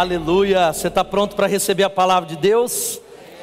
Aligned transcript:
Aleluia. 0.00 0.72
Você 0.72 0.88
está 0.88 1.04
pronto 1.04 1.36
para 1.36 1.46
receber 1.46 1.82
a 1.82 1.90
palavra 1.90 2.26
de 2.26 2.34
Deus? 2.34 2.98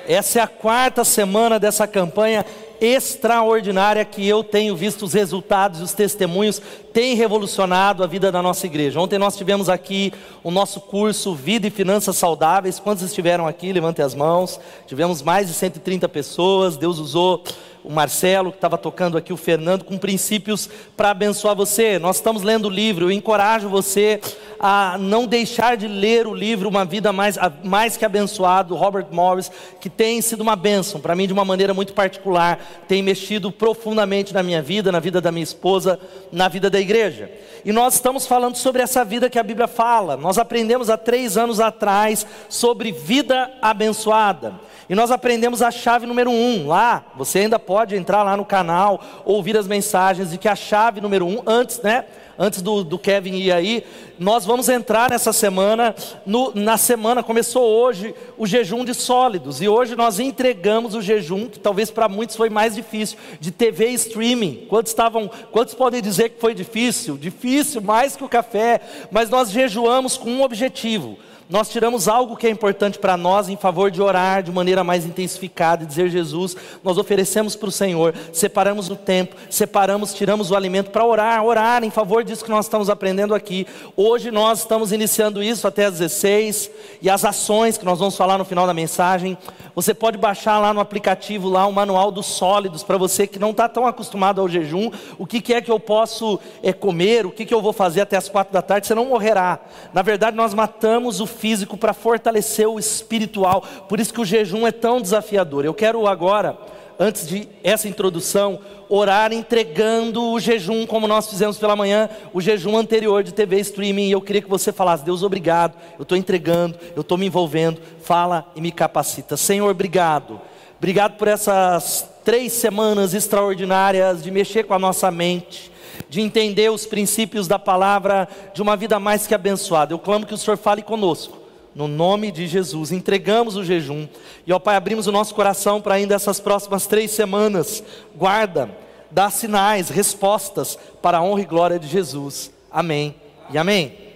Essa 0.07 0.39
é 0.39 0.41
a 0.41 0.47
quarta 0.47 1.03
semana 1.03 1.59
dessa 1.59 1.85
campanha 1.85 2.43
extraordinária 2.81 4.03
que 4.03 4.27
eu 4.27 4.43
tenho 4.43 4.75
visto 4.75 5.05
os 5.05 5.13
resultados 5.13 5.81
os 5.81 5.93
testemunhos 5.93 6.59
têm 6.91 7.15
revolucionado 7.15 8.03
a 8.03 8.07
vida 8.07 8.31
da 8.31 8.41
nossa 8.41 8.65
igreja. 8.65 8.99
Ontem 8.99 9.19
nós 9.19 9.37
tivemos 9.37 9.69
aqui 9.69 10.11
o 10.43 10.49
nosso 10.49 10.81
curso 10.81 11.35
Vida 11.35 11.67
e 11.67 11.69
Finanças 11.69 12.17
Saudáveis. 12.17 12.79
Quantos 12.79 13.03
estiveram 13.03 13.45
aqui? 13.45 13.71
Levantem 13.71 14.03
as 14.03 14.15
mãos. 14.15 14.59
Tivemos 14.87 15.21
mais 15.21 15.47
de 15.47 15.53
130 15.53 16.09
pessoas. 16.09 16.75
Deus 16.75 16.97
usou 16.97 17.43
o 17.87 17.89
Marcelo, 17.89 18.51
que 18.51 18.57
estava 18.57 18.77
tocando 18.77 19.17
aqui, 19.17 19.31
o 19.31 19.37
Fernando, 19.37 19.85
com 19.85 19.97
princípios 19.97 20.69
para 20.97 21.11
abençoar 21.11 21.55
você. 21.55 21.97
Nós 21.97 22.17
estamos 22.17 22.43
lendo 22.43 22.65
o 22.65 22.69
livro, 22.69 23.05
eu 23.05 23.11
encorajo 23.11 23.69
você 23.69 24.19
a 24.59 24.97
não 24.99 25.25
deixar 25.25 25.77
de 25.77 25.87
ler 25.87 26.27
o 26.27 26.33
livro 26.33 26.67
Uma 26.67 26.83
Vida 26.83 27.13
Mais, 27.13 27.37
mais 27.63 27.95
que 27.95 28.03
Abençoada, 28.03 28.69
do 28.69 28.75
Robert 28.75 29.07
Morris, 29.09 29.49
que 29.79 29.89
tem 29.89 30.21
sido 30.21 30.41
uma 30.41 30.57
bênção, 30.57 30.99
para 30.99 31.15
mim 31.15 31.27
de 31.27 31.33
uma 31.33 31.45
maneira 31.45 31.73
muito 31.73 31.93
particular, 31.93 32.59
tem 32.89 33.01
mexido 33.01 33.53
profundamente 33.53 34.33
na 34.33 34.43
minha 34.43 34.61
vida, 34.61 34.91
na 34.91 34.99
vida 34.99 35.21
da 35.21 35.31
minha 35.31 35.43
esposa, 35.43 35.97
na 36.29 36.49
vida 36.49 36.69
da 36.69 36.81
igreja. 36.81 37.31
E 37.63 37.71
nós 37.71 37.93
estamos 37.93 38.27
falando 38.27 38.57
sobre 38.57 38.81
essa 38.81 39.05
vida 39.05 39.29
que 39.29 39.39
a 39.39 39.43
Bíblia 39.43 39.67
fala. 39.67 40.17
Nós 40.17 40.37
aprendemos 40.37 40.89
há 40.89 40.97
três 40.97 41.37
anos 41.37 41.61
atrás 41.61 42.27
sobre 42.49 42.91
vida 42.91 43.49
abençoada. 43.61 44.66
E 44.89 44.95
nós 44.95 45.11
aprendemos 45.11 45.61
a 45.61 45.69
chave 45.69 46.05
número 46.05 46.29
um 46.31 46.67
lá. 46.67 47.03
Você 47.17 47.39
ainda 47.39 47.59
pode 47.59 47.95
entrar 47.95 48.23
lá 48.23 48.37
no 48.37 48.45
canal, 48.45 49.01
ouvir 49.25 49.57
as 49.57 49.67
mensagens, 49.67 50.33
e 50.33 50.37
que 50.37 50.47
a 50.47 50.55
chave 50.55 51.01
número 51.01 51.25
um, 51.25 51.41
antes, 51.45 51.81
né? 51.81 52.05
Antes 52.39 52.61
do, 52.61 52.83
do 52.83 52.99
Kevin 52.99 53.33
ir 53.33 53.51
aí, 53.51 53.83
nós 54.19 54.45
vamos 54.45 54.69
entrar 54.69 55.09
nessa 55.09 55.33
semana, 55.33 55.95
no, 56.23 56.53
na 56.53 56.77
semana, 56.77 57.23
começou 57.23 57.63
hoje 57.63 58.13
o 58.37 58.45
jejum 58.45 58.85
de 58.85 58.93
sólidos, 58.93 59.59
e 59.59 59.67
hoje 59.67 59.95
nós 59.95 60.19
entregamos 60.19 60.93
o 60.93 61.01
jejum, 61.01 61.47
que 61.47 61.57
talvez 61.57 61.89
para 61.89 62.07
muitos 62.07 62.35
foi 62.35 62.47
mais 62.47 62.75
difícil, 62.75 63.17
de 63.39 63.49
TV 63.49 63.87
streaming. 63.89 64.67
Quantos 64.69 64.91
estavam, 64.91 65.27
quantos 65.51 65.73
podem 65.73 65.99
dizer 65.99 66.29
que 66.29 66.39
foi 66.39 66.53
difícil? 66.53 67.17
Difícil, 67.17 67.81
mais 67.81 68.15
que 68.15 68.23
o 68.23 68.29
café, 68.29 68.81
mas 69.09 69.31
nós 69.31 69.49
jejuamos 69.49 70.15
com 70.15 70.29
um 70.29 70.43
objetivo 70.43 71.17
nós 71.49 71.69
tiramos 71.69 72.09
algo 72.09 72.35
que 72.35 72.45
é 72.45 72.49
importante 72.49 72.99
para 72.99 73.15
nós 73.15 73.47
em 73.47 73.55
favor 73.55 73.89
de 73.89 74.01
orar 74.01 74.43
de 74.43 74.51
maneira 74.51 74.83
mais 74.83 75.05
intensificada 75.05 75.83
e 75.83 75.87
dizer 75.87 76.09
Jesus, 76.09 76.57
nós 76.83 76.97
oferecemos 76.97 77.55
para 77.55 77.69
o 77.69 77.71
Senhor, 77.71 78.13
separamos 78.33 78.89
o 78.89 78.97
tempo, 78.97 79.35
separamos, 79.49 80.13
tiramos 80.13 80.51
o 80.51 80.55
alimento 80.55 80.91
para 80.91 81.05
orar, 81.05 81.43
orar 81.45 81.85
em 81.85 81.89
favor 81.89 82.21
disso 82.23 82.43
que 82.43 82.49
nós 82.51 82.65
estamos 82.65 82.89
aprendendo 82.89 83.33
aqui. 83.33 83.65
Hoje 83.95 84.29
nós 84.29 84.59
estamos 84.59 84.91
iniciando 84.91 85.41
isso 85.41 85.65
até 85.65 85.85
às 85.85 85.93
16 85.93 86.69
e 87.01 87.09
as 87.09 87.23
ações 87.23 87.77
que 87.77 87.85
nós 87.85 87.99
vamos 87.99 88.17
falar 88.17 88.37
no 88.37 88.43
final 88.45 88.67
da 88.67 88.73
mensagem. 88.73 89.37
Você 89.73 89.93
pode 89.93 90.17
baixar 90.17 90.59
lá 90.59 90.73
no 90.73 90.81
aplicativo 90.81 91.47
lá 91.47 91.65
o 91.65 91.71
manual 91.71 92.11
dos 92.11 92.25
sólidos 92.25 92.83
para 92.83 92.97
você 92.97 93.25
que 93.25 93.39
não 93.39 93.51
está 93.51 93.69
tão 93.69 93.85
acostumado 93.85 94.41
ao 94.41 94.49
jejum. 94.49 94.91
O 95.17 95.25
que, 95.25 95.39
que 95.39 95.53
é 95.53 95.61
que 95.61 95.71
eu 95.71 95.79
posso 95.79 96.39
é, 96.61 96.73
comer? 96.73 97.25
O 97.25 97.31
que, 97.31 97.45
que 97.45 97.53
eu 97.53 97.61
vou 97.61 97.71
fazer 97.71 98.01
até 98.01 98.17
as 98.17 98.27
quatro 98.27 98.51
da 98.51 98.61
tarde? 98.61 98.87
Você 98.87 98.95
não 98.95 99.05
morrerá. 99.05 99.59
Na 99.93 100.01
verdade, 100.01 100.35
nós 100.35 100.53
matamos 100.53 101.21
o 101.21 101.27
físico 101.37 101.77
para 101.77 101.93
fortalecer 101.93 102.67
o 102.67 102.79
espiritual. 102.79 103.61
Por 103.87 103.99
isso 103.99 104.13
que 104.13 104.21
o 104.21 104.25
jejum 104.25 104.65
é 104.67 104.71
tão 104.71 105.01
desafiador. 105.01 105.63
Eu 105.63 105.73
quero 105.73 106.07
agora, 106.07 106.57
antes 106.99 107.27
de 107.27 107.47
essa 107.63 107.87
introdução, 107.87 108.59
orar 108.89 109.31
entregando 109.31 110.23
o 110.31 110.39
jejum, 110.39 110.85
como 110.85 111.07
nós 111.07 111.29
fizemos 111.29 111.57
pela 111.57 111.75
manhã, 111.75 112.09
o 112.33 112.41
jejum 112.41 112.75
anterior 112.75 113.23
de 113.23 113.33
TV 113.33 113.59
streaming. 113.59 114.07
E 114.07 114.11
eu 114.11 114.21
queria 114.21 114.41
que 114.41 114.49
você 114.49 114.71
falasse: 114.71 115.05
Deus, 115.05 115.23
obrigado, 115.23 115.75
eu 115.97 116.03
estou 116.03 116.17
entregando, 116.17 116.77
eu 116.95 117.01
estou 117.01 117.17
me 117.17 117.25
envolvendo. 117.25 117.81
Fala 118.01 118.51
e 118.55 118.61
me 118.61 118.71
capacita. 118.71 119.37
Senhor, 119.37 119.69
obrigado. 119.69 120.41
Obrigado 120.77 121.17
por 121.17 121.27
essas 121.27 122.07
três 122.23 122.53
semanas 122.53 123.13
extraordinárias 123.13 124.21
de 124.21 124.29
mexer 124.29 124.63
com 124.63 124.73
a 124.73 124.79
nossa 124.79 125.09
mente 125.09 125.71
de 126.09 126.21
entender 126.21 126.71
os 126.71 126.85
princípios 126.85 127.47
da 127.47 127.59
palavra 127.59 128.27
de 128.53 128.61
uma 128.61 128.75
vida 128.75 128.99
mais 128.99 129.27
que 129.27 129.35
abençoada. 129.35 129.93
Eu 129.93 129.99
clamo 129.99 130.25
que 130.25 130.33
o 130.33 130.37
Senhor 130.37 130.57
fale 130.57 130.81
conosco. 130.81 131.37
No 131.75 131.87
nome 131.87 132.31
de 132.31 132.47
Jesus, 132.47 132.91
entregamos 132.91 133.55
o 133.55 133.63
jejum. 133.63 134.07
E, 134.47 134.51
ó 134.51 134.57
Pai, 134.57 134.75
abrimos 134.75 135.05
o 135.05 135.11
nosso 135.11 135.35
coração 135.35 135.79
para 135.79 135.93
ainda 135.95 136.15
essas 136.15 136.39
próximas 136.39 136.87
três 136.87 137.11
semanas. 137.11 137.83
Guarda, 138.15 138.71
dá 139.11 139.29
sinais, 139.29 139.89
respostas 139.89 140.77
para 141.01 141.19
a 141.19 141.21
honra 141.21 141.41
e 141.41 141.45
glória 141.45 141.77
de 141.77 141.87
Jesus. 141.87 142.51
Amém 142.71 143.15
e 143.51 143.57
amém. 143.57 144.06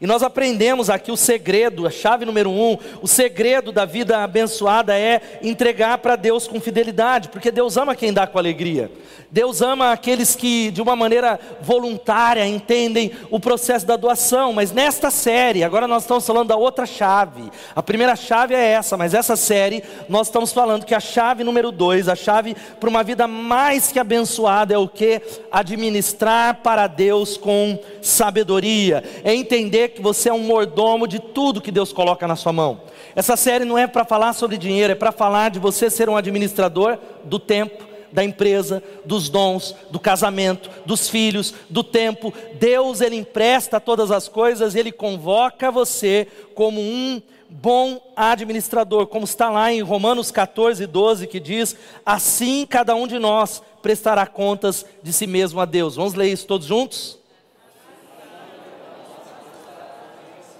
E 0.00 0.06
nós 0.06 0.22
aprendemos 0.22 0.88
aqui 0.88 1.12
o 1.12 1.16
segredo, 1.16 1.86
a 1.86 1.90
chave 1.90 2.24
número 2.24 2.48
um, 2.48 2.78
o 3.02 3.06
segredo 3.06 3.70
da 3.70 3.84
vida 3.84 4.24
abençoada 4.24 4.98
é 4.98 5.20
entregar 5.42 5.98
para 5.98 6.16
Deus 6.16 6.48
com 6.48 6.58
fidelidade, 6.58 7.28
porque 7.28 7.50
Deus 7.50 7.76
ama 7.76 7.94
quem 7.94 8.10
dá 8.10 8.26
com 8.26 8.38
alegria. 8.38 8.90
Deus 9.30 9.60
ama 9.62 9.92
aqueles 9.92 10.34
que, 10.34 10.70
de 10.70 10.82
uma 10.82 10.96
maneira 10.96 11.38
voluntária, 11.60 12.46
entendem 12.46 13.12
o 13.30 13.38
processo 13.38 13.86
da 13.86 13.94
doação. 13.94 14.52
Mas 14.52 14.72
nesta 14.72 15.10
série, 15.10 15.62
agora 15.62 15.86
nós 15.86 16.02
estamos 16.02 16.26
falando 16.26 16.48
da 16.48 16.56
outra 16.56 16.84
chave. 16.84 17.50
A 17.76 17.82
primeira 17.82 18.16
chave 18.16 18.54
é 18.54 18.72
essa, 18.72 18.96
mas 18.96 19.14
essa 19.14 19.36
série 19.36 19.84
nós 20.08 20.26
estamos 20.26 20.52
falando 20.52 20.84
que 20.84 20.94
a 20.94 21.00
chave 21.00 21.44
número 21.44 21.70
dois, 21.70 22.08
a 22.08 22.16
chave 22.16 22.56
para 22.80 22.88
uma 22.88 23.04
vida 23.04 23.28
mais 23.28 23.92
que 23.92 24.00
abençoada 24.00 24.74
é 24.74 24.78
o 24.78 24.88
que? 24.88 25.20
Administrar 25.52 26.56
para 26.62 26.88
Deus 26.88 27.36
com 27.36 27.78
sabedoria. 28.02 29.04
É 29.22 29.32
entender 29.32 29.89
que 29.90 30.02
você 30.02 30.28
é 30.28 30.32
um 30.32 30.44
mordomo 30.44 31.06
de 31.06 31.18
tudo 31.18 31.60
que 31.60 31.70
Deus 31.70 31.92
coloca 31.92 32.26
na 32.26 32.36
sua 32.36 32.52
mão. 32.52 32.82
Essa 33.14 33.36
série 33.36 33.64
não 33.64 33.76
é 33.76 33.86
para 33.86 34.04
falar 34.04 34.32
sobre 34.32 34.56
dinheiro, 34.56 34.92
é 34.92 34.96
para 34.96 35.12
falar 35.12 35.50
de 35.50 35.58
você 35.58 35.90
ser 35.90 36.08
um 36.08 36.16
administrador 36.16 36.98
do 37.24 37.38
tempo, 37.38 37.84
da 38.12 38.24
empresa, 38.24 38.82
dos 39.04 39.28
dons, 39.28 39.74
do 39.90 40.00
casamento, 40.00 40.70
dos 40.84 41.08
filhos, 41.08 41.54
do 41.68 41.84
tempo. 41.84 42.32
Deus, 42.58 43.00
Ele 43.00 43.16
empresta 43.16 43.80
todas 43.80 44.10
as 44.10 44.28
coisas, 44.28 44.74
Ele 44.74 44.90
convoca 44.90 45.70
você 45.70 46.26
como 46.54 46.80
um 46.80 47.22
bom 47.48 48.00
administrador, 48.16 49.06
como 49.06 49.24
está 49.24 49.50
lá 49.50 49.72
em 49.72 49.82
Romanos 49.82 50.30
14, 50.30 50.86
12, 50.86 51.26
que 51.26 51.40
diz: 51.40 51.76
Assim 52.04 52.66
cada 52.66 52.94
um 52.94 53.06
de 53.06 53.18
nós 53.18 53.62
prestará 53.82 54.26
contas 54.26 54.84
de 55.02 55.12
si 55.12 55.26
mesmo 55.26 55.60
a 55.60 55.64
Deus. 55.64 55.96
Vamos 55.96 56.14
ler 56.14 56.28
isso 56.28 56.46
todos 56.46 56.66
juntos? 56.66 57.19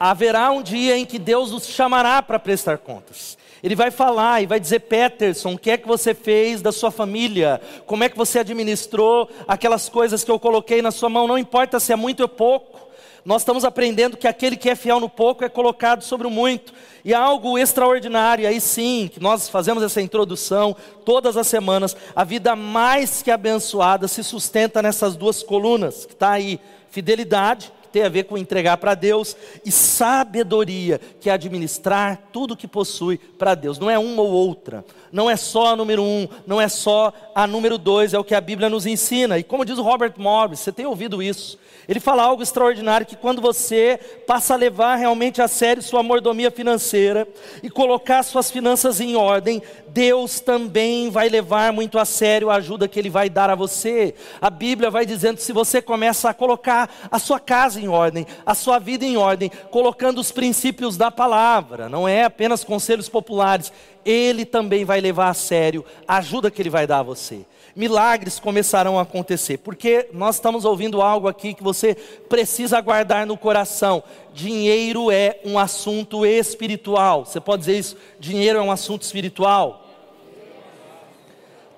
Haverá 0.00 0.50
um 0.50 0.62
dia 0.62 0.97
em 0.97 1.05
que 1.05 1.19
Deus 1.19 1.50
nos 1.50 1.66
chamará 1.66 2.22
para 2.22 2.38
prestar 2.38 2.78
contas. 2.78 3.37
Ele 3.62 3.77
vai 3.77 3.91
falar 3.91 4.43
e 4.43 4.47
vai 4.47 4.59
dizer: 4.59 4.81
Peterson, 4.81 5.53
o 5.53 5.59
que 5.59 5.71
é 5.71 5.77
que 5.77 5.87
você 5.87 6.15
fez 6.15 6.62
da 6.62 6.72
sua 6.72 6.91
família? 6.91 7.61
Como 7.84 8.03
é 8.03 8.09
que 8.09 8.16
você 8.16 8.38
administrou 8.38 9.28
aquelas 9.47 9.91
coisas 9.91 10.25
que 10.25 10.31
eu 10.31 10.41
coloquei 10.41 10.81
na 10.81 10.91
sua 10.91 11.11
mão? 11.11 11.27
Não 11.27 11.37
importa 11.37 11.78
se 11.78 11.93
é 11.93 11.97
muito 11.97 12.21
ou 12.21 12.28
pouco. 12.28 12.88
Nós 13.22 13.43
estamos 13.43 13.66
aprendendo 13.66 14.16
que 14.16 14.27
aquele 14.27 14.56
que 14.56 14.71
é 14.71 14.75
fiel 14.75 14.99
no 14.99 15.11
pouco 15.11 15.44
é 15.44 15.49
colocado 15.50 16.03
sobre 16.03 16.27
o 16.27 16.31
muito. 16.31 16.72
E 17.05 17.12
algo 17.12 17.59
extraordinário, 17.59 18.49
aí 18.49 18.59
sim, 18.62 19.11
que 19.12 19.21
nós 19.21 19.50
fazemos 19.50 19.82
essa 19.82 20.00
introdução 20.00 20.75
todas 21.05 21.37
as 21.37 21.47
semanas. 21.47 21.94
A 22.17 22.25
vida 22.25 22.56
mais 22.56 23.21
que 23.21 23.31
abençoada 23.31 24.09
se 24.09 24.25
sustenta 24.25 24.81
nessas 24.81 25.17
duas 25.17 25.43
colunas, 25.43 26.06
que 26.06 26.15
está 26.15 26.31
aí: 26.31 26.59
fidelidade 26.88 27.71
tem 27.91 28.03
a 28.03 28.09
ver 28.09 28.25
com 28.25 28.39
entregar 28.39 28.77
para 28.77 28.95
Deus, 28.95 29.37
e 29.65 29.71
sabedoria, 29.71 31.00
que 31.20 31.29
é 31.29 31.32
administrar 31.32 32.29
tudo 32.32 32.56
que 32.56 32.69
possui 32.69 33.19
para 33.19 33.55
Deus. 33.55 33.79
Não 33.79 33.91
é 33.91 33.99
uma 33.99 34.23
ou 34.23 34.31
outra, 34.31 34.85
não 35.12 35.29
é 35.29 35.37
só 35.37 35.69
a 35.69 35.76
número 35.76 36.03
um, 36.03 36.29
não 36.47 36.61
é 36.61 36.69
só 36.69 37.12
a 37.35 37.47
número 37.47 37.76
dois, 37.76 38.14
é 38.14 38.19
o 38.19 38.25
que 38.25 38.35
a 38.35 38.41
Bíblia 38.41 38.69
nos 38.69 38.87
ensina. 38.87 39.38
E 39.38 39.43
como 39.43 39.64
diz 39.64 39.79
o 39.79 39.82
Robert 39.82 40.14
Morris, 40.17 40.61
você 40.61 40.73
tem 40.73 40.87
ouvido 40.87 41.23
isso? 41.23 41.59
Ele 41.88 41.99
fala 41.99 42.23
algo 42.23 42.43
extraordinário 42.43 43.06
que 43.06 43.17
quando 43.17 43.43
você 43.43 43.99
passa 44.26 44.55
a 44.55 44.56
levar 44.56 44.94
realmente 44.94 45.43
a 45.43 45.49
sério 45.49 45.82
sua 45.82 46.03
mordomia 46.05 46.50
financeira 46.50 47.26
e 47.62 47.69
colocar 47.69 48.23
suas 48.23 48.49
finanças 48.49 49.00
em 49.00 49.17
ordem, 49.17 49.61
Deus 49.92 50.40
também 50.40 51.10
vai 51.10 51.28
levar 51.28 51.72
muito 51.72 51.98
a 51.98 52.04
sério 52.04 52.50
a 52.50 52.56
ajuda 52.56 52.87
que 52.87 52.98
ele 52.98 53.10
vai 53.10 53.28
dar 53.28 53.50
a 53.50 53.54
você. 53.54 54.14
A 54.40 54.48
Bíblia 54.48 54.90
vai 54.90 55.04
dizendo 55.04 55.38
se 55.38 55.52
você 55.52 55.82
começa 55.82 56.31
a 56.31 56.34
colocar 56.34 56.88
a 57.10 57.19
sua 57.19 57.40
casa 57.40 57.81
em 57.81 57.88
ordem, 57.88 58.26
a 58.46 58.54
sua 58.54 58.78
vida 58.78 59.04
em 59.04 59.16
ordem, 59.16 59.50
colocando 59.70 60.20
os 60.20 60.31
princípios 60.31 60.96
da 60.96 61.10
palavra, 61.10 61.88
não 61.88 62.06
é 62.06 62.25
apenas 62.25 62.62
conselhos 62.62 63.08
populares, 63.08 63.72
ele 64.04 64.44
também 64.44 64.84
vai 64.84 65.00
levar 65.00 65.28
a 65.28 65.34
sério 65.34 65.84
a 66.06 66.19
ajuda 66.19 66.50
que 66.50 66.62
ele 66.62 66.70
vai 66.70 66.87
dar 66.87 67.00
a 67.00 67.04
você 67.04 67.44
milagres 67.75 68.38
começarão 68.38 68.98
a 68.98 69.02
acontecer, 69.02 69.58
porque 69.58 70.08
nós 70.12 70.37
estamos 70.37 70.64
ouvindo 70.64 71.00
algo 71.00 71.28
aqui 71.28 71.54
que 71.54 71.62
você 71.62 71.94
precisa 72.28 72.81
guardar 72.81 73.26
no 73.26 73.37
coração. 73.37 74.02
Dinheiro 74.34 75.10
é 75.10 75.40
um 75.44 75.58
assunto 75.58 76.25
espiritual. 76.26 77.25
Você 77.25 77.40
pode 77.40 77.60
dizer 77.60 77.78
isso? 77.78 77.96
Dinheiro 78.19 78.58
é 78.58 78.62
um 78.62 78.70
assunto 78.70 79.02
espiritual. 79.02 79.80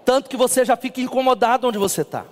Tanto 0.04 0.28
que 0.28 0.36
você 0.36 0.64
já 0.64 0.76
fica 0.76 1.00
incomodado 1.00 1.66
onde 1.68 1.78
você 1.78 2.02
está. 2.02 2.24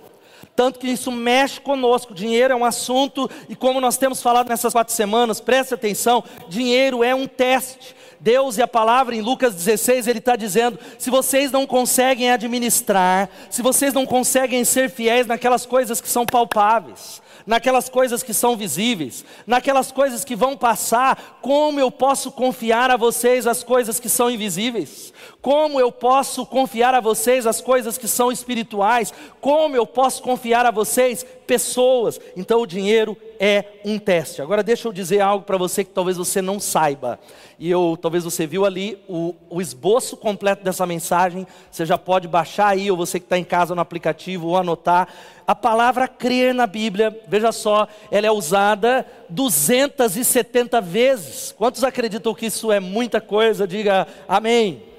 Tanto 0.55 0.79
que 0.79 0.87
isso 0.87 1.11
mexe 1.11 1.59
conosco. 1.59 2.13
Dinheiro 2.13 2.53
é 2.53 2.55
um 2.55 2.65
assunto, 2.65 3.29
e 3.47 3.55
como 3.55 3.79
nós 3.79 3.97
temos 3.97 4.21
falado 4.21 4.49
nessas 4.49 4.73
quatro 4.73 4.93
semanas, 4.93 5.39
preste 5.39 5.73
atenção: 5.73 6.23
dinheiro 6.49 7.03
é 7.03 7.15
um 7.15 7.27
teste. 7.27 7.95
Deus 8.19 8.57
e 8.57 8.61
a 8.61 8.67
palavra 8.67 9.15
em 9.15 9.21
Lucas 9.21 9.55
16, 9.55 10.07
ele 10.07 10.19
está 10.19 10.35
dizendo: 10.35 10.77
se 10.99 11.09
vocês 11.09 11.51
não 11.51 11.65
conseguem 11.65 12.31
administrar, 12.31 13.29
se 13.49 13.61
vocês 13.61 13.93
não 13.93 14.05
conseguem 14.05 14.63
ser 14.63 14.89
fiéis 14.89 15.25
naquelas 15.25 15.65
coisas 15.65 15.99
que 15.99 16.09
são 16.09 16.25
palpáveis, 16.25 17.20
naquelas 17.45 17.89
coisas 17.89 18.23
que 18.23 18.33
são 18.33 18.55
visíveis, 18.55 19.25
naquelas 19.45 19.91
coisas 19.91 20.23
que 20.23 20.35
vão 20.35 20.55
passar, 20.57 21.39
como 21.41 21.79
eu 21.79 21.91
posso 21.91 22.31
confiar 22.31 22.91
a 22.91 22.97
vocês 22.97 23.47
as 23.47 23.63
coisas 23.63 23.99
que 23.99 24.09
são 24.09 24.29
invisíveis? 24.29 25.13
Como 25.41 25.79
eu 25.79 25.91
posso 25.91 26.45
confiar 26.45 26.93
a 26.93 26.99
vocês 26.99 27.47
as 27.47 27.61
coisas 27.61 27.97
que 27.97 28.07
são 28.07 28.31
espirituais? 28.31 29.13
Como 29.39 29.75
eu 29.75 29.87
posso 29.87 30.21
confiar 30.21 30.65
a 30.65 30.71
vocês 30.71 31.25
pessoas? 31.47 32.19
Então 32.35 32.61
o 32.61 32.67
dinheiro 32.67 33.17
é 33.43 33.65
um 33.83 33.97
teste. 33.97 34.39
Agora 34.39 34.61
deixa 34.61 34.87
eu 34.87 34.93
dizer 34.93 35.19
algo 35.19 35.43
para 35.43 35.57
você 35.57 35.83
que 35.83 35.89
talvez 35.89 36.15
você 36.15 36.43
não 36.43 36.59
saiba. 36.59 37.19
E 37.57 37.71
eu, 37.71 37.97
talvez 37.99 38.23
você 38.23 38.45
viu 38.45 38.67
ali 38.67 39.03
o, 39.09 39.33
o 39.49 39.59
esboço 39.59 40.15
completo 40.15 40.63
dessa 40.63 40.85
mensagem. 40.85 41.47
Você 41.71 41.83
já 41.83 41.97
pode 41.97 42.27
baixar 42.27 42.67
aí, 42.67 42.91
ou 42.91 42.95
você 42.95 43.19
que 43.19 43.25
está 43.25 43.39
em 43.39 43.43
casa 43.43 43.73
no 43.73 43.81
aplicativo, 43.81 44.49
ou 44.49 44.57
anotar. 44.57 45.07
A 45.47 45.55
palavra 45.55 46.07
crer 46.07 46.53
na 46.53 46.67
Bíblia, 46.67 47.19
veja 47.27 47.51
só, 47.51 47.87
ela 48.11 48.27
é 48.27 48.31
usada 48.31 49.07
270 49.27 50.79
vezes. 50.79 51.51
Quantos 51.57 51.83
acreditam 51.83 52.35
que 52.35 52.45
isso 52.45 52.71
é 52.71 52.79
muita 52.79 53.19
coisa? 53.19 53.67
Diga 53.67 54.07
amém. 54.27 54.90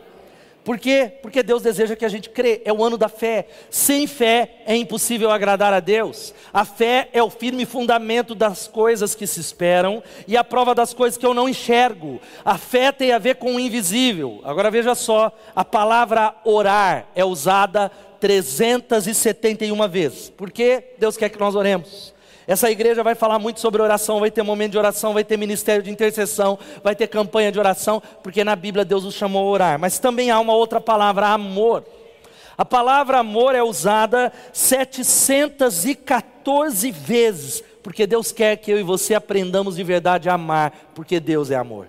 Por 0.64 0.78
quê? 0.78 1.12
Porque 1.20 1.42
Deus 1.42 1.62
deseja 1.62 1.96
que 1.96 2.04
a 2.04 2.08
gente 2.08 2.30
crê, 2.30 2.62
é 2.64 2.72
o 2.72 2.84
ano 2.84 2.96
da 2.96 3.08
fé. 3.08 3.46
Sem 3.68 4.06
fé 4.06 4.62
é 4.64 4.76
impossível 4.76 5.30
agradar 5.30 5.72
a 5.72 5.80
Deus. 5.80 6.32
A 6.52 6.64
fé 6.64 7.08
é 7.12 7.20
o 7.20 7.30
firme 7.30 7.66
fundamento 7.66 8.32
das 8.34 8.68
coisas 8.68 9.14
que 9.14 9.26
se 9.26 9.40
esperam 9.40 10.02
e 10.26 10.36
a 10.36 10.44
prova 10.44 10.72
das 10.74 10.94
coisas 10.94 11.18
que 11.18 11.26
eu 11.26 11.34
não 11.34 11.48
enxergo. 11.48 12.20
A 12.44 12.56
fé 12.56 12.92
tem 12.92 13.10
a 13.10 13.18
ver 13.18 13.36
com 13.36 13.56
o 13.56 13.60
invisível. 13.60 14.40
Agora 14.44 14.70
veja 14.70 14.94
só, 14.94 15.36
a 15.54 15.64
palavra 15.64 16.34
orar 16.44 17.08
é 17.14 17.24
usada 17.24 17.90
371 18.20 19.88
vezes. 19.88 20.30
Por 20.30 20.48
que 20.48 20.94
Deus 20.96 21.16
quer 21.16 21.28
que 21.28 21.40
nós 21.40 21.56
oremos? 21.56 22.14
Essa 22.46 22.70
igreja 22.70 23.02
vai 23.02 23.14
falar 23.14 23.38
muito 23.38 23.60
sobre 23.60 23.80
oração, 23.80 24.20
vai 24.20 24.30
ter 24.30 24.42
momento 24.42 24.72
de 24.72 24.78
oração, 24.78 25.14
vai 25.14 25.24
ter 25.24 25.36
ministério 25.36 25.82
de 25.82 25.90
intercessão, 25.90 26.58
vai 26.82 26.96
ter 26.96 27.06
campanha 27.06 27.52
de 27.52 27.58
oração, 27.58 28.02
porque 28.22 28.42
na 28.42 28.56
Bíblia 28.56 28.82
Deus 28.84 29.04
os 29.04 29.14
chamou 29.14 29.46
a 29.46 29.50
orar. 29.50 29.78
Mas 29.78 29.98
também 29.98 30.30
há 30.30 30.40
uma 30.40 30.54
outra 30.54 30.80
palavra, 30.80 31.28
amor. 31.28 31.84
A 32.58 32.64
palavra 32.64 33.18
amor 33.18 33.54
é 33.54 33.62
usada 33.62 34.32
714 34.52 36.90
vezes, 36.90 37.62
porque 37.82 38.06
Deus 38.06 38.32
quer 38.32 38.56
que 38.56 38.72
eu 38.72 38.78
e 38.78 38.82
você 38.82 39.14
aprendamos 39.14 39.76
de 39.76 39.84
verdade 39.84 40.28
a 40.28 40.34
amar, 40.34 40.72
porque 40.94 41.18
Deus 41.20 41.50
é 41.50 41.56
amor. 41.56 41.88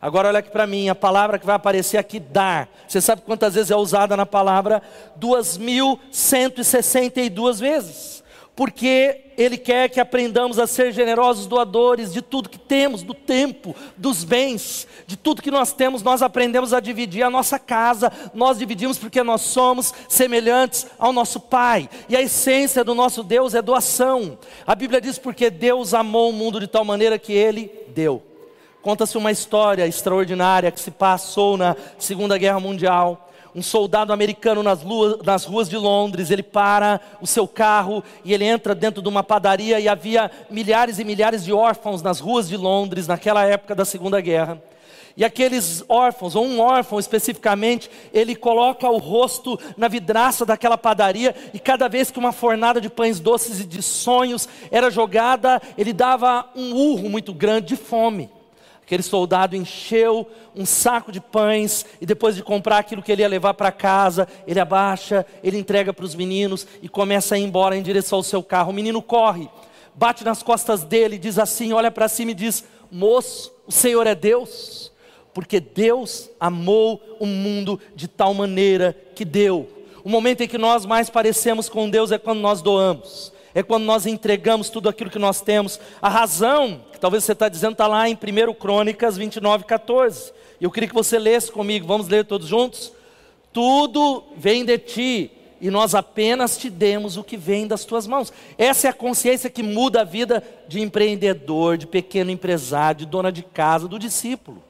Agora 0.00 0.28
olha 0.28 0.38
aqui 0.40 0.50
para 0.50 0.66
mim, 0.66 0.88
a 0.88 0.94
palavra 0.94 1.38
que 1.38 1.46
vai 1.46 1.54
aparecer 1.54 1.98
aqui, 1.98 2.18
dar. 2.18 2.68
Você 2.88 3.00
sabe 3.00 3.22
quantas 3.22 3.54
vezes 3.54 3.70
é 3.70 3.76
usada 3.76 4.16
na 4.16 4.26
palavra? 4.26 4.82
2.162 5.20 7.60
vezes 7.60 8.21
porque 8.54 9.32
Ele 9.36 9.56
quer 9.56 9.88
que 9.88 9.98
aprendamos 9.98 10.58
a 10.58 10.66
ser 10.66 10.92
generosos 10.92 11.46
doadores 11.46 12.12
de 12.12 12.20
tudo 12.20 12.50
que 12.50 12.58
temos, 12.58 13.02
do 13.02 13.14
tempo, 13.14 13.74
dos 13.96 14.24
bens, 14.24 14.86
de 15.06 15.16
tudo 15.16 15.42
que 15.42 15.50
nós 15.50 15.72
temos, 15.72 16.02
nós 16.02 16.20
aprendemos 16.20 16.72
a 16.72 16.80
dividir 16.80 17.22
a 17.22 17.30
nossa 17.30 17.58
casa, 17.58 18.12
nós 18.34 18.58
dividimos 18.58 18.98
porque 18.98 19.22
nós 19.22 19.40
somos 19.40 19.94
semelhantes 20.08 20.86
ao 20.98 21.12
nosso 21.12 21.40
Pai, 21.40 21.88
e 22.08 22.16
a 22.16 22.22
essência 22.22 22.84
do 22.84 22.94
nosso 22.94 23.22
Deus 23.22 23.54
é 23.54 23.62
doação. 23.62 24.38
A 24.66 24.74
Bíblia 24.74 25.00
diz 25.00 25.18
porque 25.18 25.48
Deus 25.48 25.94
amou 25.94 26.30
o 26.30 26.32
mundo 26.32 26.60
de 26.60 26.66
tal 26.66 26.84
maneira 26.84 27.18
que 27.18 27.32
Ele 27.32 27.70
deu. 27.88 28.22
Conta-se 28.82 29.16
uma 29.16 29.30
história 29.30 29.86
extraordinária 29.86 30.70
que 30.70 30.80
se 30.80 30.90
passou 30.90 31.56
na 31.56 31.76
Segunda 31.98 32.36
Guerra 32.36 32.58
Mundial 32.58 33.28
um 33.54 33.62
soldado 33.62 34.12
americano 34.12 34.62
nas, 34.62 34.80
nas 35.24 35.44
ruas 35.44 35.68
de 35.68 35.76
Londres, 35.76 36.30
ele 36.30 36.42
para 36.42 37.00
o 37.20 37.26
seu 37.26 37.46
carro 37.46 38.02
e 38.24 38.32
ele 38.32 38.44
entra 38.44 38.74
dentro 38.74 39.02
de 39.02 39.08
uma 39.08 39.22
padaria 39.22 39.78
e 39.78 39.88
havia 39.88 40.30
milhares 40.50 40.98
e 40.98 41.04
milhares 41.04 41.44
de 41.44 41.52
órfãos 41.52 42.02
nas 42.02 42.20
ruas 42.20 42.48
de 42.48 42.56
Londres 42.56 43.06
naquela 43.06 43.44
época 43.44 43.74
da 43.74 43.84
Segunda 43.84 44.20
Guerra. 44.20 44.62
E 45.16 45.24
aqueles 45.24 45.84
órfãos, 45.88 46.34
ou 46.34 46.46
um 46.46 46.58
órfão 46.58 46.98
especificamente, 46.98 47.90
ele 48.14 48.34
coloca 48.34 48.88
o 48.88 48.96
rosto 48.96 49.58
na 49.76 49.86
vidraça 49.86 50.46
daquela 50.46 50.78
padaria, 50.78 51.34
e 51.52 51.58
cada 51.58 51.86
vez 51.86 52.10
que 52.10 52.18
uma 52.18 52.32
fornada 52.32 52.80
de 52.80 52.88
pães 52.88 53.20
doces 53.20 53.60
e 53.60 53.64
de 53.64 53.82
sonhos 53.82 54.48
era 54.70 54.90
jogada, 54.90 55.60
ele 55.76 55.92
dava 55.92 56.48
um 56.56 56.72
urro 56.72 57.10
muito 57.10 57.34
grande 57.34 57.68
de 57.68 57.76
fome. 57.76 58.30
Aquele 58.92 59.02
soldado 59.02 59.56
encheu 59.56 60.28
um 60.54 60.66
saco 60.66 61.10
de 61.10 61.18
pães 61.18 61.86
e 61.98 62.04
depois 62.04 62.36
de 62.36 62.42
comprar 62.42 62.76
aquilo 62.76 63.02
que 63.02 63.10
ele 63.10 63.22
ia 63.22 63.28
levar 63.28 63.54
para 63.54 63.72
casa, 63.72 64.28
ele 64.46 64.60
abaixa, 64.60 65.24
ele 65.42 65.56
entrega 65.56 65.94
para 65.94 66.04
os 66.04 66.14
meninos 66.14 66.66
e 66.82 66.90
começa 66.90 67.34
a 67.34 67.38
ir 67.38 67.42
embora 67.42 67.74
em 67.74 67.82
direção 67.82 68.18
ao 68.18 68.22
seu 68.22 68.42
carro. 68.42 68.68
O 68.68 68.74
menino 68.74 69.00
corre, 69.00 69.48
bate 69.94 70.22
nas 70.24 70.42
costas 70.42 70.84
dele, 70.84 71.16
diz 71.16 71.38
assim, 71.38 71.72
olha 71.72 71.90
para 71.90 72.06
cima 72.06 72.32
e 72.32 72.34
diz: 72.34 72.66
"Moço, 72.90 73.50
o 73.66 73.72
Senhor 73.72 74.06
é 74.06 74.14
Deus?" 74.14 74.92
Porque 75.32 75.58
Deus 75.58 76.28
amou 76.38 77.00
o 77.18 77.24
mundo 77.24 77.80
de 77.96 78.06
tal 78.06 78.34
maneira 78.34 78.94
que 79.14 79.24
deu. 79.24 79.70
O 80.04 80.10
momento 80.10 80.42
em 80.42 80.48
que 80.48 80.58
nós 80.58 80.84
mais 80.84 81.08
parecemos 81.08 81.66
com 81.66 81.88
Deus 81.88 82.12
é 82.12 82.18
quando 82.18 82.40
nós 82.40 82.60
doamos 82.60 83.32
é 83.54 83.62
quando 83.62 83.84
nós 83.84 84.06
entregamos 84.06 84.70
tudo 84.70 84.88
aquilo 84.88 85.10
que 85.10 85.18
nós 85.18 85.40
temos. 85.40 85.78
A 86.00 86.08
razão, 86.08 86.82
que 86.92 86.98
talvez 86.98 87.24
você 87.24 87.32
está 87.32 87.48
dizendo, 87.48 87.72
está 87.72 87.86
lá 87.86 88.08
em 88.08 88.14
1 88.14 88.54
Crônicas 88.54 89.16
29, 89.16 89.64
14. 89.64 90.32
Eu 90.60 90.70
queria 90.70 90.88
que 90.88 90.94
você 90.94 91.18
lesse 91.18 91.50
comigo, 91.50 91.86
vamos 91.86 92.08
ler 92.08 92.24
todos 92.24 92.48
juntos? 92.48 92.92
Tudo 93.52 94.24
vem 94.36 94.64
de 94.64 94.78
ti, 94.78 95.30
e 95.60 95.70
nós 95.70 95.94
apenas 95.94 96.56
te 96.56 96.70
demos 96.70 97.16
o 97.16 97.22
que 97.22 97.36
vem 97.36 97.66
das 97.66 97.84
tuas 97.84 98.06
mãos. 98.06 98.32
Essa 98.56 98.88
é 98.88 98.90
a 98.90 98.94
consciência 98.94 99.50
que 99.50 99.62
muda 99.62 100.00
a 100.00 100.04
vida 100.04 100.42
de 100.66 100.80
empreendedor, 100.80 101.76
de 101.76 101.86
pequeno 101.86 102.30
empresário, 102.30 103.00
de 103.00 103.06
dona 103.06 103.30
de 103.30 103.42
casa, 103.42 103.86
do 103.86 103.98
discípulo 103.98 104.62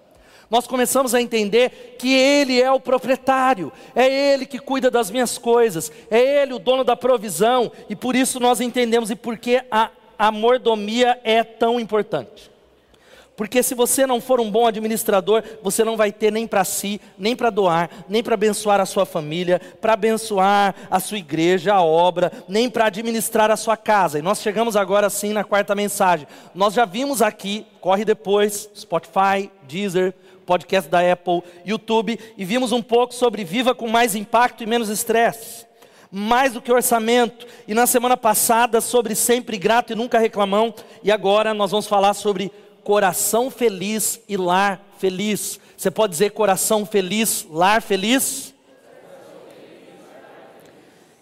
nós 0.53 0.67
começamos 0.67 1.15
a 1.15 1.23
entender 1.23 1.97
que 1.99 2.13
Ele 2.13 2.61
é 2.61 2.71
o 2.71 2.79
proprietário, 2.79 3.73
é 3.97 4.07
Ele 4.07 4.45
que 4.45 4.59
cuida 4.59 4.91
das 4.91 5.11
minhas 5.11 5.39
coisas, 5.39 5.91
é 6.11 6.43
Ele 6.43 6.53
o 6.53 6.59
dono 6.59 6.85
da 6.85 6.95
provisão, 6.95 7.73
e 7.89 7.97
por 7.97 8.15
isso 8.15 8.39
nós 8.39 8.61
entendemos 8.61 9.11
e 9.11 9.17
por 9.17 9.39
que 9.39 9.63
a, 9.71 9.89
a 10.19 10.31
mordomia 10.31 11.19
é 11.25 11.43
tão 11.43 11.81
importante. 11.81 12.53
Porque 13.35 13.63
se 13.63 13.75
você 13.75 14.07
não 14.07 14.21
for 14.21 14.41
um 14.41 14.51
bom 14.51 14.67
administrador, 14.67 15.43
você 15.63 15.83
não 15.85 15.97
vai 15.97 16.13
ter 16.13 16.31
nem 16.31 16.47
para 16.47 16.65
si, 16.65 17.01
nem 17.17 17.35
para 17.35 17.49
doar, 17.49 17.89
nem 18.07 18.23
para 18.23 18.35
abençoar 18.35 18.79
a 18.79 18.85
sua 18.85 19.07
família, 19.07 19.59
para 19.81 19.95
abençoar 19.95 20.75
a 20.91 21.01
sua 21.01 21.17
igreja, 21.17 21.73
a 21.73 21.83
obra, 21.83 22.31
nem 22.47 22.69
para 22.69 22.87
administrar 22.89 23.51
a 23.51 23.57
sua 23.57 23.77
casa. 23.77 24.19
E 24.19 24.23
nós 24.23 24.43
chegamos 24.43 24.77
agora 24.77 25.09
sim 25.09 25.33
na 25.33 25.45
quarta 25.45 25.75
mensagem. 25.75 26.27
Nós 26.55 26.75
já 26.75 26.85
vimos 26.85 27.23
aqui, 27.23 27.67
corre 27.81 28.05
depois, 28.05 28.69
Spotify, 28.77 29.51
Deezer, 29.67 30.15
podcast 30.47 30.91
da 30.91 31.01
Apple, 31.13 31.43
YouTube, 31.65 32.19
e 32.37 32.45
vimos 32.45 32.73
um 32.73 32.83
pouco 32.83 33.15
sobre 33.15 33.45
Viva 33.45 33.75
com 33.75 33.89
mais 33.89 34.15
impacto 34.15 34.63
e 34.63 34.67
menos 34.67 34.89
estresse. 34.89 35.67
Mais 36.11 36.53
do 36.53 36.61
que 36.61 36.71
orçamento, 36.71 37.47
e 37.67 37.73
na 37.73 37.87
semana 37.87 38.17
passada 38.17 38.81
sobre 38.81 39.15
sempre 39.15 39.57
grato 39.57 39.93
e 39.93 39.97
nunca 39.97 40.19
reclamão, 40.19 40.75
e 41.03 41.11
agora 41.11 41.55
nós 41.55 41.71
vamos 41.71 41.87
falar 41.87 42.15
sobre 42.15 42.53
coração 42.85 43.51
feliz 43.51 44.21
e 44.29 44.37
lar 44.37 44.83
feliz. 44.99 45.59
Você 45.77 45.91
pode 45.91 46.13
dizer 46.13 46.31
coração 46.31 46.85
feliz, 46.85 47.47
lar 47.51 47.81
feliz? 47.81 48.53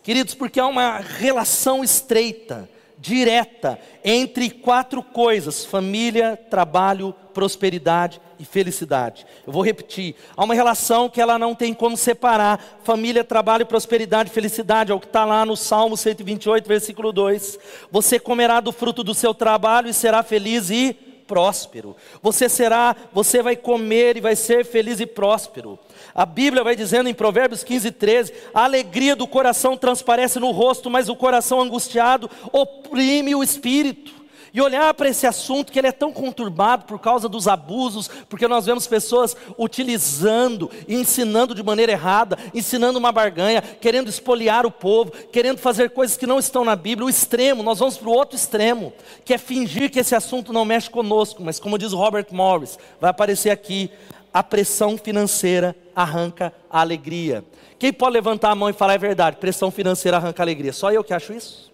Queridos, 0.03 0.35
porque 0.35 0.59
há 0.59 0.67
uma 0.67 0.99
relação 0.99 1.85
estreita 1.85 2.69
direta 3.01 3.79
entre 4.05 4.51
quatro 4.51 5.03
coisas: 5.03 5.65
família, 5.65 6.37
trabalho, 6.51 7.15
prosperidade 7.33 8.21
e 8.41 8.45
felicidade. 8.45 9.27
Eu 9.47 9.53
vou 9.53 9.63
repetir: 9.63 10.17
há 10.35 10.43
uma 10.43 10.55
relação 10.55 11.09
que 11.09 11.21
ela 11.21 11.39
não 11.39 11.55
tem 11.55 11.75
como 11.75 11.97
separar 11.97 12.81
família, 12.83 13.23
trabalho, 13.23 13.67
prosperidade 13.67 14.31
felicidade. 14.31 14.91
É 14.91 14.95
o 14.95 14.99
que 14.99 15.07
está 15.07 15.27
lá 15.27 15.45
no 15.45 15.57
Salmo 15.57 15.97
128, 15.97 16.67
versículo 16.67 17.13
2. 17.13 17.59
Você 17.93 18.19
comerá 18.19 18.61
do 18.61 18.73
fruto 18.73 19.05
do 19.05 19.15
seu 19.15 19.35
trabalho 19.35 19.89
e 19.89 19.95
será 19.95 20.23
feliz 20.23 20.71
e 20.71 20.97
próspero. 21.31 21.95
Você 22.21 22.49
será, 22.49 22.97
você 23.13 23.41
vai 23.41 23.55
comer 23.55 24.17
e 24.17 24.21
vai 24.21 24.35
ser 24.35 24.65
feliz 24.65 24.99
e 24.99 25.07
próspero. 25.07 25.79
A 26.13 26.27
Bíblia 26.27 26.65
vai 26.65 26.75
dizendo 26.75 27.09
em 27.09 27.15
Provérbios 27.15 27.63
15, 27.63 27.91
13: 27.93 28.33
a 28.55 28.65
alegria 28.65 29.15
do 29.15 29.29
coração 29.29 29.77
transparece 29.77 30.41
no 30.41 30.51
rosto, 30.51 30.91
mas 30.91 31.09
o 31.09 31.15
coração 31.15 31.61
angustiado 31.61 32.29
oprime 32.51 33.35
o 33.35 33.45
espírito. 33.45 34.20
E 34.53 34.61
olhar 34.61 34.93
para 34.95 35.09
esse 35.09 35.27
assunto 35.27 35.73
que 35.73 35.79
ele 35.79 35.89
é 35.89 35.93
tão 35.93 36.13
conturbado 36.13 36.85
por 36.85 36.99
causa 36.99 37.29
dos 37.29 37.47
abusos, 37.47 38.09
porque 38.29 38.49
nós 38.49 38.67
vemos 38.67 38.87
pessoas 38.87 39.37
utilizando 39.59 40.71
e 40.89 40.95
ensinando 40.95 41.55
de 41.55 41.63
maneira 41.63 41.93
errada, 41.93 42.39
ensinando 42.55 42.99
uma 42.99 43.13
barganha, 43.13 43.63
querendo 43.63 44.09
espoliar 44.09 44.67
o 44.67 44.71
povo, 44.71 45.13
querendo 45.33 45.59
fazer 45.59 45.91
coisas 45.91 46.17
que 46.17 46.27
não 46.27 46.39
estão 46.39 46.65
na 46.65 46.75
Bíblia, 46.75 47.07
o 47.07 47.11
extremo, 47.11 47.63
nós 47.63 47.79
vamos 47.79 47.97
para 47.97 48.09
o 48.09 48.13
outro 48.13 48.37
extremo, 48.37 48.93
que 49.25 49.35
é 49.35 49.39
fingir 49.39 49.91
que 49.91 50.01
esse 50.01 50.15
assunto 50.15 50.53
não 50.53 50.65
mexe 50.65 50.91
conosco, 50.91 51.43
mas 51.43 51.61
como 51.61 51.79
diz 51.79 51.93
Robert 51.93 52.27
Morris, 52.31 52.79
vai 53.01 53.11
aparecer 53.11 53.51
aqui, 53.51 53.91
a 54.33 54.43
pressão 54.43 54.97
financeira 54.97 55.75
arranca 55.95 56.53
a 56.71 56.81
alegria. 56.81 57.45
Quem 57.79 57.93
pode 57.93 58.13
levantar 58.13 58.51
a 58.51 58.55
mão 58.55 58.69
e 58.69 58.73
falar 58.73 58.95
é 58.95 58.99
verdade? 58.99 59.37
Pressão 59.37 59.71
financeira 59.71 60.17
arranca 60.17 60.43
a 60.43 60.45
alegria. 60.45 60.73
Só 60.73 60.93
eu 60.93 61.03
que 61.03 61.15
acho 61.15 61.33
isso? 61.33 61.70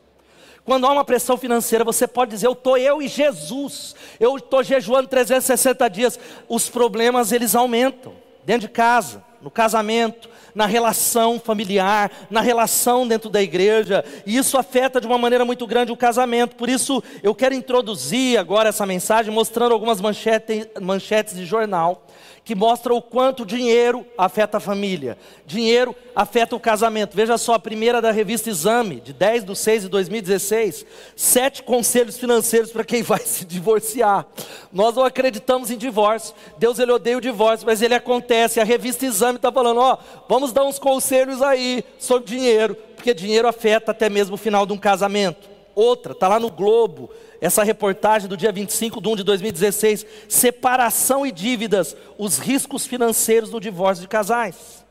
Quando 0.66 0.84
há 0.84 0.90
uma 0.90 1.04
pressão 1.04 1.36
financeira, 1.36 1.84
você 1.84 2.08
pode 2.08 2.32
dizer: 2.32 2.48
Eu 2.48 2.52
estou 2.52 2.76
eu 2.76 3.00
e 3.00 3.06
Jesus, 3.06 3.94
eu 4.18 4.36
estou 4.36 4.64
jejuando 4.64 5.08
360 5.08 5.88
dias. 5.88 6.18
Os 6.48 6.68
problemas 6.68 7.30
eles 7.30 7.54
aumentam 7.54 8.12
dentro 8.44 8.66
de 8.66 8.72
casa, 8.72 9.22
no 9.40 9.48
casamento, 9.50 10.28
na 10.52 10.66
relação 10.66 11.38
familiar, 11.38 12.10
na 12.28 12.40
relação 12.40 13.06
dentro 13.06 13.30
da 13.30 13.40
igreja, 13.40 14.04
e 14.24 14.36
isso 14.36 14.58
afeta 14.58 15.00
de 15.00 15.06
uma 15.06 15.18
maneira 15.18 15.44
muito 15.44 15.66
grande 15.68 15.92
o 15.92 15.96
casamento. 15.96 16.56
Por 16.56 16.68
isso, 16.68 17.00
eu 17.22 17.34
quero 17.34 17.54
introduzir 17.54 18.36
agora 18.36 18.70
essa 18.70 18.84
mensagem 18.84 19.32
mostrando 19.32 19.72
algumas 19.72 20.00
manchetes, 20.00 20.66
manchetes 20.80 21.36
de 21.36 21.44
jornal 21.44 22.04
que 22.46 22.54
mostra 22.54 22.94
o 22.94 23.02
quanto 23.02 23.44
dinheiro 23.44 24.06
afeta 24.16 24.58
a 24.58 24.60
família, 24.60 25.18
dinheiro 25.44 25.96
afeta 26.14 26.54
o 26.54 26.60
casamento. 26.60 27.16
Veja 27.16 27.36
só, 27.36 27.54
a 27.54 27.58
primeira 27.58 28.00
da 28.00 28.12
revista 28.12 28.48
Exame, 28.48 29.00
de 29.00 29.12
10 29.12 29.44
de 29.44 29.56
6 29.56 29.82
de 29.82 29.88
2016, 29.88 30.86
sete 31.16 31.64
conselhos 31.64 32.16
financeiros 32.16 32.70
para 32.70 32.84
quem 32.84 33.02
vai 33.02 33.18
se 33.18 33.44
divorciar. 33.44 34.24
Nós 34.72 34.94
não 34.94 35.04
acreditamos 35.04 35.72
em 35.72 35.76
divórcio, 35.76 36.36
Deus 36.56 36.78
ele 36.78 36.92
odeia 36.92 37.18
o 37.18 37.20
divórcio, 37.20 37.66
mas 37.66 37.82
ele 37.82 37.94
acontece. 37.94 38.60
A 38.60 38.64
revista 38.64 39.04
Exame 39.04 39.38
está 39.38 39.50
falando, 39.50 39.80
ó, 39.80 39.98
vamos 40.28 40.52
dar 40.52 40.62
uns 40.62 40.78
conselhos 40.78 41.42
aí 41.42 41.84
sobre 41.98 42.28
dinheiro, 42.28 42.76
porque 42.94 43.12
dinheiro 43.12 43.48
afeta 43.48 43.90
até 43.90 44.08
mesmo 44.08 44.36
o 44.36 44.38
final 44.38 44.64
de 44.64 44.72
um 44.72 44.78
casamento. 44.78 45.55
Outra, 45.76 46.12
está 46.12 46.26
lá 46.26 46.40
no 46.40 46.50
Globo, 46.50 47.10
essa 47.38 47.62
reportagem 47.62 48.30
do 48.30 48.36
dia 48.36 48.50
25 48.50 48.98
de 48.98 49.08
1 49.08 49.16
de 49.16 49.22
2016, 49.24 50.06
separação 50.26 51.26
e 51.26 51.30
dívidas, 51.30 51.94
os 52.16 52.38
riscos 52.38 52.86
financeiros 52.86 53.50
do 53.50 53.60
divórcio 53.60 54.00
de 54.00 54.08
casais. 54.08 54.86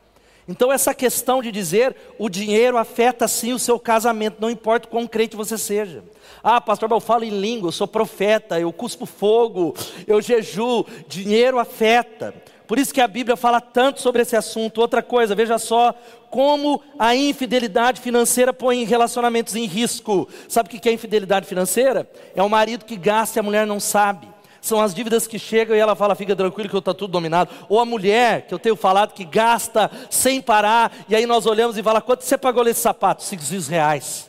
Então, 0.48 0.72
essa 0.72 0.94
questão 0.94 1.42
de 1.42 1.50
dizer 1.50 1.96
o 2.20 2.28
dinheiro 2.28 2.78
afeta 2.78 3.26
sim 3.26 3.52
o 3.52 3.58
seu 3.58 3.80
casamento, 3.80 4.36
não 4.38 4.48
importa 4.48 4.86
quão 4.86 5.08
crente 5.08 5.34
você 5.34 5.58
seja. 5.58 6.04
Ah, 6.40 6.60
pastor, 6.60 6.88
eu 6.92 7.00
falo 7.00 7.24
em 7.24 7.30
língua, 7.30 7.66
eu 7.66 7.72
sou 7.72 7.88
profeta, 7.88 8.60
eu 8.60 8.72
cuspo 8.72 9.06
fogo, 9.06 9.74
eu 10.06 10.22
jejuo. 10.22 10.86
Dinheiro 11.08 11.58
afeta. 11.58 12.32
Por 12.66 12.78
isso 12.78 12.92
que 12.92 13.00
a 13.00 13.06
Bíblia 13.06 13.36
fala 13.36 13.60
tanto 13.60 14.00
sobre 14.00 14.22
esse 14.22 14.34
assunto. 14.34 14.80
Outra 14.80 15.02
coisa, 15.02 15.34
veja 15.34 15.58
só 15.58 15.94
como 16.30 16.82
a 16.98 17.14
infidelidade 17.14 18.00
financeira 18.00 18.52
põe 18.52 18.84
relacionamentos 18.84 19.54
em 19.54 19.64
risco. 19.64 20.28
Sabe 20.48 20.68
o 20.68 20.80
que 20.80 20.88
é 20.88 20.92
infidelidade 20.92 21.46
financeira? 21.46 22.10
É 22.34 22.42
o 22.42 22.50
marido 22.50 22.84
que 22.84 22.96
gasta 22.96 23.38
e 23.38 23.40
a 23.40 23.42
mulher 23.42 23.66
não 23.66 23.78
sabe. 23.78 24.28
São 24.60 24.80
as 24.80 24.92
dívidas 24.92 25.28
que 25.28 25.38
chegam 25.38 25.76
e 25.76 25.78
ela 25.78 25.94
fala, 25.94 26.16
fica 26.16 26.34
tranquilo 26.34 26.68
que 26.68 26.74
eu 26.74 26.80
estou 26.80 26.92
tudo 26.92 27.12
dominado. 27.12 27.50
Ou 27.68 27.78
a 27.78 27.84
mulher, 27.84 28.48
que 28.48 28.52
eu 28.52 28.58
tenho 28.58 28.74
falado, 28.74 29.12
que 29.12 29.24
gasta 29.24 29.88
sem 30.10 30.42
parar, 30.42 30.92
e 31.08 31.14
aí 31.14 31.24
nós 31.24 31.46
olhamos 31.46 31.78
e 31.78 31.82
fala, 31.84 32.00
quanto 32.00 32.24
você 32.24 32.36
pagou 32.36 32.64
nesse 32.64 32.80
sapato? 32.80 33.22
Cinco 33.22 33.44
reais. 33.70 34.28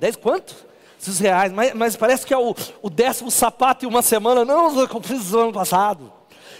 Dez 0.00 0.16
quanto? 0.16 0.56
Cinco 0.98 1.22
reais. 1.22 1.52
Mas, 1.52 1.74
mas, 1.74 1.96
parece 1.96 2.26
que 2.26 2.34
é 2.34 2.38
o, 2.38 2.56
o 2.82 2.90
décimo 2.90 3.30
sapato 3.30 3.84
em 3.84 3.88
uma 3.88 4.02
semana. 4.02 4.44
Não, 4.44 4.80
eu 4.80 5.00
fiz 5.00 5.30
no 5.30 5.38
ano 5.38 5.52
passado. 5.52 6.17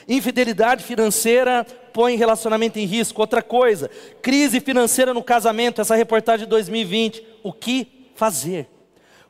Infidelidade 0.08 0.82
financeira 0.82 1.66
põe 1.92 2.16
relacionamento 2.16 2.78
em 2.78 2.86
risco. 2.86 3.20
Outra 3.20 3.42
coisa, 3.42 3.90
crise 4.22 4.58
financeira 4.58 5.12
no 5.12 5.22
casamento, 5.22 5.80
essa 5.82 5.94
reportagem 5.94 6.46
de 6.46 6.50
2020. 6.50 7.22
O 7.42 7.52
que 7.52 8.10
fazer? 8.14 8.68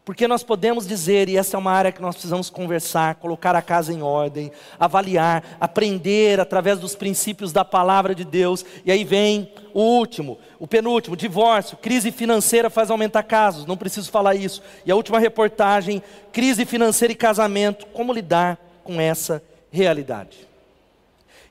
Porque 0.08 0.26
nós 0.26 0.42
podemos 0.42 0.86
dizer, 0.86 1.28
e 1.28 1.36
essa 1.36 1.54
é 1.54 1.58
uma 1.58 1.70
área 1.70 1.92
que 1.92 2.00
nós 2.00 2.14
precisamos 2.14 2.48
conversar, 2.48 3.16
colocar 3.16 3.54
a 3.54 3.60
casa 3.60 3.92
em 3.92 4.00
ordem, 4.00 4.50
avaliar, 4.80 5.44
aprender 5.60 6.40
através 6.40 6.78
dos 6.78 6.94
princípios 6.94 7.52
da 7.52 7.62
palavra 7.62 8.14
de 8.14 8.24
Deus. 8.24 8.64
E 8.86 8.90
aí 8.90 9.04
vem 9.04 9.52
o 9.74 9.82
último, 9.82 10.38
o 10.58 10.66
penúltimo, 10.66 11.14
divórcio, 11.14 11.76
crise 11.76 12.10
financeira 12.10 12.70
faz 12.70 12.90
aumentar 12.90 13.24
casos, 13.24 13.66
não 13.66 13.76
preciso 13.76 14.10
falar 14.10 14.34
isso. 14.34 14.62
E 14.86 14.90
a 14.90 14.96
última 14.96 15.18
reportagem, 15.18 16.02
crise 16.32 16.64
financeira 16.64 17.12
e 17.12 17.14
casamento, 17.14 17.84
como 17.88 18.10
lidar 18.10 18.58
com 18.82 18.98
essa 18.98 19.42
realidade? 19.70 20.47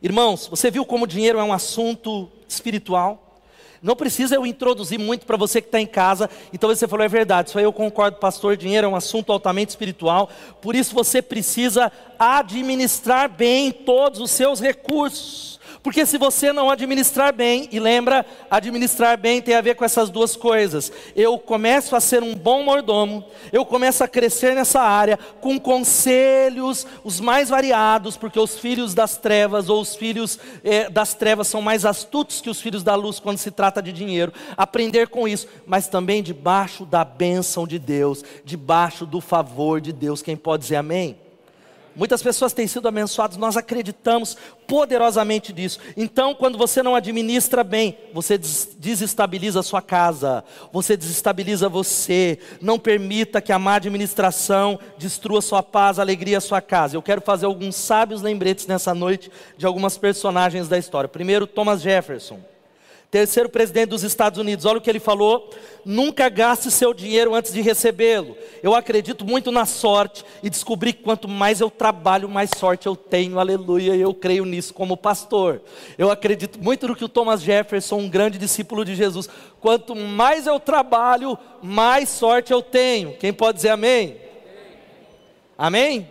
Irmãos, 0.01 0.47
você 0.47 0.69
viu 0.69 0.85
como 0.85 1.05
o 1.05 1.07
dinheiro 1.07 1.39
é 1.39 1.43
um 1.43 1.51
assunto 1.51 2.29
espiritual? 2.47 3.41
Não 3.81 3.95
precisa 3.95 4.35
eu 4.35 4.45
introduzir 4.45 4.99
muito 4.99 5.25
para 5.25 5.37
você 5.37 5.59
que 5.59 5.67
está 5.67 5.79
em 5.79 5.87
casa, 5.87 6.29
e 6.53 6.57
talvez 6.57 6.79
você 6.79 6.87
falou, 6.87 7.05
é 7.05 7.09
verdade, 7.09 7.49
isso 7.49 7.57
aí 7.57 7.63
eu 7.63 7.73
concordo, 7.73 8.17
pastor, 8.17 8.55
dinheiro 8.55 8.85
é 8.85 8.89
um 8.89 8.95
assunto 8.95 9.31
altamente 9.31 9.69
espiritual, 9.69 10.29
por 10.61 10.75
isso 10.75 10.93
você 10.93 11.21
precisa 11.21 11.91
administrar 12.17 13.29
bem 13.29 13.71
todos 13.71 14.19
os 14.19 14.31
seus 14.31 14.59
recursos. 14.59 15.56
Porque 15.83 16.05
se 16.05 16.17
você 16.17 16.51
não 16.51 16.69
administrar 16.69 17.33
bem, 17.33 17.67
e 17.71 17.79
lembra, 17.79 18.25
administrar 18.49 19.17
bem 19.17 19.41
tem 19.41 19.55
a 19.55 19.61
ver 19.61 19.75
com 19.75 19.85
essas 19.85 20.09
duas 20.09 20.35
coisas. 20.35 20.91
Eu 21.15 21.37
começo 21.37 21.95
a 21.95 21.99
ser 21.99 22.23
um 22.23 22.35
bom 22.35 22.63
mordomo, 22.63 23.23
eu 23.51 23.65
começo 23.65 24.03
a 24.03 24.07
crescer 24.07 24.55
nessa 24.55 24.81
área 24.81 25.17
com 25.39 25.59
conselhos 25.59 26.85
os 27.03 27.19
mais 27.19 27.49
variados, 27.49 28.17
porque 28.17 28.39
os 28.39 28.57
filhos 28.57 28.93
das 28.93 29.17
trevas 29.17 29.69
ou 29.69 29.81
os 29.81 29.95
filhos 29.95 30.39
eh, 30.63 30.89
das 30.89 31.13
trevas 31.13 31.47
são 31.47 31.61
mais 31.61 31.85
astutos 31.85 32.41
que 32.41 32.49
os 32.49 32.59
filhos 32.59 32.83
da 32.83 32.95
luz 32.95 33.19
quando 33.19 33.37
se 33.37 33.51
trata 33.51 33.81
de 33.81 33.91
dinheiro. 33.91 34.33
Aprender 34.55 35.07
com 35.07 35.27
isso, 35.27 35.47
mas 35.65 35.87
também 35.87 36.23
debaixo 36.23 36.85
da 36.85 37.03
bênção 37.03 37.67
de 37.67 37.79
Deus, 37.79 38.23
debaixo 38.43 39.05
do 39.05 39.21
favor 39.21 39.79
de 39.79 39.93
Deus. 39.93 40.21
Quem 40.21 40.35
pode 40.35 40.63
dizer 40.63 40.77
amém? 40.77 41.26
Muitas 41.97 42.21
pessoas 42.21 42.53
têm 42.53 42.67
sido 42.67 42.87
abençoadas, 42.87 43.37
nós 43.37 43.57
acreditamos 43.57 44.37
poderosamente 44.67 45.51
nisso. 45.51 45.79
Então, 45.97 46.35
quando 46.35 46.55
você 46.55 46.83
não 46.83 46.93
administra 46.93 47.63
bem, 47.63 47.97
você 48.13 48.37
desestabiliza 48.37 49.61
a 49.61 49.63
sua 49.63 49.81
casa, 49.81 50.43
você 50.71 50.95
desestabiliza 50.95 51.67
você. 51.67 52.37
Não 52.61 52.77
permita 52.77 53.41
que 53.41 53.51
a 53.51 53.57
má 53.57 53.75
administração 53.75 54.79
destrua 54.99 55.41
sua 55.41 55.63
paz, 55.63 55.97
a 55.97 56.03
alegria, 56.03 56.37
a 56.37 56.41
sua 56.41 56.61
casa. 56.61 56.95
Eu 56.95 57.01
quero 57.01 57.21
fazer 57.21 57.47
alguns 57.47 57.75
sábios 57.75 58.21
lembretes 58.21 58.67
nessa 58.67 58.93
noite 58.93 59.31
de 59.57 59.65
algumas 59.65 59.97
personagens 59.97 60.67
da 60.67 60.77
história. 60.77 61.09
Primeiro, 61.09 61.47
Thomas 61.47 61.81
Jefferson. 61.81 62.39
Terceiro 63.09 63.47
presidente 63.47 63.87
dos 63.87 64.03
Estados 64.03 64.37
Unidos, 64.37 64.65
olha 64.65 64.79
o 64.79 64.81
que 64.81 64.89
ele 64.89 64.99
falou: 64.99 65.49
nunca 65.85 66.27
gaste 66.27 66.69
seu 66.69 66.93
dinheiro 66.93 67.33
antes 67.33 67.53
de 67.53 67.61
recebê-lo. 67.61 68.35
Eu 68.61 68.75
acredito 68.75 69.23
muito 69.23 69.49
na 69.49 69.65
sorte 69.65 70.25
e 70.43 70.49
descobri 70.49 70.91
que 70.91 71.03
quanto 71.03 71.25
mais 71.25 71.61
eu 71.61 71.69
trabalho, 71.69 72.27
mais 72.27 72.49
sorte 72.57 72.85
eu 72.85 72.97
tenho, 72.97 73.39
aleluia, 73.39 73.95
eu 73.95 74.13
creio 74.13 74.43
nisso 74.43 74.73
como 74.73 74.97
pastor. 74.97 75.61
Eu 75.97 76.11
acredito 76.11 76.59
muito 76.61 76.85
no 76.85 76.97
que 76.97 77.05
o 77.05 77.07
Thomas 77.09 77.41
Jefferson, 77.41 77.95
um 77.95 78.09
grande 78.09 78.37
discípulo 78.37 78.83
de 78.83 78.93
Jesus, 78.93 79.29
quanto 79.61 79.95
mais 79.95 80.45
eu 80.45 80.59
trabalho, 80.59 81.37
mais 81.63 82.09
sorte 82.09 82.51
eu 82.51 82.61
tenho. 82.61 83.13
Quem 83.13 83.31
pode 83.31 83.55
dizer 83.55 83.69
amém? 83.69 84.17
Amém? 85.57 86.09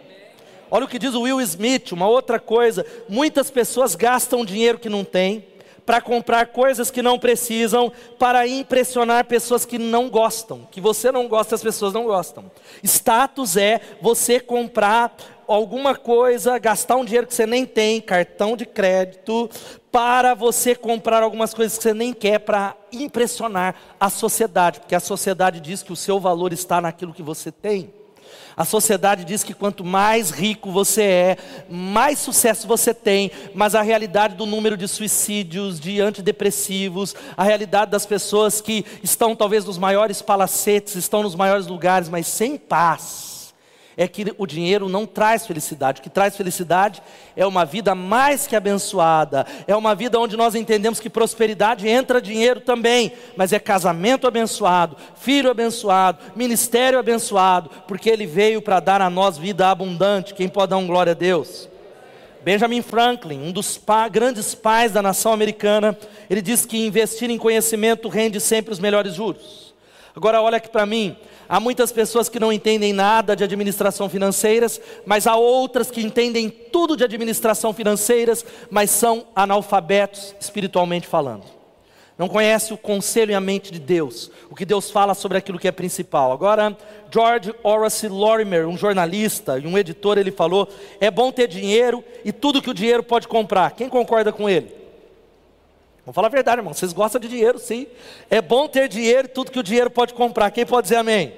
Olha 0.71 0.87
o 0.87 0.88
que 0.88 0.99
diz 0.99 1.12
o 1.12 1.21
Will 1.21 1.43
Smith, 1.43 1.93
uma 1.93 2.09
outra 2.09 2.41
coisa: 2.41 2.87
muitas 3.07 3.50
pessoas 3.50 3.95
gastam 3.95 4.47
dinheiro 4.47 4.79
que 4.79 4.88
não 4.88 5.05
têm 5.05 5.45
para 5.87 6.00
comprar 6.00 6.49
coisas 6.49 6.90
que 6.90 7.00
não 7.00 7.16
precisam, 7.16 7.93
para 8.19 8.47
impressionar 8.47 9.25
pessoas 9.25 9.64
que 9.64 9.78
não 9.78 10.11
gostam, 10.11 10.66
que 10.71 10.81
você 10.81 11.12
não 11.12 11.28
gosta, 11.28 11.55
as 11.55 11.62
pessoas 11.62 11.95
não 11.95 12.05
gostam. 12.05 12.50
Status 12.83 13.57
é 13.57 13.81
você 14.02 14.40
comprar 14.40 15.16
alguma 15.47 15.95
coisa, 15.95 16.59
gastar 16.59 16.97
um 16.97 17.05
dinheiro 17.05 17.28
que 17.28 17.35
você 17.35 17.47
nem 17.47 17.64
tem, 17.64 18.00
cartão 18.00 18.57
de 18.57 18.66
crédito, 18.66 19.49
para 19.93 20.35
você 20.35 20.75
comprar 20.75 21.23
algumas 21.23 21.55
coisas 21.55 21.78
que 21.78 21.85
você 21.85 21.95
nem 21.95 22.12
quer 22.12 22.40
para 22.40 22.75
impressionar 22.93 23.76
a 23.99 24.11
sociedade, 24.11 24.81
porque 24.81 24.95
a 24.95 25.00
sociedade 25.00 25.61
diz 25.61 25.85
que 25.85 25.93
o 25.93 25.97
seu 25.97 26.19
valor 26.19 26.52
está 26.52 26.81
naquilo 26.81 27.14
que 27.14 27.23
você 27.23 27.52
tem. 27.52 27.93
A 28.57 28.65
sociedade 28.65 29.23
diz 29.25 29.45
que 29.45 29.53
quanto 29.53 29.85
mais 29.85 30.31
rico 30.31 30.73
você 30.73 31.03
é, 31.03 31.37
mais 31.69 32.19
sucesso 32.19 32.67
você 32.67 32.95
tem, 32.95 33.31
mas 33.55 33.75
a 33.75 33.83
realidade 33.83 34.35
do 34.35 34.47
número 34.47 34.79
de 34.79 34.89
suicídios, 34.89 35.79
de 35.79 36.01
antidepressivos, 36.01 37.15
a 37.37 37.45
realidade 37.45 37.91
das 37.91 38.07
pessoas 38.07 38.63
que 38.63 38.83
estão 39.03 39.37
talvez 39.37 39.67
nos 39.67 39.77
maiores 39.77 40.23
palacetes, 40.23 40.95
estão 40.95 41.23
nos 41.23 41.35
maiores 41.35 41.67
lugares, 41.67 42.09
mas 42.09 42.27
sem 42.29 42.57
paz, 42.57 43.25
é 43.97 44.07
que 44.07 44.35
o 44.37 44.47
dinheiro 44.47 44.88
não 44.88 45.07
traz 45.07 45.47
felicidade. 45.47 46.00
O 46.00 46.03
que 46.03 46.11
traz 46.11 46.37
felicidade 46.37 47.03
é 47.35 47.47
uma 47.47 47.65
vida 47.65 47.95
mais 47.95 48.47
que 48.47 48.55
abençoada, 48.55 49.47
é 49.67 49.75
uma 49.75 49.95
vida 49.95 50.19
onde 50.21 50.37
nós 50.37 50.55
entendemos 50.55 51.00
que 51.00 51.09
prosperidade 51.09 51.88
entra 51.88 52.21
dinheiro 52.21 52.61
também, 52.61 53.12
mas 53.37 53.53
é 53.53 53.59
casamento 53.59 54.26
abençoado, 54.26 54.97
filho 55.15 55.50
abençoado, 55.50 56.19
ministério 56.35 56.99
abençoado, 56.99 57.71
porque 57.88 58.11
ele 58.11 58.26
veio 58.26 58.61
para 58.61 58.81
dar 58.81 59.00
a 59.00 59.09
nós 59.09 59.38
vida 59.38 59.71
abundante. 59.71 60.35
Quem 60.35 60.49
pode 60.49 60.71
dar 60.71 60.76
um 60.76 60.87
glória 60.87 61.12
a 61.12 61.15
Deus? 61.15 61.69
Benjamin 62.45 62.81
Franklin, 62.81 63.43
um 63.43 63.50
dos 63.50 63.76
pa 63.76 64.07
grandes 64.07 64.55
pais 64.55 64.93
da 64.93 65.03
nação 65.03 65.33
americana, 65.33 65.99
ele 66.31 66.41
diz 66.41 66.65
que 66.65 66.87
investir 66.87 67.29
em 67.29 67.38
conhecimento 67.38 68.09
rende 68.09 68.41
sempre 68.41 68.73
os 68.73 68.79
melhores 68.79 69.15
juros. 69.15 69.66
Agora 70.17 70.41
olha 70.41 70.57
aqui 70.57 70.71
para 70.71 70.87
mim, 70.87 71.15
há 71.47 71.61
muitas 71.61 71.93
pessoas 71.93 72.29
que 72.29 72.41
não 72.41 72.53
entendem 72.53 72.93
nada 72.93 73.37
de 73.37 73.45
administração 73.45 74.09
financeiras, 74.09 74.81
mas 75.05 75.27
há 75.27 75.37
outras 75.37 75.91
que 75.91 76.01
entendem 76.01 76.49
tudo 76.49 76.97
de 76.97 77.05
administração 77.05 77.73
financeiras, 77.75 78.45
mas 78.71 78.91
são 78.91 79.27
analfabetos 79.37 80.35
espiritualmente 80.41 81.07
falando 81.07 81.57
não 82.19 82.29
conhece 82.29 82.73
o 82.73 82.79
conselho 82.79 83.33
e 83.33 83.35
a 83.35 83.41
mente 83.41 83.71
de 83.71 83.79
Deus, 83.79 84.31
o 84.51 84.55
que 84.55 84.65
Deus 84.65 84.91
fala 84.91 85.13
sobre 85.13 85.37
aquilo 85.37 85.59
que 85.59 85.69
é 85.69 85.73
principal. 85.73 86.33
Agora, 86.33 86.77
George 87.13 87.55
Horace 87.63 88.09
Lorimer, 88.09 88.67
um 88.67 88.77
jornalista 88.77 89.59
e 89.59 89.67
um 89.67 89.77
editor, 89.77 90.17
ele 90.17 90.31
falou: 90.31 90.69
é 90.99 91.11
bom 91.11 91.31
ter 91.31 91.47
dinheiro 91.47 92.03
e 92.25 92.33
tudo 92.33 92.63
que 92.63 92.71
o 92.71 92.75
dinheiro 92.75 93.03
pode 93.03 93.29
comprar. 93.29 93.73
Quem 93.73 93.89
concorda 93.89 94.33
com 94.33 94.49
ele? 94.49 94.86
Vamos 96.07 96.15
falar 96.15 96.29
a 96.29 96.31
verdade, 96.31 96.61
irmão. 96.61 96.73
Vocês 96.73 96.93
gostam 96.93 97.21
de 97.21 97.27
dinheiro, 97.27 97.59
sim. 97.59 97.89
É 98.31 98.41
bom 98.41 98.69
ter 98.69 98.89
dinheiro 98.89 99.27
e 99.27 99.29
tudo 99.29 99.51
que 99.51 99.59
o 99.59 99.63
dinheiro 99.63 99.91
pode 99.91 100.15
comprar. 100.15 100.53
Quem 100.53 100.65
pode 100.65 100.85
dizer 100.85 100.97
amém? 100.97 101.35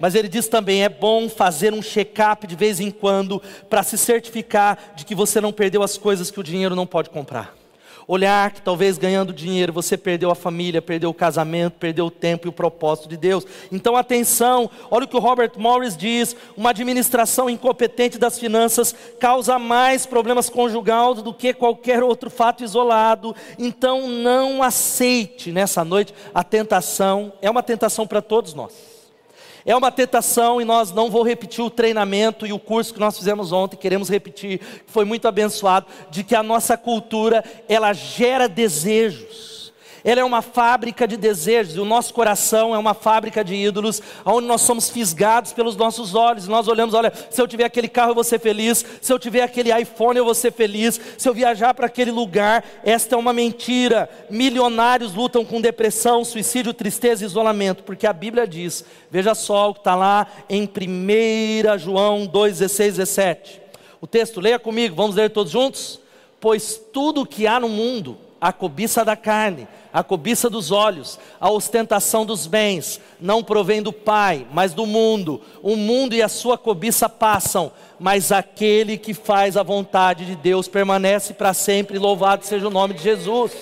Mas 0.00 0.14
ele 0.14 0.28
diz 0.28 0.48
também: 0.48 0.82
é 0.82 0.88
bom 0.88 1.28
fazer 1.28 1.74
um 1.74 1.82
check-up 1.82 2.46
de 2.46 2.56
vez 2.56 2.80
em 2.80 2.90
quando 2.90 3.42
para 3.68 3.82
se 3.82 3.98
certificar 3.98 4.78
de 4.96 5.04
que 5.04 5.14
você 5.14 5.42
não 5.42 5.52
perdeu 5.52 5.82
as 5.82 5.98
coisas 5.98 6.30
que 6.30 6.40
o 6.40 6.42
dinheiro 6.42 6.74
não 6.74 6.86
pode 6.86 7.10
comprar 7.10 7.54
olhar 8.08 8.50
que 8.52 8.62
talvez 8.62 8.98
ganhando 8.98 9.32
dinheiro 9.32 9.72
você 9.72 9.96
perdeu 9.96 10.30
a 10.30 10.34
família, 10.34 10.80
perdeu 10.80 11.10
o 11.10 11.14
casamento, 11.14 11.74
perdeu 11.74 12.06
o 12.06 12.10
tempo 12.10 12.46
e 12.46 12.50
o 12.50 12.52
propósito 12.52 13.08
de 13.08 13.16
Deus. 13.16 13.46
Então 13.70 13.96
atenção, 13.96 14.70
olha 14.90 15.04
o 15.04 15.08
que 15.08 15.16
o 15.16 15.20
Robert 15.20 15.52
Morris 15.56 15.96
diz: 15.96 16.34
uma 16.56 16.70
administração 16.70 17.50
incompetente 17.50 18.18
das 18.18 18.38
finanças 18.38 18.94
causa 19.18 19.58
mais 19.58 20.06
problemas 20.06 20.48
conjugais 20.48 20.86
do 21.22 21.34
que 21.34 21.52
qualquer 21.52 22.02
outro 22.02 22.30
fato 22.30 22.64
isolado. 22.64 23.34
Então 23.58 24.08
não 24.08 24.62
aceite 24.62 25.52
nessa 25.52 25.84
noite 25.84 26.14
a 26.34 26.42
tentação, 26.42 27.32
é 27.42 27.50
uma 27.50 27.62
tentação 27.62 28.06
para 28.06 28.22
todos 28.22 28.54
nós. 28.54 28.95
É 29.66 29.74
uma 29.74 29.90
tentação 29.90 30.60
e 30.60 30.64
nós 30.64 30.92
não 30.92 31.10
vou 31.10 31.24
repetir 31.24 31.62
o 31.62 31.68
treinamento 31.68 32.46
e 32.46 32.52
o 32.52 32.58
curso 32.58 32.94
que 32.94 33.00
nós 33.00 33.18
fizemos 33.18 33.50
ontem, 33.50 33.76
queremos 33.76 34.08
repetir, 34.08 34.60
foi 34.86 35.04
muito 35.04 35.26
abençoado, 35.26 35.86
de 36.08 36.22
que 36.22 36.36
a 36.36 36.42
nossa 36.42 36.78
cultura, 36.78 37.44
ela 37.68 37.92
gera 37.92 38.48
desejos 38.48 39.55
ela 40.06 40.20
é 40.20 40.24
uma 40.24 40.40
fábrica 40.40 41.04
de 41.04 41.16
desejos, 41.16 41.76
o 41.76 41.84
nosso 41.84 42.14
coração 42.14 42.72
é 42.72 42.78
uma 42.78 42.94
fábrica 42.94 43.42
de 43.42 43.56
ídolos, 43.56 44.00
onde 44.24 44.46
nós 44.46 44.60
somos 44.60 44.88
fisgados 44.88 45.52
pelos 45.52 45.74
nossos 45.74 46.14
olhos. 46.14 46.46
Nós 46.46 46.68
olhamos, 46.68 46.94
olha, 46.94 47.12
se 47.28 47.42
eu 47.42 47.48
tiver 47.48 47.64
aquele 47.64 47.88
carro 47.88 48.12
eu 48.12 48.14
vou 48.14 48.22
ser 48.22 48.38
feliz, 48.38 48.84
se 49.02 49.12
eu 49.12 49.18
tiver 49.18 49.42
aquele 49.42 49.76
iPhone 49.76 50.16
eu 50.16 50.24
vou 50.24 50.32
ser 50.32 50.52
feliz, 50.52 51.00
se 51.18 51.28
eu 51.28 51.34
viajar 51.34 51.74
para 51.74 51.86
aquele 51.86 52.12
lugar, 52.12 52.64
esta 52.84 53.16
é 53.16 53.18
uma 53.18 53.32
mentira. 53.32 54.08
Milionários 54.30 55.12
lutam 55.12 55.44
com 55.44 55.60
depressão, 55.60 56.24
suicídio, 56.24 56.72
tristeza 56.72 57.24
e 57.24 57.26
isolamento, 57.26 57.82
porque 57.82 58.06
a 58.06 58.12
Bíblia 58.12 58.46
diz, 58.46 58.84
veja 59.10 59.34
só 59.34 59.70
o 59.70 59.74
que 59.74 59.80
está 59.80 59.96
lá 59.96 60.28
em 60.48 60.62
1 60.62 61.78
João 61.80 62.26
2, 62.26 62.60
16, 62.60 62.98
17. 62.98 63.60
O 64.00 64.06
texto, 64.06 64.40
leia 64.40 64.60
comigo, 64.60 64.94
vamos 64.94 65.16
ler 65.16 65.30
todos 65.30 65.50
juntos? 65.50 65.98
Pois 66.38 66.80
tudo 66.92 67.22
o 67.22 67.26
que 67.26 67.44
há 67.44 67.58
no 67.58 67.68
mundo, 67.68 68.16
a 68.40 68.52
cobiça 68.52 69.04
da 69.04 69.16
carne, 69.16 69.66
a 69.92 70.02
cobiça 70.02 70.50
dos 70.50 70.70
olhos, 70.70 71.18
a 71.40 71.50
ostentação 71.50 72.26
dos 72.26 72.46
bens, 72.46 73.00
não 73.20 73.42
provém 73.42 73.82
do 73.82 73.92
Pai, 73.92 74.46
mas 74.52 74.74
do 74.74 74.84
mundo. 74.84 75.40
O 75.62 75.74
mundo 75.74 76.14
e 76.14 76.22
a 76.22 76.28
sua 76.28 76.58
cobiça 76.58 77.08
passam, 77.08 77.72
mas 77.98 78.30
aquele 78.30 78.98
que 78.98 79.14
faz 79.14 79.56
a 79.56 79.62
vontade 79.62 80.26
de 80.26 80.36
Deus 80.36 80.68
permanece 80.68 81.32
para 81.32 81.54
sempre. 81.54 81.98
Louvado 81.98 82.44
seja 82.44 82.68
o 82.68 82.70
nome 82.70 82.94
de 82.94 83.02
Jesus. 83.02 83.52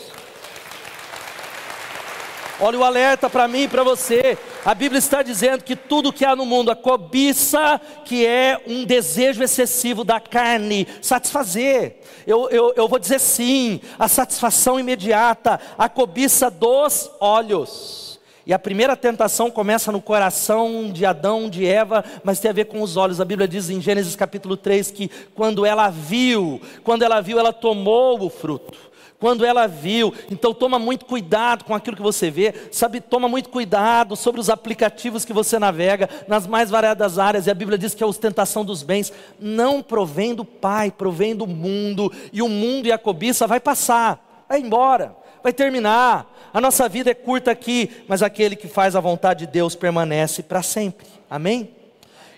Olha 2.61 2.79
o 2.79 2.85
alerta 2.85 3.29
para 3.29 3.49
mim 3.49 3.63
e 3.63 3.69
para 3.69 3.83
você. 3.83 4.39
A 4.65 4.75
Bíblia 4.75 4.99
está 5.01 5.23
dizendo 5.23 5.65
que 5.65 5.75
tudo 5.75 6.13
que 6.13 6.25
há 6.25 6.37
no 6.37 6.47
mundo, 6.47 6.71
a 6.71 6.77
cobiça, 6.77 7.81
que 8.05 8.25
é 8.25 8.61
um 8.67 8.85
desejo 8.85 9.43
excessivo 9.43 10.05
da 10.05 10.21
carne, 10.21 10.87
satisfazer. 11.03 11.97
Eu, 12.25 12.49
eu, 12.51 12.73
eu 12.77 12.87
vou 12.87 13.01
dizer 13.01 13.19
sim, 13.19 13.81
a 13.99 14.07
satisfação 14.07 14.79
imediata, 14.79 15.61
a 15.77 15.89
cobiça 15.89 16.49
dos 16.49 17.11
olhos. 17.19 18.21
E 18.47 18.53
a 18.53 18.59
primeira 18.59 18.95
tentação 18.95 19.51
começa 19.51 19.91
no 19.91 20.01
coração 20.01 20.93
de 20.93 21.05
Adão, 21.05 21.51
de 21.51 21.67
Eva, 21.67 22.05
mas 22.23 22.39
tem 22.39 22.51
a 22.51 22.55
ver 22.55 22.67
com 22.67 22.83
os 22.83 22.97
olhos. 22.97 23.21
A 23.21 23.25
Bíblia 23.25 23.49
diz 23.49 23.69
em 23.69 23.81
Gênesis 23.81 24.15
capítulo 24.15 24.57
3 24.57 24.93
que 24.93 25.11
quando 25.35 25.67
ela 25.67 25.91
viu, 25.91 26.61
quando 26.85 27.03
ela 27.03 27.21
viu, 27.21 27.39
ela 27.39 27.53
tomou 27.53 28.23
o 28.23 28.31
fruto 28.31 28.94
quando 29.25 29.43
ela 29.43 29.67
viu. 29.67 30.13
Então 30.31 30.53
toma 30.53 30.79
muito 30.79 31.07
cuidado 31.07 31.65
com 31.65 31.75
aquilo 31.75 31.97
que 31.97 32.03
você 32.03 32.31
vê, 32.31 32.53
sabe? 32.71 33.01
Toma 33.01 33.27
muito 33.27 33.49
cuidado 33.49 34.17
sobre 34.17 34.39
os 34.39 34.51
aplicativos 34.51 35.25
que 35.25 35.33
você 35.33 35.59
navega 35.59 36.11
nas 36.29 36.47
mais 36.47 36.69
variadas 36.69 37.19
áreas. 37.19 37.47
E 37.47 37.51
a 37.51 37.55
Bíblia 37.55 37.79
diz 37.79 37.95
que 37.95 38.05
a 38.05 38.07
ostentação 38.07 38.67
dos 38.67 38.83
bens 38.83 39.11
não 39.41 39.81
provém 39.81 40.35
do 40.35 40.45
Pai, 40.45 40.91
provém 40.91 41.35
do 41.35 41.47
mundo. 41.47 42.13
E 42.35 42.43
o 42.43 42.51
mundo 42.51 42.85
e 42.85 42.93
a 42.93 42.99
cobiça 42.99 43.47
vai 43.47 43.61
passar, 43.61 44.45
vai 44.47 44.61
embora, 44.61 45.17
vai 45.43 45.55
terminar. 45.55 46.31
A 46.53 46.61
nossa 46.61 46.87
vida 46.87 47.11
é 47.11 47.15
curta 47.15 47.51
aqui, 47.51 48.05
mas 48.07 48.23
aquele 48.23 48.55
que 48.55 48.69
faz 48.69 48.95
a 48.95 49.01
vontade 49.01 49.47
de 49.47 49.53
Deus 49.53 49.75
permanece 49.75 50.43
para 50.43 50.63
sempre. 50.63 51.07
Amém? 51.31 51.75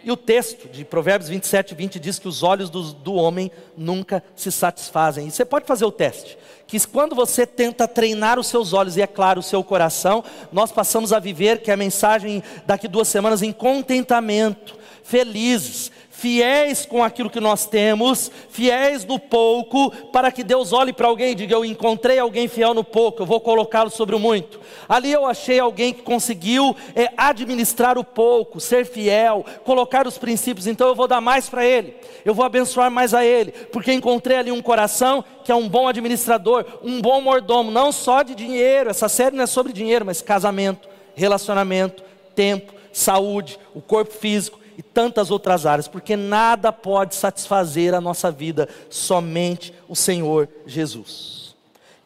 E 0.07 0.11
o 0.13 0.17
texto 0.17 0.69
de 0.69 0.85
Provérbios 0.85 1.29
27, 1.29 1.75
20 1.75 1.99
diz 1.99 2.17
que 2.17 2.29
os 2.29 2.45
olhos 2.45 2.71
do, 2.71 2.93
do 2.93 3.15
homem 3.15 3.51
nunca 3.77 4.23
se 4.37 4.53
satisfazem. 4.53 5.27
E 5.27 5.33
você 5.33 5.45
pode 5.45 5.67
fazer 5.67 5.85
o 5.85 5.91
teste 5.91 6.39
que 6.65 6.79
quando 6.87 7.15
você 7.15 7.45
tenta 7.45 7.89
treinar 7.89 8.39
os 8.39 8.47
seus 8.47 8.73
olhos 8.73 8.97
e, 8.97 9.03
é 9.03 9.07
claro, 9.07 9.41
o 9.41 9.43
seu 9.43 9.65
coração, 9.65 10.23
nós 10.53 10.71
passamos 10.71 11.13
a 11.13 11.19
viver, 11.19 11.61
que 11.61 11.73
é 11.73 11.75
a 11.75 11.77
mensagem 11.77 12.41
daqui 12.65 12.87
duas 12.87 13.09
semanas, 13.09 13.43
em 13.43 13.53
contentamento, 13.53 14.77
felizes, 15.03 15.91
fiéis 16.17 16.87
com 16.87 17.05
aquilo 17.05 17.29
que 17.29 17.41
nós 17.41 17.67
temos, 17.67 18.31
fiéis 18.49 19.05
no 19.05 19.19
pouco, 19.19 19.91
para 20.11 20.33
que 20.33 20.43
Deus 20.43 20.73
olhe 20.73 20.91
para 20.91 21.09
alguém 21.09 21.33
e 21.33 21.35
diga: 21.35 21.55
Eu 21.55 21.65
encontrei 21.65 22.19
alguém 22.19 22.49
fiel 22.49 22.73
no 22.73 22.83
pouco, 22.83 23.23
eu 23.23 23.27
vou 23.27 23.39
colocá-lo 23.39 23.91
sobre 23.91 24.17
o 24.17 24.19
muito. 24.19 24.59
Ali 24.89 25.13
eu 25.13 25.27
achei 25.27 25.61
alguém 25.61 25.93
que 25.93 26.01
conseguiu 26.03 26.75
é, 26.95 27.11
administrar 27.19 27.99
o 27.99 28.05
pouco, 28.05 28.59
ser 28.61 28.87
fiel, 28.87 29.45
colocar 29.63 30.07
os 30.07 30.17
princípios, 30.17 30.67
então 30.67 30.89
eu 30.89 30.95
vou 30.95 31.07
dar 31.07 31.21
mais 31.21 31.51
para 31.51 31.67
ele, 31.67 31.95
eu 32.25 32.33
vou 32.33 32.47
abençoar 32.47 32.91
mais 32.91 33.13
a 33.13 33.23
ele, 33.23 33.53
porque 33.71 33.93
encontrei 33.93 34.39
ali 34.39 34.51
um 34.51 34.63
coração 34.63 35.23
que 35.45 35.53
é 35.53 35.55
um 35.55 35.69
bom 35.69 35.87
administrador, 35.87 36.65
um 36.83 37.01
bom 37.01 37.21
mordomo, 37.21 37.71
não 37.71 37.93
só 37.93 38.23
de 38.23 38.35
dinheiro, 38.35 38.89
essa 38.89 39.09
série 39.09 39.37
não 39.37 39.45
é 39.45 39.47
sobre 39.47 39.73
dinheiro, 39.73 40.07
mas 40.07 40.23
casamento, 40.23 40.89
relacionamento, 41.15 42.03
tempo, 42.35 42.73
saúde, 42.91 43.59
o 43.75 43.83
corpo 43.83 44.15
físico 44.15 44.66
e 44.77 44.83
tantas 44.83 45.31
outras 45.31 45.67
áreas, 45.67 45.89
porque 45.89 46.17
nada 46.17 46.73
pode 46.73 47.15
satisfazer 47.15 47.95
a 47.95 48.01
nossa 48.01 48.31
vida, 48.31 48.69
somente 48.91 49.73
o 49.89 49.97
Senhor 49.97 50.49
Jesus. 50.67 51.36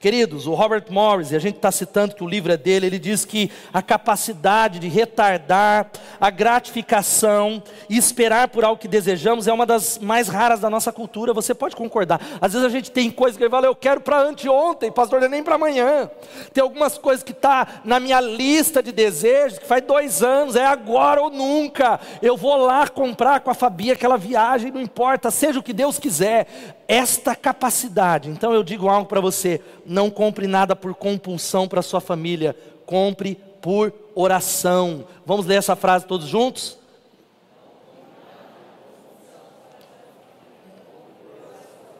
Queridos, 0.00 0.46
o 0.46 0.54
Robert 0.54 0.86
Morris, 0.88 1.30
e 1.30 1.36
a 1.36 1.38
gente 1.38 1.56
está 1.56 1.70
citando 1.70 2.14
que 2.14 2.24
o 2.24 2.26
livro 2.26 2.50
é 2.50 2.56
dele, 2.56 2.86
ele 2.86 2.98
diz 2.98 3.26
que 3.26 3.50
a 3.70 3.82
capacidade 3.82 4.78
de 4.78 4.88
retardar 4.88 5.90
a 6.18 6.30
gratificação 6.30 7.62
e 7.86 7.98
esperar 7.98 8.48
por 8.48 8.64
algo 8.64 8.80
que 8.80 8.88
desejamos 8.88 9.46
é 9.46 9.52
uma 9.52 9.66
das 9.66 9.98
mais 9.98 10.26
raras 10.26 10.60
da 10.60 10.70
nossa 10.70 10.90
cultura, 10.90 11.34
você 11.34 11.54
pode 11.54 11.76
concordar. 11.76 12.18
Às 12.40 12.54
vezes 12.54 12.66
a 12.66 12.70
gente 12.70 12.90
tem 12.90 13.10
coisas 13.10 13.36
que 13.36 13.42
ele 13.42 13.50
fala, 13.50 13.66
eu 13.66 13.74
quero 13.74 14.00
para 14.00 14.22
anteontem, 14.22 14.90
pastor, 14.90 15.22
é 15.22 15.28
nem 15.28 15.42
para 15.42 15.56
amanhã. 15.56 16.10
Tem 16.50 16.62
algumas 16.62 16.96
coisas 16.96 17.22
que 17.22 17.32
está 17.32 17.82
na 17.84 18.00
minha 18.00 18.22
lista 18.22 18.82
de 18.82 18.92
desejos, 18.92 19.58
que 19.58 19.66
faz 19.66 19.84
dois 19.84 20.22
anos, 20.22 20.56
é 20.56 20.64
agora 20.64 21.20
ou 21.20 21.28
nunca. 21.28 22.00
Eu 22.22 22.38
vou 22.38 22.56
lá 22.56 22.88
comprar 22.88 23.40
com 23.40 23.50
a 23.50 23.54
Fabi 23.54 23.92
aquela 23.92 24.16
viagem, 24.16 24.72
não 24.72 24.80
importa, 24.80 25.30
seja 25.30 25.58
o 25.58 25.62
que 25.62 25.74
Deus 25.74 25.98
quiser 25.98 26.46
esta 26.90 27.36
capacidade. 27.36 28.28
Então 28.28 28.52
eu 28.52 28.64
digo 28.64 28.88
algo 28.88 29.06
para 29.06 29.20
você: 29.20 29.60
não 29.86 30.10
compre 30.10 30.48
nada 30.48 30.74
por 30.74 30.92
compulsão 30.92 31.68
para 31.68 31.82
sua 31.82 32.00
família, 32.00 32.56
compre 32.84 33.36
por 33.62 33.94
oração. 34.12 35.06
Vamos 35.24 35.46
ler 35.46 35.54
essa 35.54 35.76
frase 35.76 36.04
todos 36.04 36.26
juntos? 36.26 36.76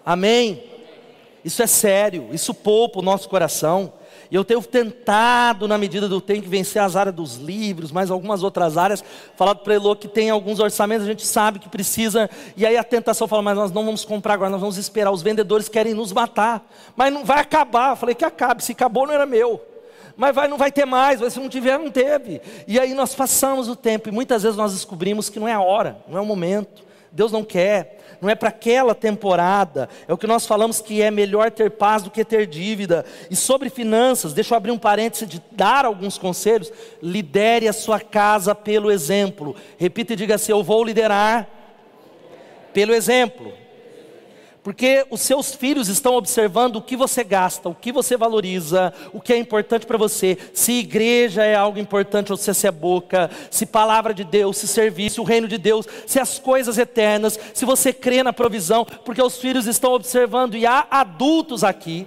Amém. 0.05 0.64
Isso 1.44 1.62
é 1.62 1.68
sério, 1.68 2.29
isso 2.33 2.53
poupa 2.53 2.98
o 2.98 3.03
nosso 3.03 3.29
coração. 3.29 3.92
E 4.31 4.37
eu 4.37 4.45
tenho 4.45 4.62
tentado, 4.62 5.66
na 5.66 5.77
medida 5.77 6.09
do 6.09 6.21
tempo, 6.21 6.49
vencer 6.49 6.81
as 6.81 6.95
áreas 6.95 7.14
dos 7.14 7.37
livros, 7.37 7.90
mais 7.90 8.11
algumas 8.11 8.45
outras 8.45 8.79
áreas, 8.79 9.03
falado 9.37 9.59
para 9.59 9.75
Elô 9.75 9.97
que 9.97 10.07
tem 10.07 10.31
alguns 10.31 10.61
orçamentos, 10.61 11.05
a 11.05 11.11
gente 11.11 11.27
sabe 11.27 11.59
que 11.59 11.69
precisa, 11.69 12.31
e 12.57 12.64
aí 12.64 12.77
a 12.77 12.85
tentação 12.85 13.27
fala, 13.27 13.43
mas 13.43 13.57
nós 13.57 13.73
não 13.73 13.85
vamos 13.85 14.05
comprar 14.05 14.35
agora, 14.35 14.51
nós 14.51 14.61
vamos 14.61 14.77
esperar, 14.77 15.11
os 15.11 15.21
vendedores 15.21 15.69
querem 15.69 15.95
nos 15.95 16.12
matar, 16.12 16.64
mas 16.95 17.12
não 17.12 17.25
vai 17.25 17.40
acabar. 17.40 17.90
Eu 17.90 17.97
falei 17.97 18.14
que 18.14 18.25
acabe, 18.25 18.62
se 18.62 18.71
acabou 18.71 19.07
não 19.07 19.14
era 19.14 19.27
meu. 19.27 19.61
Mas 20.16 20.35
vai, 20.35 20.47
não 20.47 20.59
vai 20.59 20.71
ter 20.71 20.85
mais, 20.85 21.21
se 21.33 21.40
não 21.40 21.49
tiver, 21.49 21.79
não 21.79 21.90
teve. 21.90 22.40
E 22.69 22.79
aí 22.79 22.95
nós 22.95 23.14
passamos 23.14 23.69
o 23.69 23.75
tempo, 23.75 24.09
e 24.09 24.12
muitas 24.12 24.43
vezes 24.43 24.57
nós 24.57 24.73
descobrimos 24.73 25.29
que 25.29 25.40
não 25.40 25.49
é 25.49 25.55
a 25.55 25.61
hora, 25.61 25.97
não 26.07 26.19
é 26.19 26.21
o 26.21 26.27
momento. 26.27 26.85
Deus 27.11 27.33
não 27.33 27.43
quer, 27.43 28.00
não 28.20 28.28
é 28.28 28.35
para 28.35 28.50
aquela 28.50 28.94
temporada. 28.94 29.88
É 30.06 30.12
o 30.12 30.18
que 30.18 30.26
nós 30.26 30.46
falamos 30.46 30.80
que 30.80 31.00
é 31.00 31.11
melhor 31.11 31.50
ter 31.50 31.70
paz 31.70 32.02
do 32.02 32.11
que 32.11 32.24
ter 32.24 32.46
dívida. 32.46 33.04
E 33.30 33.37
sobre 33.37 33.70
finanças, 33.70 34.33
deixa 34.33 34.54
eu 34.54 34.56
abrir 34.56 34.70
um 34.70 34.78
parêntese 34.78 35.26
de 35.26 35.42
dar 35.52 35.85
alguns 35.85 36.18
conselhos. 36.18 36.72
Lidere 37.02 37.66
a 37.66 37.72
sua 37.72 38.00
casa 38.00 38.54
pelo 38.54 38.90
exemplo. 38.90 39.56
Repita 39.78 40.12
e 40.12 40.16
diga 40.16 40.35
assim: 40.35 40.52
Eu 40.52 40.62
vou 40.62 40.85
liderar 40.85 41.48
pelo 42.72 42.94
exemplo. 42.94 43.60
Porque 44.62 45.07
os 45.11 45.20
seus 45.23 45.55
filhos 45.55 45.88
estão 45.88 46.14
observando 46.14 46.77
o 46.77 46.83
que 46.83 46.96
você 46.96 47.25
gasta, 47.25 47.68
o 47.68 47.75
que 47.75 47.90
você 47.90 48.16
valoriza, 48.16 48.92
o 49.12 49.20
que 49.20 49.33
é 49.33 49.38
importante 49.38 49.87
para 49.87 49.96
você. 49.96 50.37
Se 50.53 50.73
igreja 50.73 51.42
é 51.42 51.55
algo 51.55 51.79
importante, 51.79 52.31
ou 52.31 52.37
se 52.37 52.66
é 52.66 52.70
boca, 52.70 53.31
se 53.51 53.64
palavra 53.64 54.12
de 54.12 54.23
Deus, 54.23 54.59
se 54.59 54.68
serviço, 54.68 55.23
o 55.23 55.25
reino 55.25 55.49
de 55.49 55.57
Deus, 55.57 55.87
se 56.07 56.20
as 56.20 56.38
coisas 56.38 56.77
eternas, 56.77 57.38
se 57.55 57.64
você 57.64 57.92
crê 57.92 58.23
na 58.23 58.33
provisão, 58.33 58.85
porque 59.05 59.23
os 59.23 59.38
filhos 59.38 59.66
estão 59.66 59.94
observando 59.94 60.57
e 60.57 60.66
há 60.66 60.87
adultos 60.90 61.64
aqui 61.64 62.07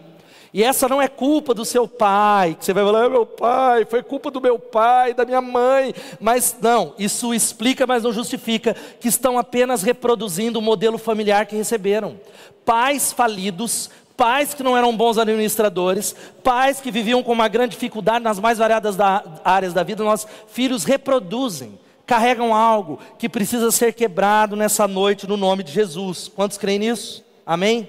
e 0.53 0.63
essa 0.63 0.87
não 0.87 1.01
é 1.01 1.07
culpa 1.07 1.51
do 1.51 1.65
seu 1.65 1.87
pai, 1.87 2.53
que 2.53 2.63
você 2.63 2.73
vai 2.73 2.83
falar, 2.83 3.05
é 3.05 3.09
meu 3.09 3.25
pai, 3.25 3.85
foi 3.85 4.03
culpa 4.03 4.29
do 4.29 4.39
meu 4.39 4.59
pai, 4.59 5.11
da 5.11 5.25
minha 5.25 5.41
mãe. 5.41 5.95
Mas 6.19 6.55
não, 6.61 6.93
isso 6.99 7.33
explica, 7.33 7.87
mas 7.87 8.03
não 8.03 8.13
justifica, 8.13 8.75
que 8.99 9.07
estão 9.07 9.39
apenas 9.39 9.81
reproduzindo 9.81 10.59
o 10.59 10.61
modelo 10.61 10.99
familiar 10.99 11.47
que 11.47 11.55
receberam. 11.55 12.19
Pais 12.63 13.11
falidos, 13.11 13.89
pais 14.15 14.53
que 14.53 14.61
não 14.61 14.77
eram 14.77 14.95
bons 14.95 15.17
administradores, 15.17 16.15
pais 16.43 16.79
que 16.79 16.91
viviam 16.91 17.23
com 17.23 17.31
uma 17.31 17.47
grande 17.47 17.71
dificuldade 17.71 18.23
nas 18.23 18.39
mais 18.39 18.59
variadas 18.59 18.95
da, 18.95 19.23
áreas 19.43 19.73
da 19.73 19.81
vida, 19.81 20.03
nossos 20.03 20.29
filhos 20.47 20.83
reproduzem, 20.83 21.79
carregam 22.05 22.53
algo 22.53 22.99
que 23.17 23.27
precisa 23.27 23.71
ser 23.71 23.91
quebrado 23.91 24.55
nessa 24.55 24.87
noite 24.87 25.25
no 25.25 25.35
nome 25.35 25.63
de 25.63 25.71
Jesus. 25.71 26.27
Quantos 26.27 26.59
creem 26.59 26.77
nisso? 26.77 27.25
Amém? 27.43 27.87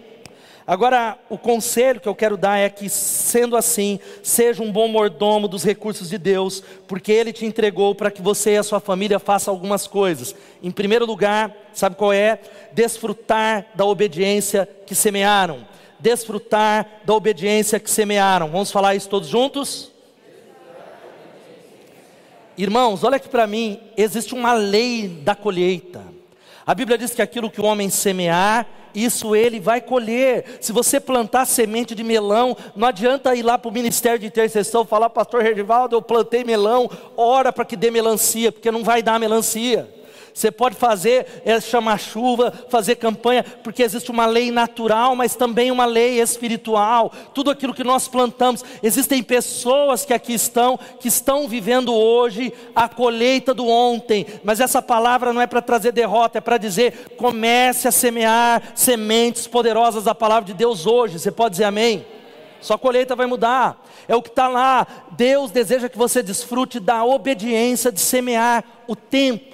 Agora, 0.67 1.19
o 1.29 1.37
conselho 1.37 2.01
que 2.01 2.09
eu 2.09 2.15
quero 2.15 2.39
dar 2.39 2.59
é 2.59 2.71
que, 2.71 2.89
sendo 2.89 3.55
assim, 3.55 4.01
seja 4.23 4.63
um 4.63 4.73
bom 4.73 4.89
mordomo 4.89 5.47
dos 5.47 5.63
recursos 5.63 6.09
de 6.09 6.17
Deus, 6.17 6.63
porque 6.89 7.13
Ele 7.13 7.35
te 7.35 7.45
entregou 7.45 7.95
para 7.95 8.11
que 8.11 8.23
você 8.23 8.53
e 8.53 8.57
a 8.57 8.63
sua 8.63 8.81
família 8.81 9.19
façam 9.19 9.53
algumas 9.53 9.87
coisas. 9.87 10.35
Em 10.63 10.71
primeiro 10.71 11.05
lugar, 11.05 11.55
sabe 11.75 11.97
qual 11.97 12.15
é? 12.15 12.39
Desfrutar 12.73 13.67
da 13.75 13.85
obediência 13.85 14.67
que 14.87 14.95
semearam. 14.95 15.67
Desfrutar 16.01 17.03
da 17.05 17.13
obediência 17.13 17.79
que 17.79 17.91
semearam. 17.91 18.49
Vamos 18.49 18.71
falar 18.71 18.95
isso 18.95 19.09
todos 19.09 19.29
juntos? 19.29 19.93
Irmãos, 22.57 23.05
olha 23.05 23.17
aqui 23.17 23.29
para 23.29 23.47
mim, 23.47 23.81
existe 23.97 24.33
uma 24.33 24.55
lei 24.55 25.09
da 25.09 25.35
colheita. 25.35 26.01
A 26.67 26.75
Bíblia 26.75 26.97
diz 26.97 27.13
que 27.13 27.21
aquilo 27.21 27.51
que 27.51 27.61
o 27.61 27.65
homem 27.65 27.91
semear, 27.91 28.67
isso 28.95 29.35
ele 29.35 29.61
vai 29.61 29.81
colher. 29.81 30.59
Se 30.61 30.73
você 30.73 30.99
plantar 30.99 31.45
semente 31.45 31.95
de 31.95 32.03
melão, 32.03 32.57
não 32.75 32.89
adianta 32.89 33.35
ir 33.35 33.43
lá 33.43 33.59
para 33.59 33.69
o 33.69 33.73
ministério 33.73 34.19
de 34.19 34.27
intercessão 34.27 34.85
falar, 34.85 35.11
pastor 35.11 35.43
Regivaldo, 35.43 35.97
eu 35.97 36.03
plantei 36.03 36.45
melão, 36.45 36.91
ora 37.17 37.53
para 37.53 37.65
que 37.65 37.77
dê 37.77 37.91
melancia, 37.91 38.51
porque 38.51 38.71
não 38.71 38.83
vai 38.83 39.03
dar 39.03 39.19
melancia. 39.21 39.94
Você 40.35 40.51
pode 40.51 40.75
fazer, 40.75 41.43
é, 41.45 41.61
chamar 41.61 41.97
chuva, 41.97 42.53
fazer 42.69 42.97
campanha, 42.97 43.45
porque 43.63 43.85
existe 43.85 44.11
uma 44.11 44.27
lei 44.27 44.51
natural, 44.51 45.15
mas 45.15 45.37
também 45.37 45.71
uma 45.71 45.85
lei 45.87 46.21
espiritual. 46.21 47.13
Tudo 47.33 47.53
aquilo 47.53 47.73
que 47.73 47.85
nós 47.85 48.09
plantamos. 48.09 48.65
Existem 48.83 49.23
pessoas 49.23 50.05
que 50.05 50.13
aqui 50.13 50.35
estão, 50.35 50.77
que 50.99 51.07
estão 51.07 51.47
vivendo 51.47 51.95
hoje 51.95 52.53
a 52.75 52.89
colheita 52.89 53.55
do 53.55 53.69
ontem. 53.69 54.27
Mas 54.43 54.59
essa 54.59 54.83
palavra 54.83 55.33
não 55.33 55.41
é 55.41 55.47
para 55.47 55.63
trazer 55.63 55.93
derrota, 55.93 56.39
é 56.39 56.41
para 56.41 56.59
dizer: 56.59 57.15
comece 57.17 57.87
a 57.87 57.93
semear 57.93 58.73
sementes 58.75 59.47
poderosas 59.47 60.03
da 60.03 60.17
palavra 60.17 60.47
de 60.47 60.55
Deus 60.55 60.85
hoje. 60.85 61.21
Você 61.21 61.31
pode 61.31 61.53
dizer 61.53 61.65
amém? 61.65 62.05
Sua 62.61 62.77
colheita 62.77 63.15
vai 63.15 63.27
mudar. 63.27 63.81
É 64.09 64.17
o 64.17 64.23
que 64.23 64.31
está 64.31 64.49
lá. 64.49 64.85
Deus 65.13 65.53
deseja 65.53 65.89
que 65.89 65.97
você 65.97 66.25
desfrute 66.25 66.81
da 66.81 67.05
obediência 67.05 67.93
de 67.93 68.01
semear 68.01 68.65
o 68.89 68.97
tempo 68.97 69.54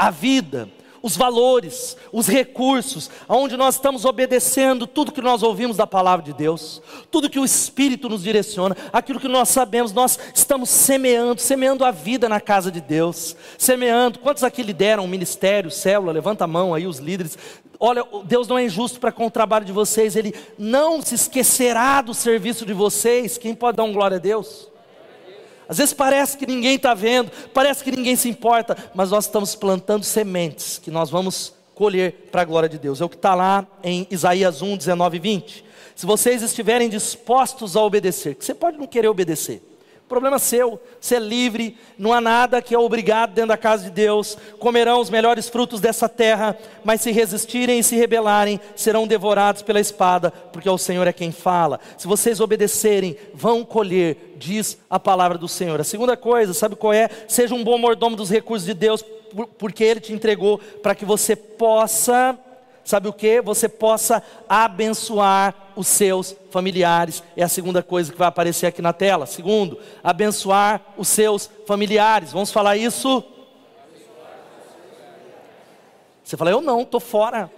a 0.00 0.10
vida, 0.10 0.66
os 1.02 1.14
valores, 1.14 1.94
os 2.10 2.26
recursos, 2.26 3.10
aonde 3.28 3.54
nós 3.54 3.74
estamos 3.74 4.06
obedecendo 4.06 4.86
tudo 4.86 5.12
que 5.12 5.20
nós 5.20 5.42
ouvimos 5.42 5.76
da 5.76 5.86
palavra 5.86 6.24
de 6.24 6.32
Deus, 6.32 6.80
tudo 7.10 7.28
que 7.28 7.38
o 7.38 7.44
Espírito 7.44 8.08
nos 8.08 8.22
direciona, 8.22 8.74
aquilo 8.94 9.20
que 9.20 9.28
nós 9.28 9.50
sabemos, 9.50 9.92
nós 9.92 10.18
estamos 10.34 10.70
semeando, 10.70 11.38
semeando 11.38 11.84
a 11.84 11.90
vida 11.90 12.30
na 12.30 12.40
casa 12.40 12.72
de 12.72 12.80
Deus, 12.80 13.36
semeando. 13.58 14.20
Quantos 14.20 14.42
aqui 14.42 14.62
lideram 14.62 15.04
o 15.04 15.08
ministério, 15.08 15.70
célula? 15.70 16.12
Levanta 16.12 16.44
a 16.44 16.48
mão 16.48 16.72
aí, 16.72 16.86
os 16.86 16.98
líderes. 16.98 17.36
Olha, 17.78 18.02
Deus 18.24 18.48
não 18.48 18.56
é 18.56 18.64
injusto 18.64 18.98
para 18.98 19.12
com 19.12 19.26
o 19.26 19.30
trabalho 19.30 19.66
de 19.66 19.72
vocês, 19.72 20.16
Ele 20.16 20.34
não 20.58 21.02
se 21.02 21.14
esquecerá 21.14 22.00
do 22.00 22.14
serviço 22.14 22.64
de 22.64 22.72
vocês. 22.72 23.36
Quem 23.36 23.54
pode 23.54 23.76
dar 23.76 23.84
um 23.84 23.92
glória 23.92 24.16
a 24.16 24.20
Deus? 24.20 24.69
Às 25.70 25.78
vezes 25.78 25.94
parece 25.94 26.36
que 26.36 26.48
ninguém 26.48 26.74
está 26.74 26.94
vendo, 26.94 27.30
parece 27.54 27.84
que 27.84 27.92
ninguém 27.92 28.16
se 28.16 28.28
importa, 28.28 28.76
mas 28.92 29.12
nós 29.12 29.26
estamos 29.26 29.54
plantando 29.54 30.02
sementes 30.02 30.78
que 30.78 30.90
nós 30.90 31.10
vamos 31.10 31.54
colher 31.76 32.28
para 32.32 32.42
a 32.42 32.44
glória 32.44 32.68
de 32.68 32.76
Deus. 32.76 33.00
É 33.00 33.04
o 33.04 33.08
que 33.08 33.14
está 33.14 33.36
lá 33.36 33.64
em 33.84 34.04
Isaías 34.10 34.62
1, 34.62 34.76
19 34.76 35.16
e 35.16 35.20
20. 35.20 35.64
Se 35.94 36.06
vocês 36.06 36.42
estiverem 36.42 36.88
dispostos 36.88 37.76
a 37.76 37.82
obedecer, 37.82 38.34
que 38.34 38.44
você 38.44 38.52
pode 38.52 38.78
não 38.78 38.86
querer 38.88 39.06
obedecer, 39.06 39.62
Problema 40.10 40.40
seu, 40.40 40.80
você 41.00 41.14
é 41.14 41.20
livre, 41.20 41.78
não 41.96 42.12
há 42.12 42.20
nada 42.20 42.60
que 42.60 42.74
é 42.74 42.78
obrigado 42.78 43.32
dentro 43.32 43.50
da 43.50 43.56
casa 43.56 43.84
de 43.84 43.90
Deus. 43.92 44.36
Comerão 44.58 45.00
os 45.00 45.08
melhores 45.08 45.48
frutos 45.48 45.80
dessa 45.80 46.08
terra, 46.08 46.58
mas 46.82 47.00
se 47.00 47.12
resistirem 47.12 47.78
e 47.78 47.84
se 47.84 47.94
rebelarem, 47.94 48.60
serão 48.74 49.06
devorados 49.06 49.62
pela 49.62 49.78
espada, 49.78 50.32
porque 50.52 50.68
o 50.68 50.76
Senhor 50.76 51.06
é 51.06 51.12
quem 51.12 51.30
fala. 51.30 51.78
Se 51.96 52.08
vocês 52.08 52.40
obedecerem, 52.40 53.16
vão 53.32 53.64
colher, 53.64 54.34
diz 54.36 54.78
a 54.90 54.98
palavra 54.98 55.38
do 55.38 55.46
Senhor. 55.46 55.80
A 55.80 55.84
segunda 55.84 56.16
coisa, 56.16 56.52
sabe 56.52 56.74
qual 56.74 56.92
é? 56.92 57.08
Seja 57.28 57.54
um 57.54 57.62
bom 57.62 57.78
mordomo 57.78 58.16
dos 58.16 58.30
recursos 58.30 58.66
de 58.66 58.74
Deus, 58.74 59.04
porque 59.58 59.84
Ele 59.84 60.00
te 60.00 60.12
entregou 60.12 60.58
para 60.82 60.96
que 60.96 61.04
você 61.04 61.36
possa 61.36 62.36
sabe 62.84 63.08
o 63.08 63.12
que? 63.12 63.40
Você 63.40 63.68
possa 63.68 64.22
abençoar 64.48 65.54
os 65.76 65.86
seus 65.86 66.36
familiares. 66.50 67.22
É 67.36 67.42
a 67.42 67.48
segunda 67.48 67.82
coisa 67.82 68.12
que 68.12 68.18
vai 68.18 68.28
aparecer 68.28 68.66
aqui 68.66 68.82
na 68.82 68.92
tela. 68.92 69.26
Segundo, 69.26 69.78
abençoar 70.02 70.80
os 70.96 71.08
seus 71.08 71.50
familiares. 71.66 72.32
Vamos 72.32 72.50
falar 72.52 72.76
isso? 72.76 73.22
Você 76.24 76.36
fala, 76.36 76.50
eu 76.50 76.60
não, 76.60 76.82
estou 76.82 77.00
fora. 77.00 77.50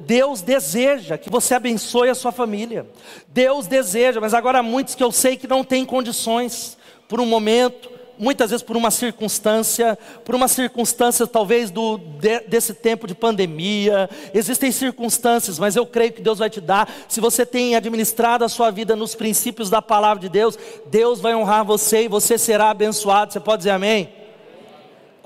Deus 0.00 0.40
deseja 0.40 1.18
que 1.18 1.30
você 1.30 1.54
abençoe 1.54 2.08
a 2.08 2.14
sua 2.14 2.32
família. 2.32 2.86
Deus 3.28 3.66
deseja, 3.66 4.20
mas 4.20 4.32
agora 4.32 4.60
há 4.60 4.62
muitos 4.62 4.94
que 4.94 5.02
eu 5.02 5.12
sei 5.12 5.36
que 5.36 5.46
não 5.46 5.62
têm 5.62 5.84
condições, 5.84 6.78
por 7.08 7.20
um 7.20 7.26
momento, 7.26 7.90
muitas 8.18 8.50
vezes 8.50 8.62
por 8.62 8.76
uma 8.76 8.90
circunstância, 8.90 9.98
por 10.24 10.34
uma 10.34 10.48
circunstância 10.48 11.26
talvez 11.26 11.70
do, 11.70 11.98
de, 11.98 12.40
desse 12.40 12.74
tempo 12.74 13.06
de 13.06 13.14
pandemia, 13.14 14.08
existem 14.34 14.72
circunstâncias, 14.72 15.58
mas 15.58 15.76
eu 15.76 15.86
creio 15.86 16.12
que 16.12 16.22
Deus 16.22 16.38
vai 16.38 16.50
te 16.50 16.60
dar, 16.60 16.88
se 17.08 17.20
você 17.20 17.44
tem 17.44 17.76
administrado 17.76 18.44
a 18.44 18.48
sua 18.48 18.70
vida 18.70 18.96
nos 18.96 19.14
princípios 19.14 19.70
da 19.70 19.82
palavra 19.82 20.20
de 20.20 20.28
Deus, 20.28 20.58
Deus 20.86 21.20
vai 21.20 21.34
honrar 21.34 21.64
você 21.64 22.04
e 22.04 22.08
você 22.08 22.38
será 22.38 22.70
abençoado, 22.70 23.32
você 23.32 23.40
pode 23.40 23.58
dizer 23.58 23.70
amém? 23.70 24.08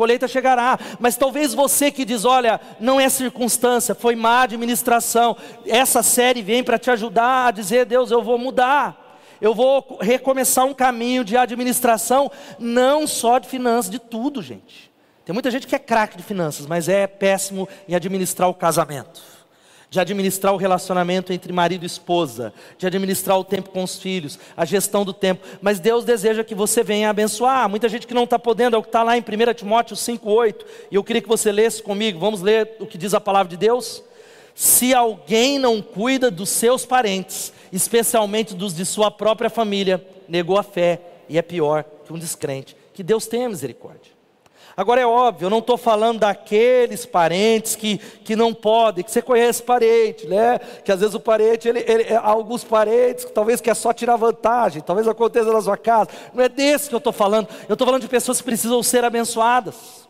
colheita 0.01 0.27
chegará. 0.27 0.79
Mas 0.99 1.15
talvez 1.15 1.53
você 1.53 1.91
que 1.91 2.07
diz: 2.07 2.25
olha, 2.25 2.59
não 2.81 2.99
é 2.99 3.11
circunstância, 3.11 3.95
foi 3.95 4.17
má 4.17 4.41
administração. 4.41 5.37
Essa 5.67 6.03
série 6.03 6.41
vem 6.41 6.65
para 6.65 6.79
te 6.79 6.91
ajudar 6.91 7.49
a 7.49 7.51
dizer: 7.51 7.85
Deus, 7.85 8.11
eu 8.11 8.23
vou 8.23 8.39
mudar 8.39 9.00
eu 9.41 9.55
vou 9.55 9.99
recomeçar 10.01 10.65
um 10.65 10.75
caminho 10.75 11.25
de 11.25 11.37
administração, 11.37 12.31
não 12.59 13.07
só 13.07 13.39
de 13.39 13.49
finanças, 13.49 13.91
de 13.91 13.99
tudo, 13.99 14.43
gente. 14.43 14.91
Tem 15.25 15.33
muita 15.33 15.51
gente 15.51 15.67
que 15.67 15.77
é 15.77 15.79
craque 15.79 16.17
de 16.17 16.23
finanças, 16.23 16.67
mas 16.67 16.89
é 16.89 17.07
péssimo 17.07 17.69
em 17.89 17.95
administrar 17.95 18.49
o 18.49 18.55
casamento, 18.55 19.23
de 19.89 20.01
administrar 20.01 20.53
o 20.53 20.57
relacionamento 20.57 21.33
entre 21.33 21.53
marido 21.53 21.85
e 21.85 21.87
esposa, 21.87 22.53
de 22.77 22.87
administrar 22.87 23.39
o 23.39 23.45
tempo 23.45 23.71
com 23.71 23.83
os 23.83 23.97
filhos, 23.97 24.39
a 24.57 24.65
gestão 24.65 25.05
do 25.05 25.13
tempo. 25.13 25.47
Mas 25.61 25.79
Deus 25.79 26.05
deseja 26.05 26.43
que 26.43 26.55
você 26.55 26.83
venha 26.83 27.11
abençoar. 27.11 27.69
Muita 27.69 27.89
gente 27.89 28.07
que 28.07 28.15
não 28.15 28.25
está 28.25 28.39
podendo, 28.39 28.75
é 28.75 28.79
o 28.79 28.83
que 28.83 28.89
está 28.89 29.03
lá 29.03 29.17
em 29.17 29.21
1 29.21 29.55
Timóteo 29.55 29.95
5,8. 29.95 30.65
E 30.91 30.95
eu 30.97 31.05
queria 31.05 31.23
que 31.23 31.29
você 31.29 31.53
lesse 31.53 31.83
comigo. 31.83 32.19
Vamos 32.19 32.41
ler 32.41 32.77
o 32.81 32.87
que 32.87 32.99
diz 32.99 33.15
a 33.15 33.21
palavra 33.21 33.51
de 33.51 33.57
Deus? 33.57 34.03
Se 34.55 34.93
alguém 34.93 35.59
não 35.59 35.81
cuida 35.81 36.31
dos 36.31 36.49
seus 36.49 36.85
parentes, 36.85 37.53
especialmente 37.73 38.55
dos 38.55 38.75
de 38.75 38.85
sua 38.85 39.11
própria 39.11 39.51
família, 39.51 40.05
negou 40.29 40.59
a 40.59 40.63
fé 40.63 41.01
e 41.29 41.39
é 41.39 41.43
pior 41.43 41.85
que 42.05 42.13
um 42.13 42.19
descrente. 42.19 42.77
Que 42.93 43.03
Deus 43.03 43.27
tenha 43.27 43.49
misericórdia. 43.49 44.21
Agora 44.77 45.01
é 45.01 45.07
óbvio, 45.07 45.47
eu 45.47 45.51
não 45.51 45.59
estou 45.59 45.77
falando 45.77 46.21
daqueles 46.21 47.05
parentes 47.05 47.77
que, 47.77 47.99
que 47.99 48.35
não 48.35 48.55
podem, 48.55 49.05
que 49.05 49.11
você 49.11 49.21
conhece 49.21 49.63
parente, 49.63 50.27
né? 50.27 50.59
Que 50.85 50.91
às 50.91 51.01
vezes 51.01 51.15
o 51.15 51.21
parente, 51.21 51.69
ele, 51.69 51.85
ele, 51.87 52.05
é, 52.05 52.17
alguns 52.17 52.65
parentes, 52.65 53.25
que 53.25 53.33
talvez 53.33 53.61
quer 53.61 53.75
só 53.75 53.93
tirar 53.93 54.17
vantagem, 54.17 54.81
talvez 54.81 55.07
aconteça 55.07 55.53
na 55.53 55.61
sua 55.61 55.77
casa. 55.77 56.09
Não 56.33 56.43
é 56.43 56.49
desse 56.49 56.89
que 56.89 56.95
eu 56.95 56.99
estou 56.99 57.13
falando. 57.13 57.49
Eu 57.69 57.75
estou 57.75 57.87
falando 57.87 58.03
de 58.03 58.09
pessoas 58.09 58.39
que 58.39 58.45
precisam 58.45 58.83
ser 58.83 59.05
abençoadas. 59.05 60.09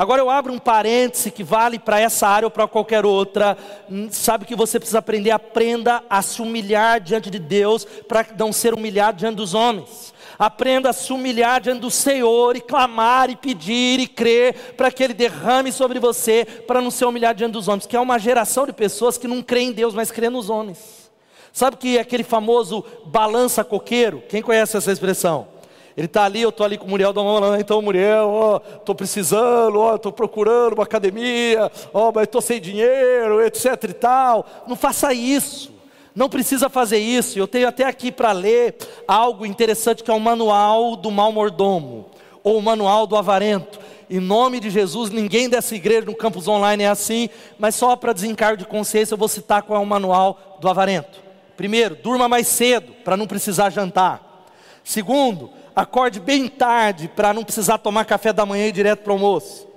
Agora 0.00 0.22
eu 0.22 0.30
abro 0.30 0.50
um 0.50 0.58
parêntese 0.58 1.30
que 1.30 1.44
vale 1.44 1.78
para 1.78 2.00
essa 2.00 2.26
área 2.26 2.46
ou 2.46 2.50
para 2.50 2.66
qualquer 2.66 3.04
outra. 3.04 3.54
Hum, 3.86 4.08
sabe 4.10 4.46
que 4.46 4.56
você 4.56 4.78
precisa 4.80 4.98
aprender? 4.98 5.30
Aprenda 5.30 6.02
a 6.08 6.22
se 6.22 6.40
humilhar 6.40 6.98
diante 7.02 7.28
de 7.28 7.38
Deus 7.38 7.84
para 8.08 8.26
não 8.38 8.50
ser 8.50 8.72
humilhado 8.72 9.18
diante 9.18 9.36
dos 9.36 9.52
homens. 9.52 10.14
Aprenda 10.38 10.88
a 10.88 10.94
se 10.94 11.12
humilhar 11.12 11.60
diante 11.60 11.80
do 11.80 11.90
Senhor 11.90 12.56
e 12.56 12.62
clamar 12.62 13.28
e 13.28 13.36
pedir 13.36 14.00
e 14.00 14.06
crer 14.06 14.72
para 14.74 14.90
que 14.90 15.04
Ele 15.04 15.12
derrame 15.12 15.70
sobre 15.70 15.98
você 15.98 16.46
para 16.46 16.80
não 16.80 16.90
ser 16.90 17.04
humilhado 17.04 17.36
diante 17.36 17.52
dos 17.52 17.68
homens. 17.68 17.84
Que 17.84 17.94
é 17.94 18.00
uma 18.00 18.18
geração 18.18 18.64
de 18.64 18.72
pessoas 18.72 19.18
que 19.18 19.28
não 19.28 19.42
creem 19.42 19.68
em 19.68 19.72
Deus, 19.72 19.92
mas 19.92 20.10
creem 20.10 20.32
nos 20.32 20.48
homens. 20.48 21.10
Sabe 21.52 21.76
que 21.76 21.98
é 21.98 22.00
aquele 22.00 22.24
famoso 22.24 22.82
balança 23.04 23.62
coqueiro? 23.62 24.22
Quem 24.30 24.40
conhece 24.40 24.78
essa 24.78 24.90
expressão? 24.90 25.59
Ele 25.96 26.06
está 26.06 26.24
ali, 26.24 26.40
eu 26.40 26.50
estou 26.50 26.64
ali 26.64 26.78
com 26.78 26.86
o 26.86 26.88
Muriel, 26.88 27.12
da 27.12 27.20
então 27.58 27.82
Muriel, 27.82 28.28
ó, 28.28 28.60
estou 28.76 28.94
precisando, 28.94 29.78
ó, 29.78 29.96
estou 29.96 30.12
procurando 30.12 30.74
uma 30.74 30.84
academia, 30.84 31.70
ó, 31.92 32.12
mas 32.14 32.24
estou 32.24 32.40
sem 32.40 32.60
dinheiro, 32.60 33.44
etc 33.44 33.84
e 33.88 33.92
tal. 33.92 34.46
Não 34.66 34.76
faça 34.76 35.12
isso. 35.12 35.72
Não 36.14 36.28
precisa 36.28 36.68
fazer 36.68 36.98
isso. 36.98 37.38
Eu 37.38 37.46
tenho 37.46 37.68
até 37.68 37.84
aqui 37.84 38.10
para 38.10 38.32
ler 38.32 38.76
algo 39.06 39.46
interessante 39.46 40.02
que 40.02 40.10
é 40.10 40.14
o 40.14 40.20
manual 40.20 40.96
do 40.96 41.10
mal 41.10 41.32
mordomo, 41.32 42.06
ou 42.42 42.58
o 42.58 42.62
manual 42.62 43.06
do 43.06 43.16
avarento. 43.16 43.78
Em 44.08 44.18
nome 44.18 44.58
de 44.58 44.70
Jesus, 44.70 45.10
ninguém 45.10 45.48
dessa 45.48 45.74
igreja 45.74 46.06
no 46.06 46.16
campus 46.16 46.48
online 46.48 46.82
é 46.82 46.88
assim, 46.88 47.28
mas 47.58 47.76
só 47.76 47.94
para 47.94 48.12
desencargo 48.12 48.56
de 48.56 48.64
consciência 48.64 49.14
eu 49.14 49.18
vou 49.18 49.28
citar 49.28 49.62
qual 49.62 49.80
é 49.80 49.82
o 49.82 49.86
manual 49.86 50.58
do 50.60 50.68
avarento. 50.68 51.20
Primeiro, 51.56 51.94
durma 51.94 52.28
mais 52.28 52.48
cedo, 52.48 52.92
para 53.04 53.16
não 53.16 53.26
precisar 53.26 53.70
jantar. 53.70 54.48
Segundo, 54.82 55.50
acorde 55.74 56.20
bem 56.20 56.48
tarde 56.48 57.08
para 57.08 57.32
não 57.32 57.44
precisar 57.44 57.78
tomar 57.78 58.04
café 58.04 58.32
da 58.32 58.46
manhã 58.46 58.66
e 58.66 58.68
ir 58.68 58.72
direto 58.72 59.00
para 59.00 59.10
o 59.10 59.14
almoço. 59.14 59.68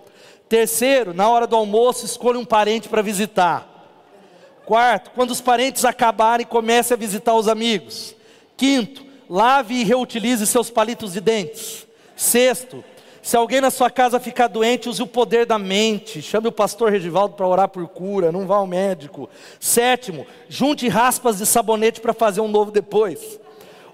Terceiro, 0.50 1.14
na 1.14 1.28
hora 1.30 1.48
do 1.48 1.56
almoço, 1.56 2.06
escolha 2.06 2.38
um 2.38 2.46
parente 2.46 2.90
para 2.90 3.02
visitar. 3.02 3.70
Quarto, 4.66 5.12
quando 5.12 5.32
os 5.32 5.42
parentes 5.42 5.84
acabarem, 5.84 6.46
comece 6.46 6.94
a 6.94 6.98
visitar 6.98 7.34
os 7.36 7.48
amigos. 7.48 8.16
Quinto, 8.56 9.06
lave 9.30 9.76
e 9.76 9.84
reutilize 9.84 10.46
seus 10.48 10.70
palitos 10.70 11.14
de 11.14 11.22
dentes. 11.22 11.86
Sexto, 12.16 12.84
se 13.22 13.38
alguém 13.38 13.62
na 13.62 13.72
sua 13.72 13.90
casa 13.90 14.20
ficar 14.20 14.48
doente, 14.48 14.90
use 14.90 15.02
o 15.02 15.08
poder 15.08 15.46
da 15.46 15.58
mente. 15.58 16.22
Chame 16.22 16.50
o 16.50 16.52
pastor 16.52 16.92
Regivaldo 16.92 17.36
para 17.36 17.48
orar 17.48 17.70
por 17.70 17.88
cura, 17.88 18.32
não 18.32 18.46
vá 18.46 18.58
ao 18.58 18.68
médico. 18.68 19.30
Sétimo, 19.60 20.28
junte 20.50 20.88
raspas 20.88 21.38
de 21.38 21.46
sabonete 21.46 22.02
para 22.02 22.14
fazer 22.14 22.42
um 22.42 22.50
novo 22.50 22.70
depois. 22.70 23.40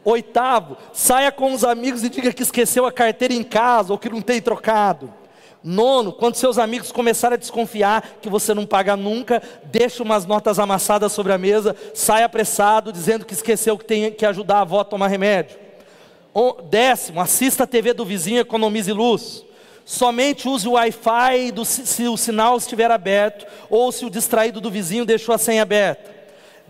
Oitavo, 0.04 0.78
saia 0.94 1.32
com 1.32 1.54
os 1.54 1.64
amigos 1.64 2.04
e 2.04 2.10
diga 2.10 2.32
que 2.34 2.44
esqueceu 2.44 2.86
a 2.86 2.92
carteira 2.92 3.34
em 3.34 3.44
casa 3.44 3.92
ou 3.92 4.00
que 4.00 4.10
não 4.10 4.22
tem 4.22 4.42
trocado. 4.42 5.14
Nono, 5.62 6.14
quando 6.14 6.36
seus 6.36 6.58
amigos 6.58 6.92
começarem 6.92 7.36
a 7.36 7.40
desconfiar 7.40 8.18
que 8.22 8.30
você 8.30 8.54
não 8.54 8.66
paga 8.66 8.96
nunca, 8.96 9.44
deixe 9.66 10.02
umas 10.02 10.26
notas 10.26 10.58
amassadas 10.58 11.12
sobre 11.12 11.34
a 11.34 11.38
mesa, 11.38 11.76
saia 11.94 12.26
apressado, 12.26 12.94
dizendo 12.94 13.26
que 13.26 13.34
esqueceu 13.34 13.78
que 13.78 13.84
tem 13.84 14.10
que 14.10 14.26
ajudar 14.26 14.60
a 14.60 14.62
avó 14.62 14.80
a 14.80 14.86
tomar 14.86 15.08
remédio. 15.08 15.58
Décimo, 16.70 17.20
assista 17.20 17.66
a 17.66 17.68
TV 17.68 17.92
do 17.92 18.06
vizinho, 18.06 18.40
economize 18.40 18.94
luz. 18.94 19.44
Somente 19.86 20.48
use 20.48 20.66
o 20.66 20.74
Wi-Fi 20.74 21.54
se 21.66 22.08
o 22.08 22.16
sinal 22.16 22.56
estiver 22.56 22.90
aberto, 22.90 23.46
ou 23.70 23.92
se 23.92 24.06
o 24.06 24.10
distraído 24.10 24.62
do 24.62 24.72
vizinho 24.72 25.04
deixou 25.04 25.36
a 25.36 25.38
senha 25.38 25.64
aberta. 25.64 26.19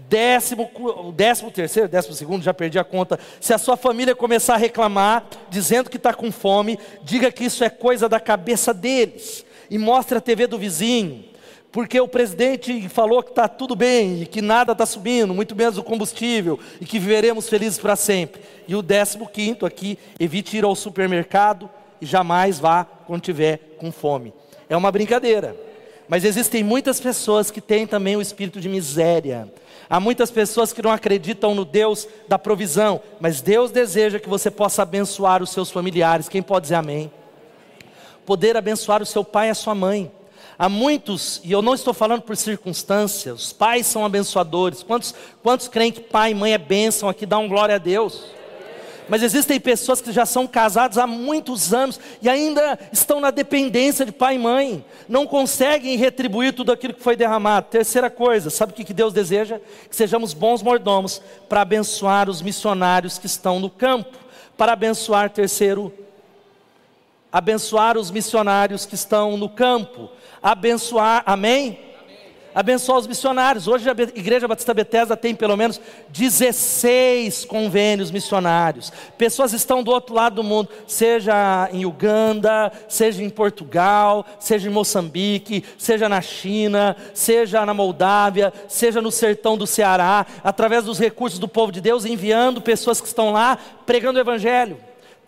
Décimo, 0.07 0.69
décimo 1.13 1.51
terceiro, 1.51 1.89
décimo 1.89 2.13
segundo, 2.13 2.43
já 2.43 2.53
perdi 2.53 2.79
a 2.79 2.83
conta. 2.83 3.19
Se 3.39 3.53
a 3.53 3.57
sua 3.57 3.75
família 3.75 4.15
começar 4.15 4.53
a 4.53 4.57
reclamar, 4.57 5.25
dizendo 5.49 5.89
que 5.89 5.97
está 5.97 6.13
com 6.13 6.31
fome, 6.31 6.79
diga 7.03 7.31
que 7.31 7.43
isso 7.43 7.63
é 7.63 7.69
coisa 7.69 8.07
da 8.07 8.19
cabeça 8.19 8.73
deles. 8.73 9.45
E 9.69 9.77
mostre 9.77 10.17
a 10.17 10.21
TV 10.21 10.47
do 10.47 10.57
vizinho. 10.57 11.25
Porque 11.71 11.99
o 11.99 12.07
presidente 12.07 12.89
falou 12.89 13.21
que 13.21 13.29
está 13.29 13.47
tudo 13.47 13.75
bem 13.75 14.23
e 14.23 14.25
que 14.25 14.41
nada 14.41 14.71
está 14.71 14.85
subindo, 14.85 15.35
muito 15.35 15.55
menos 15.55 15.77
o 15.77 15.83
combustível, 15.83 16.59
e 16.81 16.85
que 16.85 16.97
viveremos 16.97 17.47
felizes 17.47 17.77
para 17.77 17.95
sempre. 17.95 18.41
E 18.67 18.75
o 18.75 18.81
décimo 18.81 19.27
quinto 19.27 19.65
aqui, 19.65 19.99
evite 20.19 20.57
ir 20.57 20.63
ao 20.63 20.75
supermercado 20.75 21.69
e 22.01 22.05
jamais 22.05 22.57
vá 22.57 22.85
quando 23.05 23.21
tiver 23.21 23.75
com 23.77 23.91
fome. 23.91 24.33
É 24.67 24.75
uma 24.75 24.91
brincadeira. 24.91 25.55
Mas 26.07 26.23
existem 26.23 26.63
muitas 26.63 26.99
pessoas 26.99 27.51
que 27.51 27.61
têm 27.61 27.85
também 27.85 28.15
o 28.15 28.21
espírito 28.21 28.59
de 28.59 28.67
miséria 28.67 29.47
Há 29.89 29.99
muitas 29.99 30.29
pessoas 30.29 30.71
que 30.71 30.83
não 30.83 30.91
acreditam 30.91 31.55
no 31.55 31.65
Deus 31.65 32.07
da 32.27 32.37
provisão, 32.37 33.01
mas 33.19 33.41
Deus 33.41 33.71
deseja 33.71 34.19
que 34.19 34.29
você 34.29 34.51
possa 34.51 34.83
abençoar 34.83 35.41
os 35.41 35.49
seus 35.49 35.71
familiares. 35.71 36.29
Quem 36.29 36.43
pode 36.43 36.63
dizer 36.63 36.75
amém? 36.75 37.11
Poder 38.23 38.55
abençoar 38.55 39.01
o 39.01 39.05
seu 39.05 39.23
pai 39.23 39.47
e 39.47 39.51
a 39.51 39.55
sua 39.55 39.73
mãe. 39.73 40.11
Há 40.59 40.69
muitos, 40.69 41.41
e 41.43 41.51
eu 41.51 41.61
não 41.61 41.73
estou 41.73 41.93
falando 41.93 42.21
por 42.21 42.37
circunstâncias, 42.37 43.45
os 43.45 43.53
pais 43.53 43.87
são 43.87 44.05
abençoadores. 44.05 44.83
Quantos, 44.83 45.15
quantos 45.41 45.67
creem 45.67 45.91
que 45.91 46.01
pai 46.01 46.31
e 46.31 46.35
mãe 46.35 46.53
é 46.53 46.57
bênção 46.57 47.09
aqui? 47.09 47.25
Dá 47.25 47.39
um 47.39 47.47
glória 47.47 47.75
a 47.75 47.79
Deus. 47.79 48.38
Mas 49.09 49.23
existem 49.23 49.59
pessoas 49.59 49.99
que 49.99 50.11
já 50.11 50.25
são 50.25 50.45
casadas 50.45 50.97
há 50.97 51.07
muitos 51.07 51.73
anos 51.73 51.99
e 52.21 52.29
ainda 52.29 52.77
estão 52.91 53.19
na 53.19 53.31
dependência 53.31 54.05
de 54.05 54.11
pai 54.11 54.35
e 54.35 54.39
mãe, 54.39 54.85
não 55.07 55.25
conseguem 55.25 55.97
retribuir 55.97 56.53
tudo 56.53 56.71
aquilo 56.71 56.93
que 56.93 57.01
foi 57.01 57.15
derramado. 57.15 57.67
Terceira 57.69 58.09
coisa, 58.09 58.49
sabe 58.49 58.71
o 58.71 58.75
que 58.75 58.93
Deus 58.93 59.11
deseja? 59.11 59.59
Que 59.89 59.95
sejamos 59.95 60.33
bons 60.33 60.61
mordomos 60.61 61.21
para 61.49 61.61
abençoar 61.61 62.29
os 62.29 62.41
missionários 62.41 63.17
que 63.17 63.25
estão 63.25 63.59
no 63.59 63.69
campo, 63.69 64.17
para 64.55 64.73
abençoar, 64.73 65.29
terceiro, 65.31 65.91
abençoar 67.31 67.97
os 67.97 68.11
missionários 68.11 68.85
que 68.85 68.95
estão 68.95 69.37
no 69.37 69.49
campo, 69.49 70.09
abençoar, 70.41 71.23
amém? 71.25 71.88
Abençoar 72.53 72.99
os 72.99 73.07
missionários. 73.07 73.67
Hoje 73.67 73.89
a 73.89 73.91
Igreja 73.91 74.47
Batista 74.47 74.73
Bethesda 74.73 75.15
tem 75.15 75.35
pelo 75.35 75.55
menos 75.55 75.79
16 76.09 77.45
convênios 77.45 78.11
missionários. 78.11 78.91
Pessoas 79.17 79.53
estão 79.53 79.83
do 79.83 79.91
outro 79.91 80.13
lado 80.13 80.35
do 80.35 80.43
mundo, 80.43 80.69
seja 80.87 81.69
em 81.71 81.85
Uganda, 81.85 82.71
seja 82.87 83.23
em 83.23 83.29
Portugal, 83.29 84.25
seja 84.39 84.69
em 84.69 84.73
Moçambique, 84.73 85.63
seja 85.77 86.09
na 86.09 86.21
China, 86.21 86.95
seja 87.13 87.65
na 87.65 87.73
Moldávia, 87.73 88.53
seja 88.67 89.01
no 89.01 89.11
sertão 89.11 89.57
do 89.57 89.67
Ceará, 89.67 90.25
através 90.43 90.85
dos 90.85 90.99
recursos 90.99 91.39
do 91.39 91.47
povo 91.47 91.71
de 91.71 91.81
Deus, 91.81 92.05
enviando 92.05 92.61
pessoas 92.61 92.99
que 92.99 93.07
estão 93.07 93.31
lá 93.31 93.57
pregando 93.85 94.17
o 94.17 94.21
Evangelho 94.21 94.77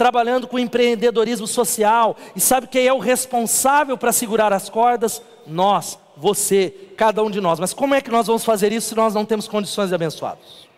trabalhando 0.02 0.48
com 0.48 0.58
empreendedorismo 0.58 1.46
social. 1.46 2.18
E 2.36 2.40
sabe 2.40 2.66
quem 2.66 2.88
é 2.88 2.94
o 2.94 2.98
responsável 2.98 3.96
para 3.96 4.12
segurar 4.12 4.52
as 4.52 4.68
cordas? 4.68 5.22
Nós, 5.46 6.00
você, 6.22 6.72
cada 6.96 7.24
um 7.24 7.32
de 7.32 7.42
nós. 7.42 7.60
Mas 7.60 7.74
como 7.74 7.96
é 7.96 8.02
que 8.02 8.12
nós 8.12 8.28
vamos 8.28 8.46
fazer 8.46 8.72
isso 8.72 8.90
se 8.90 8.96
nós 8.96 9.16
não 9.16 9.26
temos 9.26 9.48
condições 9.48 9.90
de 9.90 9.96
abençoados? 9.96 10.70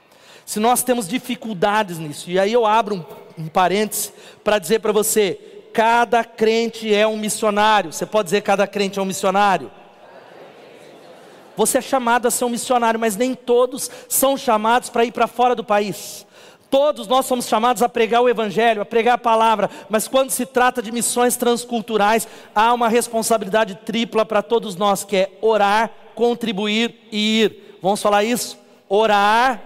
Se 0.45 0.57
nós 0.57 0.83
temos 0.83 1.05
dificuldades 1.05 1.99
nisso. 1.99 2.31
E 2.31 2.39
aí 2.39 2.53
eu 2.53 2.65
abro 2.65 3.05
um, 3.37 3.43
um 3.43 3.47
parêntese 3.49 4.13
para 4.41 4.57
dizer 4.57 4.79
para 4.79 4.93
você: 4.93 5.37
cada 5.73 6.23
crente 6.23 6.93
é 6.93 7.05
um 7.05 7.17
missionário. 7.17 7.91
Você 7.91 8.05
pode 8.05 8.27
dizer 8.27 8.41
cada 8.41 8.65
crente 8.65 8.99
é 8.99 9.01
um 9.01 9.05
missionário? 9.05 9.69
Você 11.57 11.79
é 11.79 11.81
chamado 11.81 12.25
a 12.25 12.31
ser 12.31 12.45
um 12.45 12.49
missionário, 12.49 12.99
mas 12.99 13.17
nem 13.17 13.35
todos 13.35 13.91
são 14.07 14.37
chamados 14.37 14.89
para 14.89 15.05
ir 15.05 15.11
para 15.11 15.27
fora 15.27 15.53
do 15.53 15.63
país. 15.63 16.25
Todos 16.73 17.07
nós 17.07 17.27
somos 17.27 17.47
chamados 17.47 17.83
a 17.83 17.87
pregar 17.87 18.23
o 18.23 18.27
Evangelho, 18.27 18.81
a 18.81 18.85
pregar 18.85 19.13
a 19.13 19.17
palavra, 19.19 19.69
mas 19.87 20.07
quando 20.07 20.31
se 20.31 20.43
trata 20.43 20.81
de 20.81 20.91
missões 20.91 21.37
transculturais, 21.37 22.27
há 22.55 22.73
uma 22.73 22.89
responsabilidade 22.89 23.75
tripla 23.85 24.25
para 24.25 24.41
todos 24.41 24.75
nós, 24.75 25.03
que 25.03 25.15
é 25.15 25.37
orar, 25.39 25.91
contribuir 26.15 26.95
e 27.11 27.43
ir. 27.43 27.77
Vamos 27.79 28.01
falar 28.01 28.23
isso? 28.23 28.57
Orar 28.89 29.61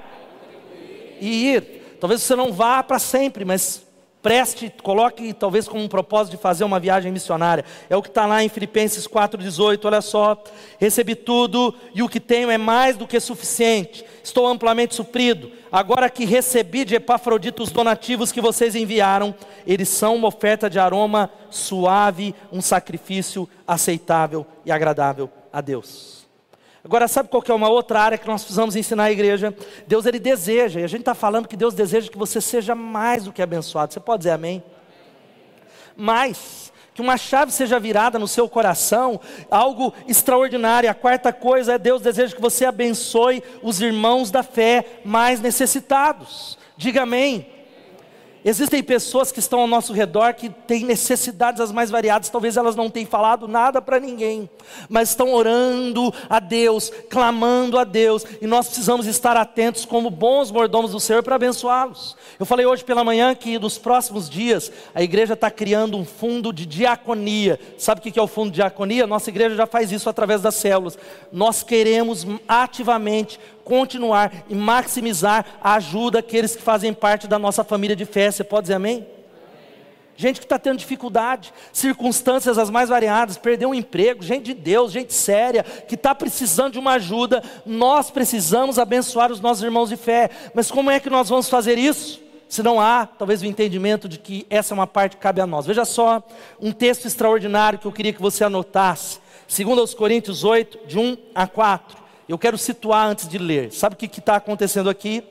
e 1.22 1.54
ir. 1.54 1.98
Talvez 1.98 2.22
você 2.22 2.36
não 2.36 2.52
vá 2.52 2.84
para 2.84 3.00
sempre, 3.00 3.46
mas 3.46 3.88
preste, 4.22 4.70
coloque 4.84 5.32
talvez 5.32 5.65
com 5.65 5.80
um 5.80 5.88
propósito 5.88 6.36
de 6.36 6.41
fazer 6.41 6.65
uma 6.65 6.78
viagem 6.78 7.10
missionária. 7.10 7.63
É 7.89 7.96
o 7.96 8.02
que 8.02 8.10
está 8.10 8.26
lá 8.26 8.43
em 8.43 8.50
Filipenses 8.50 9.08
4,18. 9.08 9.86
Olha 9.86 10.02
só, 10.02 10.43
recebi 10.78 11.15
tudo 11.15 11.74
e 11.96 12.04
o 12.04 12.10
que 12.10 12.20
tenho 12.20 12.52
é 12.52 12.58
mais 12.58 12.98
do 12.98 13.08
que 13.08 13.17
suficiente. 13.22 14.04
Estou 14.22 14.46
amplamente 14.46 14.93
suprido. 14.93 15.50
Agora 15.78 16.10
que 16.10 16.26
recebi 16.26 16.84
de 16.84 16.96
Epafrodito 16.96 17.62
os 17.62 17.72
donativos 17.72 18.32
que 18.32 18.42
vocês 18.42 18.74
enviaram, 18.74 19.36
eles 19.63 19.88
são 19.88 20.16
uma 20.16 20.28
oferta 20.28 20.68
de 20.68 20.80
aroma 20.80 21.30
suave, 21.52 22.34
um 22.52 22.62
sacrifício 22.62 23.48
aceitável 23.68 24.44
e 24.66 24.72
agradável 24.72 25.30
a 25.54 25.62
Deus. 25.62 26.26
Agora, 26.84 27.08
sabe 27.08 27.30
qual 27.30 27.44
que 27.44 27.52
é 27.52 27.54
uma 27.54 27.70
outra 27.70 28.02
área 28.02 28.18
que 28.18 28.26
nós 28.26 28.42
precisamos 28.42 28.76
ensinar 28.76 29.04
a 29.04 29.12
igreja? 29.12 29.56
Deus, 29.86 30.08
Ele 30.08 30.18
deseja, 30.18 30.80
e 30.80 30.84
a 30.84 30.88
gente 30.88 31.02
está 31.02 31.13
falando 31.13 31.48
que 31.48 31.56
Deus 31.56 31.76
deseja 31.76 32.10
que 32.10 32.18
você 32.18 32.42
seja 32.42 32.74
mais 32.74 33.26
do 33.26 33.32
que 33.32 33.44
abençoado. 33.44 33.94
Você 33.94 34.00
pode 34.00 34.22
dizer 34.22 34.32
amém? 34.32 34.63
Mais 35.96 36.74
que 36.98 37.02
uma 37.04 37.16
chave 37.16 37.52
seja 37.52 37.80
virada 37.80 38.18
no 38.18 38.28
seu 38.28 38.50
coração, 38.50 39.22
algo 39.52 39.94
extraordinário. 40.08 40.90
A 40.90 40.96
quarta 40.96 41.32
coisa 41.32 41.74
é 41.74 41.78
Deus 41.78 42.02
deseja 42.02 42.36
que 42.36 42.42
você 42.42 42.66
abençoe 42.66 43.44
os 43.62 43.80
irmãos 43.80 44.32
da 44.32 44.42
fé 44.42 44.84
mais 45.06 45.40
necessitados. 45.40 46.58
Diga 46.76 47.04
amém. 47.04 47.57
Existem 48.50 48.82
pessoas 48.82 49.30
que 49.30 49.40
estão 49.40 49.60
ao 49.60 49.68
nosso 49.68 49.92
redor 49.92 50.34
que 50.34 50.50
têm 50.50 50.86
necessidades 50.86 51.60
as 51.60 51.70
mais 51.70 51.92
variadas, 51.92 52.30
talvez 52.30 52.56
elas 52.56 52.78
não 52.78 52.90
tenham 52.90 53.10
falado 53.10 53.46
nada 53.46 53.82
para 53.82 54.00
ninguém, 54.00 54.50
mas 54.88 55.10
estão 55.10 55.34
orando 55.34 56.14
a 56.30 56.40
Deus, 56.40 56.90
clamando 57.10 57.78
a 57.78 57.84
Deus, 57.84 58.26
e 58.42 58.48
nós 58.48 58.68
precisamos 58.68 59.06
estar 59.06 59.36
atentos 59.36 59.84
como 59.84 60.10
bons 60.10 60.50
mordomos 60.50 60.92
do 60.92 61.00
Senhor 61.02 61.22
para 61.22 61.36
abençoá-los. 61.36 62.16
Eu 62.40 62.46
falei 62.46 62.66
hoje 62.66 62.86
pela 62.86 63.04
manhã 63.04 63.36
que 63.36 63.60
nos 63.60 63.78
próximos 63.78 64.30
dias 64.30 64.72
a 64.96 65.04
igreja 65.04 65.34
está 65.34 65.52
criando 65.52 65.98
um 65.98 66.06
fundo 66.06 66.54
de 66.54 66.66
diaconia. 66.66 67.60
Sabe 67.78 68.00
o 68.00 68.02
que 68.02 68.18
é 68.18 68.22
o 68.22 68.28
fundo 68.28 68.52
de 68.52 68.56
diaconia? 68.56 69.06
Nossa 69.06 69.30
igreja 69.30 69.58
já 69.58 69.68
faz 69.68 69.92
isso 69.92 70.10
através 70.10 70.40
das 70.40 70.56
células. 70.56 70.98
Nós 71.34 71.64
queremos 71.64 72.26
ativamente 72.48 73.38
continuar 73.68 74.32
e 74.48 74.56
maximizar 74.56 75.46
a 75.62 75.74
ajuda 75.74 76.20
àqueles 76.20 76.56
que 76.56 76.62
fazem 76.62 76.94
parte 76.94 77.28
da 77.28 77.38
nossa 77.38 77.66
família 77.66 77.98
de 77.98 78.06
fé. 78.06 78.32
Você 78.32 78.42
pode 78.42 78.64
dizer 78.64 78.76
amém? 78.76 79.06
Gente 80.16 80.40
que 80.40 80.46
está 80.46 80.58
tendo 80.58 80.80
dificuldade, 80.80 81.54
circunstâncias 81.74 82.58
as 82.58 82.70
mais 82.70 82.88
variadas, 82.88 83.38
perdeu 83.38 83.70
um 83.70 83.76
emprego, 83.76 84.24
gente 84.24 84.46
de 84.46 84.54
Deus, 84.54 84.94
gente 84.94 85.14
séria, 85.14 85.64
que 85.64 85.96
está 85.96 86.16
precisando 86.16 86.74
de 86.74 86.80
uma 86.80 86.94
ajuda. 86.94 87.44
Nós 87.66 88.10
precisamos 88.10 88.80
abençoar 88.80 89.32
os 89.32 89.42
nossos 89.42 89.62
irmãos 89.62 89.90
de 89.90 89.98
fé. 89.98 90.30
Mas 90.56 90.72
como 90.72 90.90
é 90.90 91.00
que 91.00 91.10
nós 91.10 91.28
vamos 91.28 91.50
fazer 91.50 91.78
isso? 91.78 92.22
Se 92.48 92.64
não 92.64 92.80
há, 92.80 93.06
talvez 93.06 93.42
o 93.42 93.46
entendimento 93.46 94.08
de 94.08 94.18
que 94.18 94.48
essa 94.50 94.74
é 94.74 94.76
uma 94.76 94.88
parte 94.88 95.18
que 95.18 95.22
cabe 95.22 95.42
a 95.42 95.46
nós. 95.46 95.66
Veja 95.66 95.84
só, 95.84 96.24
um 96.60 96.72
texto 96.72 97.06
extraordinário 97.06 97.78
que 97.78 97.86
eu 97.86 97.92
queria 97.92 98.14
que 98.14 98.22
você 98.22 98.46
anotasse. 98.46 99.20
Segundo 99.46 99.82
aos 99.82 99.94
Coríntios 99.94 100.46
8, 100.46 100.88
de 100.88 100.98
1 100.98 101.18
a 101.36 101.46
4. 101.46 102.07
Eu 102.28 102.38
quero 102.38 102.58
situar 102.58 103.08
antes 103.08 103.28
de 103.28 103.38
ler. 103.38 103.72
Sabe 103.72 103.96
o 103.96 103.98
que 103.98 104.20
está 104.20 104.36
acontecendo 104.36 104.90
aqui? 104.90 105.24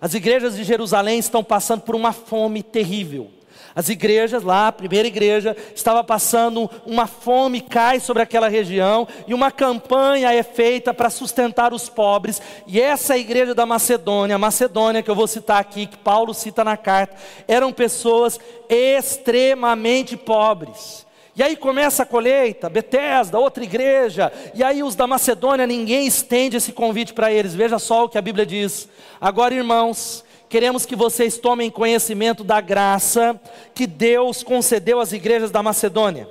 As 0.00 0.14
igrejas 0.14 0.54
de 0.56 0.64
Jerusalém 0.64 1.18
estão 1.18 1.42
passando 1.42 1.80
por 1.80 1.94
uma 1.94 2.12
fome 2.12 2.62
terrível. 2.62 3.30
As 3.74 3.88
igrejas 3.88 4.44
lá, 4.44 4.68
a 4.68 4.72
primeira 4.72 5.08
igreja, 5.08 5.56
estava 5.74 6.04
passando 6.04 6.70
uma 6.86 7.08
fome, 7.08 7.60
cai 7.60 7.98
sobre 7.98 8.22
aquela 8.22 8.48
região, 8.48 9.08
e 9.26 9.34
uma 9.34 9.50
campanha 9.50 10.32
é 10.32 10.44
feita 10.44 10.94
para 10.94 11.10
sustentar 11.10 11.72
os 11.72 11.88
pobres. 11.88 12.40
E 12.68 12.80
essa 12.80 13.18
igreja 13.18 13.52
da 13.52 13.66
Macedônia, 13.66 14.36
a 14.36 14.38
Macedônia 14.38 15.02
que 15.02 15.10
eu 15.10 15.14
vou 15.16 15.26
citar 15.26 15.60
aqui, 15.60 15.86
que 15.86 15.98
Paulo 15.98 16.32
cita 16.32 16.62
na 16.62 16.76
carta, 16.76 17.16
eram 17.48 17.72
pessoas 17.72 18.38
extremamente 18.68 20.16
pobres. 20.16 21.03
E 21.36 21.42
aí 21.42 21.56
começa 21.56 22.04
a 22.04 22.06
colheita, 22.06 22.70
Betesda, 22.70 23.40
outra 23.40 23.64
igreja, 23.64 24.32
e 24.54 24.62
aí 24.62 24.84
os 24.84 24.94
da 24.94 25.04
Macedônia, 25.04 25.66
ninguém 25.66 26.06
estende 26.06 26.56
esse 26.56 26.72
convite 26.72 27.12
para 27.12 27.32
eles. 27.32 27.56
Veja 27.56 27.78
só 27.80 28.04
o 28.04 28.08
que 28.08 28.16
a 28.16 28.22
Bíblia 28.22 28.46
diz. 28.46 28.88
Agora, 29.20 29.52
irmãos, 29.52 30.24
queremos 30.48 30.86
que 30.86 30.94
vocês 30.94 31.36
tomem 31.36 31.70
conhecimento 31.70 32.44
da 32.44 32.60
graça 32.60 33.40
que 33.74 33.84
Deus 33.84 34.44
concedeu 34.44 35.00
às 35.00 35.12
igrejas 35.12 35.50
da 35.50 35.60
Macedônia. 35.60 36.28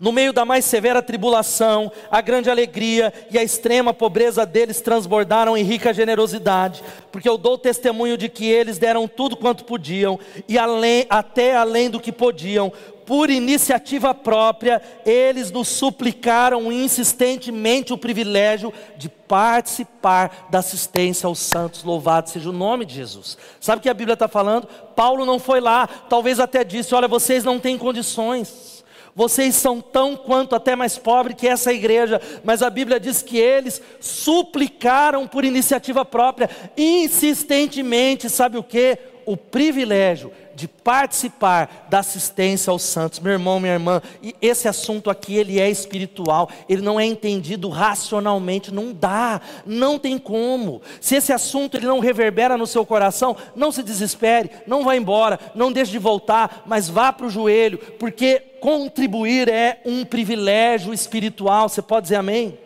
No 0.00 0.12
meio 0.12 0.32
da 0.32 0.46
mais 0.46 0.64
severa 0.64 1.02
tribulação, 1.02 1.92
a 2.10 2.22
grande 2.22 2.48
alegria 2.48 3.12
e 3.30 3.36
a 3.36 3.42
extrema 3.42 3.92
pobreza 3.92 4.46
deles 4.46 4.80
transbordaram 4.80 5.58
em 5.58 5.62
rica 5.62 5.92
generosidade, 5.92 6.82
porque 7.12 7.28
eu 7.28 7.36
dou 7.36 7.58
testemunho 7.58 8.16
de 8.16 8.30
que 8.30 8.46
eles 8.46 8.78
deram 8.78 9.06
tudo 9.06 9.36
quanto 9.36 9.66
podiam 9.66 10.18
e 10.48 10.56
além, 10.56 11.04
até 11.10 11.54
além 11.54 11.90
do 11.90 12.00
que 12.00 12.10
podiam, 12.10 12.72
por 13.10 13.28
iniciativa 13.28 14.14
própria, 14.14 14.80
eles 15.04 15.50
nos 15.50 15.66
suplicaram 15.66 16.70
insistentemente 16.70 17.92
o 17.92 17.98
privilégio 17.98 18.72
de 18.96 19.08
participar 19.08 20.46
da 20.48 20.60
assistência 20.60 21.26
aos 21.26 21.40
santos. 21.40 21.82
Louvado 21.82 22.30
seja 22.30 22.48
o 22.48 22.52
nome 22.52 22.84
de 22.84 22.94
Jesus. 22.94 23.36
Sabe 23.58 23.80
o 23.80 23.82
que 23.82 23.88
a 23.88 23.94
Bíblia 23.94 24.14
está 24.14 24.28
falando? 24.28 24.68
Paulo 24.94 25.26
não 25.26 25.40
foi 25.40 25.60
lá, 25.60 25.88
talvez 26.08 26.38
até 26.38 26.62
disse: 26.62 26.94
Olha, 26.94 27.08
vocês 27.08 27.42
não 27.42 27.58
têm 27.58 27.76
condições. 27.76 28.84
Vocês 29.12 29.56
são 29.56 29.80
tão 29.80 30.14
quanto 30.14 30.54
até 30.54 30.76
mais 30.76 30.96
pobres 30.96 31.36
que 31.36 31.48
essa 31.48 31.72
igreja, 31.72 32.20
mas 32.44 32.62
a 32.62 32.70
Bíblia 32.70 33.00
diz 33.00 33.22
que 33.22 33.36
eles 33.36 33.82
suplicaram 33.98 35.26
por 35.26 35.44
iniciativa 35.44 36.04
própria, 36.04 36.48
insistentemente, 36.76 38.30
sabe 38.30 38.56
o 38.56 38.62
que? 38.62 38.96
O 39.26 39.36
privilégio 39.36 40.32
de 40.60 40.68
participar 40.68 41.86
da 41.88 42.00
assistência 42.00 42.70
aos 42.70 42.82
santos. 42.82 43.18
Meu 43.18 43.32
irmão, 43.32 43.58
minha 43.58 43.72
irmã, 43.72 44.02
e 44.22 44.34
esse 44.42 44.68
assunto 44.68 45.08
aqui 45.08 45.34
ele 45.34 45.58
é 45.58 45.70
espiritual, 45.70 46.50
ele 46.68 46.82
não 46.82 47.00
é 47.00 47.04
entendido 47.06 47.70
racionalmente, 47.70 48.72
não 48.72 48.92
dá, 48.92 49.40
não 49.64 49.98
tem 49.98 50.18
como. 50.18 50.82
Se 51.00 51.16
esse 51.16 51.32
assunto 51.32 51.78
ele 51.78 51.86
não 51.86 51.98
reverbera 51.98 52.58
no 52.58 52.66
seu 52.66 52.84
coração, 52.84 53.34
não 53.56 53.72
se 53.72 53.82
desespere, 53.82 54.50
não 54.66 54.84
vá 54.84 54.94
embora, 54.94 55.40
não 55.54 55.72
deixe 55.72 55.92
de 55.92 55.98
voltar, 55.98 56.64
mas 56.66 56.90
vá 56.90 57.10
para 57.10 57.26
o 57.26 57.30
joelho, 57.30 57.78
porque 57.98 58.42
contribuir 58.60 59.48
é 59.48 59.80
um 59.86 60.04
privilégio 60.04 60.92
espiritual. 60.92 61.70
Você 61.70 61.80
pode 61.80 62.02
dizer 62.04 62.16
amém? 62.16 62.58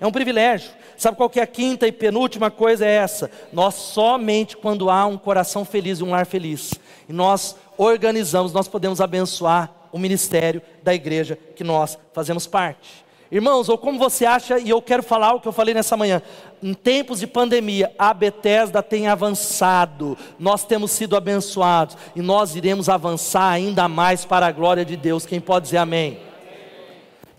É 0.00 0.06
um 0.06 0.12
privilégio. 0.12 0.70
Sabe 1.00 1.16
qual 1.16 1.30
que 1.30 1.40
é 1.40 1.42
a 1.42 1.46
quinta 1.46 1.88
e 1.88 1.92
penúltima 1.92 2.50
coisa 2.50 2.84
é 2.84 2.96
essa? 2.96 3.30
Nós 3.54 3.74
somente 3.74 4.54
quando 4.54 4.90
há 4.90 5.06
um 5.06 5.16
coração 5.16 5.64
feliz 5.64 5.98
e 5.98 6.04
um 6.04 6.10
lar 6.10 6.26
feliz, 6.26 6.74
e 7.08 7.12
nós 7.14 7.56
organizamos, 7.78 8.52
nós 8.52 8.68
podemos 8.68 9.00
abençoar 9.00 9.72
o 9.90 9.98
ministério 9.98 10.60
da 10.82 10.92
igreja 10.94 11.38
que 11.56 11.64
nós 11.64 11.98
fazemos 12.12 12.46
parte. 12.46 13.02
Irmãos, 13.32 13.70
ou 13.70 13.78
como 13.78 13.98
você 13.98 14.26
acha, 14.26 14.58
e 14.58 14.68
eu 14.68 14.82
quero 14.82 15.02
falar 15.02 15.32
o 15.32 15.40
que 15.40 15.48
eu 15.48 15.52
falei 15.52 15.72
nessa 15.72 15.96
manhã, 15.96 16.20
em 16.62 16.74
tempos 16.74 17.20
de 17.20 17.26
pandemia, 17.26 17.90
a 17.98 18.12
Bethesda 18.12 18.82
tem 18.82 19.08
avançado, 19.08 20.18
nós 20.38 20.66
temos 20.66 20.90
sido 20.90 21.16
abençoados, 21.16 21.96
e 22.14 22.20
nós 22.20 22.54
iremos 22.54 22.90
avançar 22.90 23.48
ainda 23.48 23.88
mais 23.88 24.26
para 24.26 24.48
a 24.48 24.52
glória 24.52 24.84
de 24.84 24.98
Deus. 24.98 25.24
Quem 25.24 25.40
pode 25.40 25.64
dizer 25.64 25.78
amém? 25.78 26.28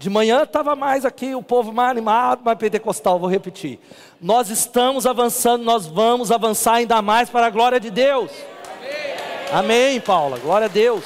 De 0.01 0.09
manhã 0.09 0.41
estava 0.41 0.75
mais 0.75 1.05
aqui, 1.05 1.35
o 1.35 1.43
povo 1.43 1.71
mais 1.71 1.91
animado, 1.91 2.41
mais 2.43 2.57
pentecostal, 2.57 3.19
vou 3.19 3.29
repetir. 3.29 3.79
Nós 4.19 4.49
estamos 4.49 5.05
avançando, 5.05 5.63
nós 5.63 5.85
vamos 5.85 6.31
avançar 6.31 6.73
ainda 6.73 7.03
mais 7.03 7.29
para 7.29 7.45
a 7.45 7.49
glória 7.51 7.79
de 7.79 7.91
Deus. 7.91 8.31
Amém, 9.51 9.59
Amém 9.59 10.01
Paula, 10.01 10.39
glória 10.39 10.65
a 10.65 10.67
Deus. 10.67 11.05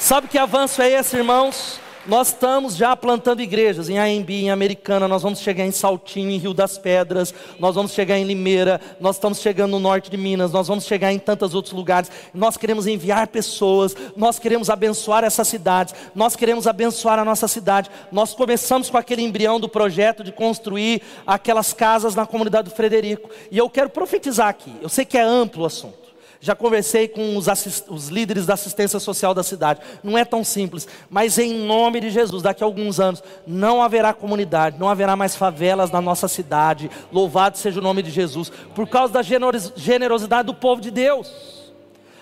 Sabe 0.00 0.26
que 0.26 0.36
avanço 0.36 0.82
é 0.82 0.90
esse, 0.90 1.16
irmãos? 1.16 1.78
Nós 2.06 2.28
estamos 2.28 2.76
já 2.76 2.96
plantando 2.96 3.42
igrejas 3.42 3.88
em 3.88 3.98
AMB, 3.98 4.30
em 4.30 4.50
Americana, 4.50 5.06
nós 5.06 5.22
vamos 5.22 5.40
chegar 5.40 5.66
em 5.66 5.70
Saltinho, 5.70 6.30
em 6.30 6.38
Rio 6.38 6.54
das 6.54 6.78
Pedras, 6.78 7.34
nós 7.58 7.74
vamos 7.74 7.92
chegar 7.92 8.16
em 8.16 8.24
Limeira, 8.24 8.80
nós 8.98 9.16
estamos 9.16 9.40
chegando 9.40 9.72
no 9.72 9.78
norte 9.78 10.10
de 10.10 10.16
Minas, 10.16 10.52
nós 10.52 10.68
vamos 10.68 10.84
chegar 10.84 11.12
em 11.12 11.18
tantos 11.18 11.54
outros 11.54 11.74
lugares. 11.74 12.10
Nós 12.32 12.56
queremos 12.56 12.86
enviar 12.86 13.26
pessoas, 13.28 13.94
nós 14.16 14.38
queremos 14.38 14.70
abençoar 14.70 15.24
essas 15.24 15.48
cidades, 15.48 15.94
nós 16.14 16.34
queremos 16.34 16.66
abençoar 16.66 17.18
a 17.18 17.24
nossa 17.24 17.46
cidade. 17.46 17.90
Nós 18.10 18.32
começamos 18.32 18.88
com 18.88 18.96
aquele 18.96 19.22
embrião 19.22 19.60
do 19.60 19.68
projeto 19.68 20.24
de 20.24 20.32
construir 20.32 21.02
aquelas 21.26 21.74
casas 21.74 22.14
na 22.14 22.26
comunidade 22.26 22.70
do 22.70 22.74
Frederico. 22.74 23.28
E 23.50 23.58
eu 23.58 23.68
quero 23.68 23.90
profetizar 23.90 24.48
aqui, 24.48 24.74
eu 24.80 24.88
sei 24.88 25.04
que 25.04 25.18
é 25.18 25.22
amplo 25.22 25.64
o 25.64 25.66
assunto. 25.66 26.07
Já 26.40 26.54
conversei 26.54 27.08
com 27.08 27.36
os, 27.36 27.46
os, 27.88 28.08
líderes 28.08 28.46
da 28.46 28.54
assistência 28.54 29.00
social 29.00 29.34
da 29.34 29.42
cidade. 29.42 29.80
Não 30.04 30.16
é 30.16 30.24
tão 30.24 30.44
simples, 30.44 30.86
mas 31.10 31.36
em 31.36 31.52
nome 31.52 32.00
de 32.00 32.10
Jesus, 32.10 32.42
daqui 32.42 32.62
a 32.62 32.66
alguns 32.66 33.00
anos, 33.00 33.22
não 33.44 33.82
haverá 33.82 34.12
comunidade, 34.12 34.78
não 34.78 34.88
haverá 34.88 35.16
mais 35.16 35.34
favelas 35.34 35.90
na 35.90 36.00
nossa 36.00 36.28
cidade. 36.28 36.90
Louvado 37.12 37.58
seja 37.58 37.80
o 37.80 37.82
nome 37.82 38.02
de 38.02 38.10
Jesus, 38.10 38.52
por 38.74 38.88
causa 38.88 39.12
da 39.12 39.22
generosidade 39.22 40.46
do 40.46 40.54
povo 40.54 40.80
de 40.80 40.92
Deus, 40.92 41.32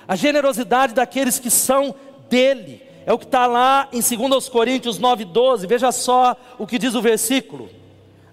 a 0.08 0.16
generosidade 0.16 0.94
daqueles 0.94 1.38
que 1.38 1.50
são 1.50 1.94
dele. 2.30 2.82
É 3.04 3.12
o 3.12 3.18
que 3.18 3.24
está 3.24 3.46
lá 3.46 3.88
em 3.92 4.00
2 4.00 4.48
Coríntios 4.48 4.98
9,12. 4.98 5.66
Veja 5.66 5.92
só 5.92 6.36
o 6.58 6.66
que 6.66 6.78
diz 6.78 6.94
o 6.94 7.02
versículo. 7.02 7.68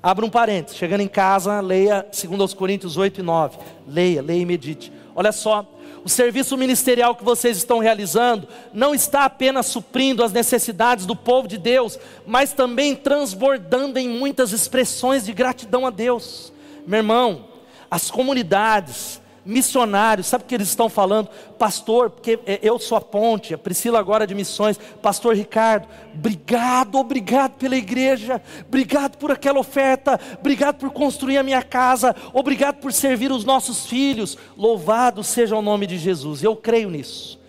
Abra 0.02 0.26
um 0.26 0.30
parênteses. 0.30 0.78
Chegando 0.78 1.02
em 1.02 1.08
casa, 1.08 1.62
leia 1.62 2.06
2 2.12 2.54
Coríntios 2.54 2.98
8 2.98 3.20
e 3.20 3.24
9. 3.24 3.58
Leia, 3.88 4.22
leia 4.22 4.42
e 4.42 4.46
medite. 4.46 4.92
Olha 5.16 5.32
só, 5.32 5.66
o 6.04 6.10
serviço 6.10 6.58
ministerial 6.58 7.16
que 7.16 7.24
vocês 7.24 7.56
estão 7.58 7.80
realizando 7.80 8.48
não 8.74 8.94
está 8.94 9.24
apenas 9.24 9.68
suprindo 9.68 10.24
as 10.24 10.34
necessidades 10.34 11.06
do 11.06 11.16
povo 11.16 11.48
de 11.48 11.58
Deus, 11.58 11.98
mas 12.28 12.52
também 12.52 12.96
transbordando 12.96 13.98
em 13.98 14.10
muitas 14.10 14.52
expressões 14.52 15.26
de 15.26 15.32
gratidão 15.32 15.88
a 15.88 15.90
Deus. 15.90 16.52
Meu 16.86 16.98
irmão, 16.98 17.48
as 17.90 18.12
comunidades 18.12 19.22
missionários, 19.46 20.28
sabe 20.28 20.44
o 20.44 20.48
que 20.48 20.56
eles 20.56 20.70
estão 20.70 20.90
falando? 20.90 21.30
Pastor, 21.58 22.10
porque 22.10 22.40
é, 22.46 22.60
eu 22.62 22.80
sou 22.80 22.98
a 22.98 23.02
ponte, 23.02 23.54
a 23.54 23.58
Priscila 23.58 24.00
agora 24.00 24.26
de 24.26 24.34
missões, 24.34 24.80
Pastor 25.02 25.36
Ricardo, 25.36 25.88
obrigado, 26.14 26.96
obrigado 26.96 27.54
pela 27.54 27.76
igreja, 27.76 28.42
obrigado 28.68 29.18
por 29.18 29.32
aquela 29.32 29.60
oferta, 29.60 30.20
obrigado 30.40 30.78
por 30.78 30.92
construir 30.92 31.38
a 31.38 31.44
minha 31.44 31.62
casa, 31.62 32.16
obrigado 32.34 32.78
por 32.78 32.94
servir 32.94 33.32
os 33.32 33.44
nossos 33.44 33.86
filhos, 33.86 34.38
louvado 34.58 35.24
seja 35.24 35.56
o 35.56 35.62
nome 35.62 35.86
de 35.88 35.98
Jesus, 35.98 36.44
eu 36.44 36.56
creio 36.56 36.90
nisso. 36.90 37.42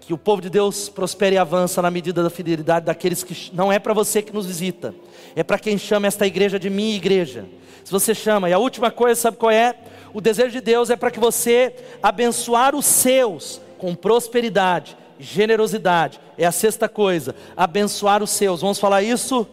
Que 0.00 0.14
o 0.14 0.18
povo 0.18 0.40
de 0.40 0.48
Deus 0.48 0.88
prospere 0.88 1.34
e 1.34 1.38
avança 1.38 1.82
na 1.82 1.90
medida 1.90 2.22
da 2.22 2.30
fidelidade 2.30 2.86
daqueles 2.86 3.24
que 3.24 3.50
não 3.52 3.72
é 3.72 3.78
para 3.80 3.92
você 3.92 4.22
que 4.22 4.32
nos 4.32 4.46
visita, 4.46 4.94
é 5.34 5.42
para 5.42 5.58
quem 5.58 5.76
chama 5.76 6.06
esta 6.06 6.26
igreja 6.26 6.58
de 6.60 6.70
minha 6.70 6.94
igreja. 6.94 7.44
Se 7.84 7.92
você 7.92 8.14
chama, 8.14 8.50
e 8.50 8.52
a 8.52 8.58
última 8.58 8.90
coisa, 8.90 9.20
sabe 9.20 9.36
qual 9.36 9.50
é? 9.50 9.76
O 10.16 10.20
desejo 10.22 10.50
de 10.52 10.62
Deus 10.62 10.88
é 10.88 10.96
para 10.96 11.10
que 11.10 11.20
você 11.20 11.74
abençoar 12.02 12.74
os 12.74 12.86
seus 12.86 13.60
com 13.76 13.94
prosperidade, 13.94 14.96
generosidade. 15.20 16.18
É 16.38 16.46
a 16.46 16.52
sexta 16.52 16.88
coisa, 16.88 17.36
abençoar 17.54 18.22
os 18.22 18.30
seus. 18.30 18.62
Vamos 18.62 18.78
falar 18.78 19.02
isso? 19.02 19.46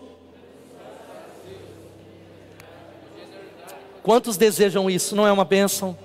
Quantos 4.02 4.38
desejam 4.38 4.90
isso? 4.90 5.18
Não 5.18 5.28
é 5.28 5.34
uma 5.34 5.44
bênção? 5.44 5.98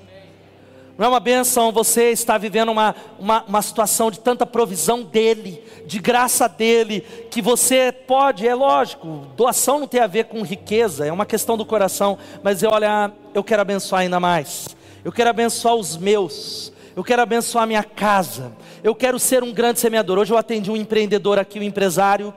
Não 0.98 1.06
é 1.06 1.08
uma 1.10 1.20
benção 1.20 1.70
você 1.70 2.10
estar 2.10 2.38
vivendo 2.38 2.70
uma, 2.70 2.92
uma, 3.20 3.44
uma, 3.44 3.62
situação 3.62 4.10
de 4.10 4.18
tanta 4.18 4.44
provisão 4.44 5.04
dEle, 5.04 5.62
de 5.86 6.00
graça 6.00 6.48
dEle, 6.48 7.02
que 7.30 7.40
você 7.40 7.92
pode, 7.92 8.48
é 8.48 8.52
lógico, 8.52 9.24
doação 9.36 9.78
não 9.78 9.86
tem 9.86 10.00
a 10.00 10.08
ver 10.08 10.24
com 10.24 10.42
riqueza, 10.42 11.06
é 11.06 11.12
uma 11.12 11.24
questão 11.24 11.56
do 11.56 11.64
coração, 11.64 12.18
mas 12.42 12.64
olha, 12.64 13.12
eu 13.32 13.44
quero 13.44 13.62
abençoar 13.62 14.02
ainda 14.02 14.18
mais, 14.18 14.74
eu 15.04 15.12
quero 15.12 15.30
abençoar 15.30 15.76
os 15.76 15.96
meus, 15.96 16.72
eu 16.96 17.04
quero 17.04 17.22
abençoar 17.22 17.62
a 17.62 17.68
minha 17.68 17.84
casa, 17.84 18.50
eu 18.82 18.92
quero 18.92 19.20
ser 19.20 19.44
um 19.44 19.52
grande 19.52 19.78
semeador. 19.78 20.18
Hoje 20.18 20.32
eu 20.32 20.36
atendi 20.36 20.68
um 20.68 20.76
empreendedor 20.76 21.38
aqui, 21.38 21.60
um 21.60 21.62
empresário, 21.62 22.34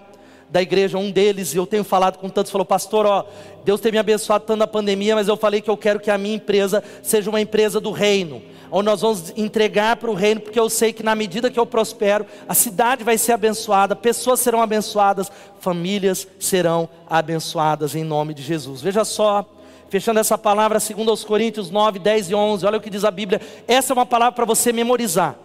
da 0.52 0.62
igreja, 0.62 0.98
um 0.98 1.10
deles, 1.10 1.54
e 1.54 1.58
eu 1.58 1.66
tenho 1.66 1.84
falado 1.84 2.18
com 2.18 2.28
tantos, 2.28 2.52
falou, 2.52 2.66
pastor, 2.66 3.06
ó, 3.06 3.26
Deus 3.64 3.80
tem 3.80 3.92
me 3.92 3.98
abençoado 3.98 4.46
tanto 4.46 4.60
na 4.60 4.68
pandemia, 4.68 5.16
mas 5.16 5.28
eu 5.28 5.38
falei 5.38 5.62
que 5.62 5.70
eu 5.70 5.78
quero 5.78 6.00
que 6.00 6.10
a 6.10 6.18
minha 6.18 6.36
empresa 6.36 6.84
seja 7.04 7.30
uma 7.30 7.40
empresa 7.40 7.80
do 7.80 7.92
reino, 7.92 8.42
onde 8.72 8.86
nós 8.86 9.02
vamos 9.02 9.34
entregar 9.38 9.98
para 9.98 10.10
o 10.10 10.16
reino, 10.16 10.42
porque 10.42 10.60
eu 10.60 10.70
sei 10.70 10.92
que 10.92 11.04
na 11.04 11.14
medida 11.14 11.52
que 11.52 11.60
eu 11.60 11.66
prospero, 11.66 12.26
a 12.48 12.54
cidade 12.54 13.04
vai 13.04 13.18
ser 13.18 13.34
abençoada, 13.34 13.96
pessoas 13.96 14.40
serão 14.40 14.62
abençoadas, 14.62 15.32
famílias 15.60 16.28
serão 16.40 16.90
abençoadas 17.10 17.96
em 17.96 18.04
nome 18.04 18.34
de 18.34 18.42
Jesus. 18.42 18.82
Veja 18.82 19.06
só, 19.06 19.46
fechando 19.90 20.20
essa 20.20 20.38
palavra, 20.38 20.80
segundo 20.80 21.12
aos 21.12 21.24
Coríntios 21.24 21.70
9, 21.70 22.00
10 22.00 22.32
e 22.32 22.36
11, 22.36 22.66
olha 22.66 22.78
o 22.78 22.82
que 22.82 22.90
diz 22.90 23.04
a 23.04 23.12
Bíblia, 23.12 23.42
essa 23.68 23.92
é 23.92 23.94
uma 23.94 24.06
palavra 24.06 24.34
para 24.34 24.46
você 24.46 24.72
memorizar. 24.72 25.36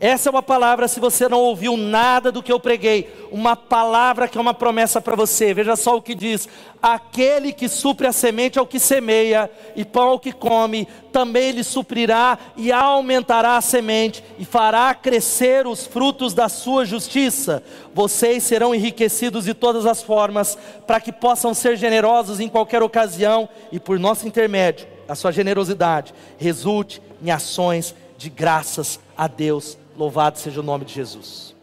Essa 0.00 0.28
é 0.28 0.30
uma 0.30 0.42
palavra, 0.44 0.86
se 0.86 1.00
você 1.00 1.28
não 1.28 1.40
ouviu 1.40 1.76
nada 1.76 2.30
do 2.30 2.40
que 2.40 2.52
eu 2.52 2.60
preguei, 2.60 3.12
uma 3.32 3.56
palavra 3.56 4.28
que 4.28 4.38
é 4.38 4.40
uma 4.40 4.54
promessa 4.54 5.00
para 5.00 5.16
você. 5.16 5.52
Veja 5.52 5.74
só 5.74 5.96
o 5.96 6.02
que 6.02 6.14
diz: 6.14 6.48
aquele 6.80 7.52
que 7.52 7.68
supre 7.68 8.06
a 8.06 8.12
semente 8.12 8.60
ao 8.60 8.66
que 8.66 8.78
semeia, 8.78 9.50
e 9.74 9.84
pão 9.84 10.10
ao 10.10 10.20
que 10.20 10.30
come, 10.30 10.86
também 11.10 11.50
lhe 11.50 11.64
suprirá 11.64 12.38
e 12.56 12.70
aumentará 12.70 13.56
a 13.56 13.60
semente, 13.60 14.22
e 14.38 14.44
fará 14.44 14.94
crescer 14.94 15.66
os 15.66 15.84
frutos 15.84 16.32
da 16.32 16.48
sua 16.48 16.84
justiça. 16.84 17.60
Vocês 17.92 18.44
serão 18.44 18.72
enriquecidos 18.72 19.46
de 19.46 19.52
todas 19.52 19.84
as 19.84 20.00
formas, 20.00 20.56
para 20.86 21.00
que 21.00 21.10
possam 21.10 21.52
ser 21.52 21.76
generosos 21.76 22.38
em 22.38 22.48
qualquer 22.48 22.84
ocasião, 22.84 23.48
e 23.72 23.80
por 23.80 23.98
nosso 23.98 24.28
intermédio, 24.28 24.86
a 25.08 25.16
sua 25.16 25.32
generosidade 25.32 26.14
resulte 26.36 27.02
em 27.20 27.32
ações 27.32 27.96
de 28.16 28.30
graças 28.30 29.00
a 29.16 29.26
Deus 29.26 29.76
Louvado 29.98 30.38
seja 30.38 30.60
o 30.60 30.62
nome 30.62 30.84
de 30.84 30.94
Jesus. 30.94 31.56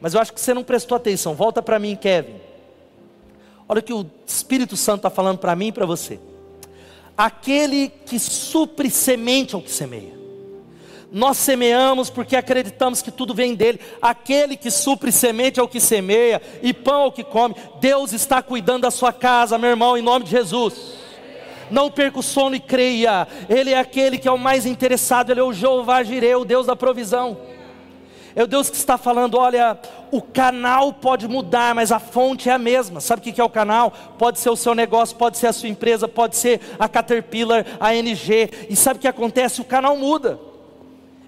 Mas 0.00 0.12
eu 0.12 0.20
acho 0.20 0.32
que 0.32 0.40
você 0.40 0.52
não 0.52 0.64
prestou 0.64 0.96
atenção. 0.96 1.34
Volta 1.34 1.62
para 1.62 1.78
mim, 1.78 1.94
Kevin. 1.94 2.34
Olha 3.68 3.78
o 3.78 3.82
que 3.82 3.92
o 3.92 4.04
Espírito 4.26 4.76
Santo 4.76 4.98
está 4.98 5.10
falando 5.10 5.38
para 5.38 5.54
mim 5.54 5.68
e 5.68 5.72
para 5.72 5.86
você. 5.86 6.18
Aquele 7.16 7.88
que 8.04 8.18
supre 8.18 8.90
semente 8.90 9.54
ao 9.54 9.62
que 9.62 9.70
semeia. 9.70 10.18
Nós 11.12 11.36
semeamos 11.36 12.10
porque 12.10 12.34
acreditamos 12.34 13.00
que 13.00 13.12
tudo 13.12 13.32
vem 13.32 13.54
dele. 13.54 13.78
Aquele 14.02 14.56
que 14.56 14.72
supre 14.72 15.12
semente 15.12 15.60
ao 15.60 15.68
que 15.68 15.78
semeia 15.80 16.42
e 16.60 16.74
pão 16.74 17.02
ao 17.02 17.12
que 17.12 17.22
come. 17.22 17.54
Deus 17.80 18.12
está 18.12 18.42
cuidando 18.42 18.82
da 18.82 18.90
sua 18.90 19.12
casa, 19.12 19.56
meu 19.56 19.70
irmão, 19.70 19.96
em 19.96 20.02
nome 20.02 20.24
de 20.24 20.32
Jesus 20.32 20.98
não 21.70 21.90
perca 21.90 22.18
o 22.18 22.22
sono 22.22 22.56
e 22.56 22.60
creia. 22.60 23.28
Ele 23.46 23.74
é 23.74 23.78
aquele 23.78 24.16
que 24.16 24.26
é 24.26 24.32
o 24.32 24.38
mais 24.38 24.64
interessado, 24.64 25.30
ele 25.30 25.40
é 25.40 25.42
o 25.42 25.52
Jeová 25.52 26.02
Jireh, 26.02 26.36
o 26.36 26.44
Deus 26.46 26.66
da 26.66 26.74
provisão. 26.74 27.36
É 28.38 28.44
o 28.44 28.46
Deus 28.46 28.70
que 28.70 28.76
está 28.76 28.96
falando: 28.96 29.36
olha, 29.36 29.76
o 30.12 30.22
canal 30.22 30.92
pode 30.92 31.26
mudar, 31.26 31.74
mas 31.74 31.90
a 31.90 31.98
fonte 31.98 32.48
é 32.48 32.52
a 32.52 32.58
mesma. 32.58 33.00
Sabe 33.00 33.18
o 33.18 33.34
que 33.34 33.40
é 33.40 33.42
o 33.42 33.50
canal? 33.50 33.92
Pode 34.16 34.38
ser 34.38 34.48
o 34.48 34.54
seu 34.54 34.76
negócio, 34.76 35.16
pode 35.16 35.36
ser 35.36 35.48
a 35.48 35.52
sua 35.52 35.68
empresa, 35.68 36.06
pode 36.06 36.36
ser 36.36 36.60
a 36.78 36.88
Caterpillar, 36.88 37.66
a 37.80 37.92
NG. 37.96 38.48
E 38.70 38.76
sabe 38.76 38.98
o 38.98 39.00
que 39.00 39.08
acontece? 39.08 39.60
O 39.60 39.64
canal 39.64 39.96
muda. 39.96 40.38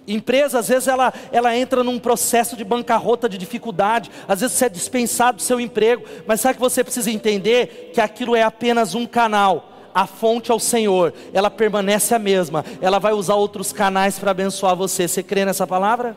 Empresa, 0.06 0.60
às 0.60 0.68
vezes, 0.68 0.86
ela, 0.86 1.12
ela 1.32 1.56
entra 1.56 1.82
num 1.82 1.98
processo 1.98 2.56
de 2.56 2.62
bancarrota, 2.62 3.28
de 3.28 3.36
dificuldade, 3.36 4.08
às 4.28 4.40
vezes 4.40 4.56
você 4.56 4.66
é 4.66 4.68
dispensado 4.68 5.38
do 5.38 5.42
seu 5.42 5.60
emprego, 5.60 6.04
mas 6.28 6.40
sabe 6.40 6.54
que 6.54 6.60
você 6.60 6.84
precisa 6.84 7.10
entender 7.10 7.90
que 7.92 8.00
aquilo 8.00 8.36
é 8.36 8.44
apenas 8.44 8.94
um 8.94 9.04
canal 9.04 9.66
a 9.92 10.06
fonte 10.06 10.52
é 10.52 10.54
o 10.54 10.60
Senhor, 10.60 11.12
ela 11.32 11.50
permanece 11.50 12.14
a 12.14 12.18
mesma, 12.20 12.64
ela 12.80 13.00
vai 13.00 13.12
usar 13.12 13.34
outros 13.34 13.72
canais 13.72 14.20
para 14.20 14.30
abençoar 14.30 14.76
você. 14.76 15.08
Você 15.08 15.20
crê 15.20 15.44
nessa 15.44 15.66
palavra? 15.66 16.16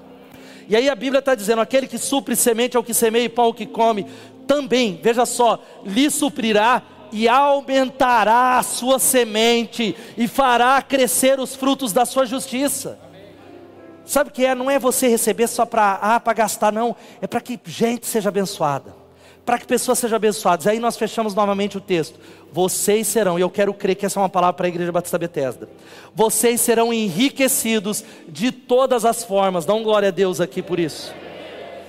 E 0.67 0.75
aí 0.75 0.89
a 0.89 0.95
Bíblia 0.95 1.19
está 1.19 1.35
dizendo: 1.35 1.61
aquele 1.61 1.87
que 1.87 1.97
supre 1.97 2.35
semente 2.35 2.77
ao 2.77 2.83
que 2.83 2.93
semeia 2.93 3.25
e 3.25 3.29
pão 3.29 3.45
ao 3.45 3.53
que 3.53 3.65
come, 3.65 4.05
também, 4.47 4.99
veja 5.01 5.25
só, 5.25 5.63
lhe 5.85 6.09
suprirá 6.09 6.81
e 7.11 7.27
aumentará 7.27 8.57
a 8.57 8.63
sua 8.63 8.97
semente 8.99 9.95
e 10.17 10.27
fará 10.27 10.81
crescer 10.81 11.39
os 11.39 11.55
frutos 11.55 11.93
da 11.93 12.05
sua 12.05 12.25
justiça. 12.25 12.99
Sabe 14.05 14.29
o 14.29 14.33
que 14.33 14.45
é? 14.45 14.53
Não 14.55 14.69
é 14.69 14.77
você 14.77 15.07
receber 15.07 15.47
só 15.47 15.65
para 15.65 15.99
ah, 16.01 16.19
para 16.19 16.33
gastar, 16.33 16.73
não. 16.73 16.95
É 17.21 17.27
para 17.27 17.39
que 17.39 17.59
gente 17.65 18.05
seja 18.05 18.29
abençoada 18.29 19.02
para 19.45 19.57
que 19.57 19.67
pessoas 19.67 19.99
sejam 19.99 20.15
abençoadas. 20.15 20.67
Aí 20.67 20.79
nós 20.79 20.95
fechamos 20.95 21.35
novamente 21.35 21.77
o 21.77 21.81
texto. 21.81 22.19
Vocês 22.51 23.07
serão, 23.07 23.37
e 23.37 23.41
eu 23.41 23.49
quero 23.49 23.73
crer 23.73 23.95
que 23.95 24.05
essa 24.05 24.19
é 24.19 24.21
uma 24.21 24.29
palavra 24.29 24.53
para 24.53 24.67
a 24.67 24.69
igreja 24.69 24.91
Batista 24.91 25.17
Bethesda. 25.17 25.67
Vocês 26.15 26.61
serão 26.61 26.93
enriquecidos 26.93 28.03
de 28.27 28.51
todas 28.51 29.03
as 29.05 29.23
formas. 29.23 29.65
Dá 29.65 29.73
um 29.73 29.83
glória 29.83 30.07
a 30.09 30.11
Deus 30.11 30.39
aqui 30.39 30.61
por 30.61 30.79
isso. 30.79 31.13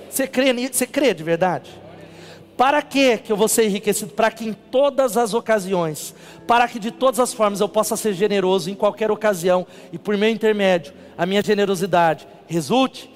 Você 0.09 0.27
crê, 0.27 0.53
você 0.53 0.85
crê 0.85 1.13
de 1.13 1.23
verdade? 1.23 1.69
Para 2.57 2.81
que 2.81 3.21
eu 3.27 3.35
vou 3.35 3.47
ser 3.47 3.65
enriquecido? 3.65 4.13
Para 4.13 4.31
que 4.31 4.45
em 4.45 4.53
todas 4.53 5.17
as 5.17 5.33
ocasiões, 5.33 6.15
para 6.47 6.67
que 6.67 6.79
de 6.79 6.89
todas 6.89 7.19
as 7.19 7.33
formas 7.33 7.59
eu 7.59 7.67
possa 7.67 7.97
ser 7.97 8.13
generoso 8.13 8.69
em 8.69 8.75
qualquer 8.75 9.11
ocasião 9.11 9.67
e 9.91 9.97
por 9.97 10.15
meu 10.15 10.29
intermédio, 10.29 10.93
a 11.17 11.25
minha 11.25 11.41
generosidade 11.41 12.25
resulte 12.47 13.09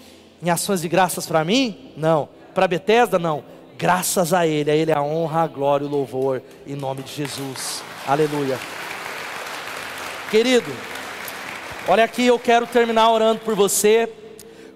em 0.43 0.49
ações 0.49 0.81
de 0.81 0.89
graças 0.89 1.25
para 1.25 1.43
mim? 1.45 1.91
Não. 1.95 2.27
Para 2.53 2.67
Bethesda? 2.67 3.17
Não 3.17 3.43
Graças 3.79 4.33
a 4.33 4.45
Ele, 4.45 4.69
a 4.69 4.75
Ele 4.75 4.91
a 4.91 5.01
honra, 5.01 5.43
a 5.43 5.47
glória 5.47 5.85
e 5.85 5.87
o 5.87 5.89
louvor, 5.89 6.43
em 6.67 6.75
nome 6.75 7.01
de 7.01 7.13
Jesus. 7.13 7.81
Aleluia. 8.05 8.59
Querido, 10.29 10.69
olha 11.87 12.03
aqui, 12.03 12.25
eu 12.25 12.37
quero 12.37 12.67
terminar 12.67 13.09
orando 13.09 13.39
por 13.39 13.55
você. 13.55 14.11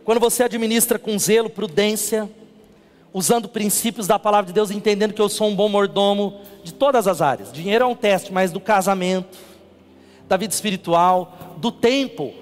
Quando 0.05 0.21
você 0.21 0.43
administra 0.43 0.97
com 0.97 1.19
zelo, 1.19 1.49
prudência, 1.49 2.31
usando 3.11 3.49
princípios 3.49 4.07
da 4.07 4.17
palavra 4.17 4.47
de 4.47 4.53
Deus, 4.53 4.71
entendendo 4.71 5.13
que 5.13 5.21
eu 5.21 5.27
sou 5.27 5.49
um 5.49 5.55
bom 5.55 5.67
mordomo 5.67 6.39
de 6.63 6.73
todas 6.73 7.05
as 7.05 7.21
áreas. 7.21 7.51
Dinheiro 7.51 7.83
é 7.83 7.87
um 7.87 7.95
teste, 7.95 8.31
mas 8.31 8.53
do 8.53 8.61
casamento, 8.61 9.37
da 10.29 10.37
vida 10.37 10.53
espiritual, 10.53 11.57
do 11.57 11.73
tempo 11.73 12.33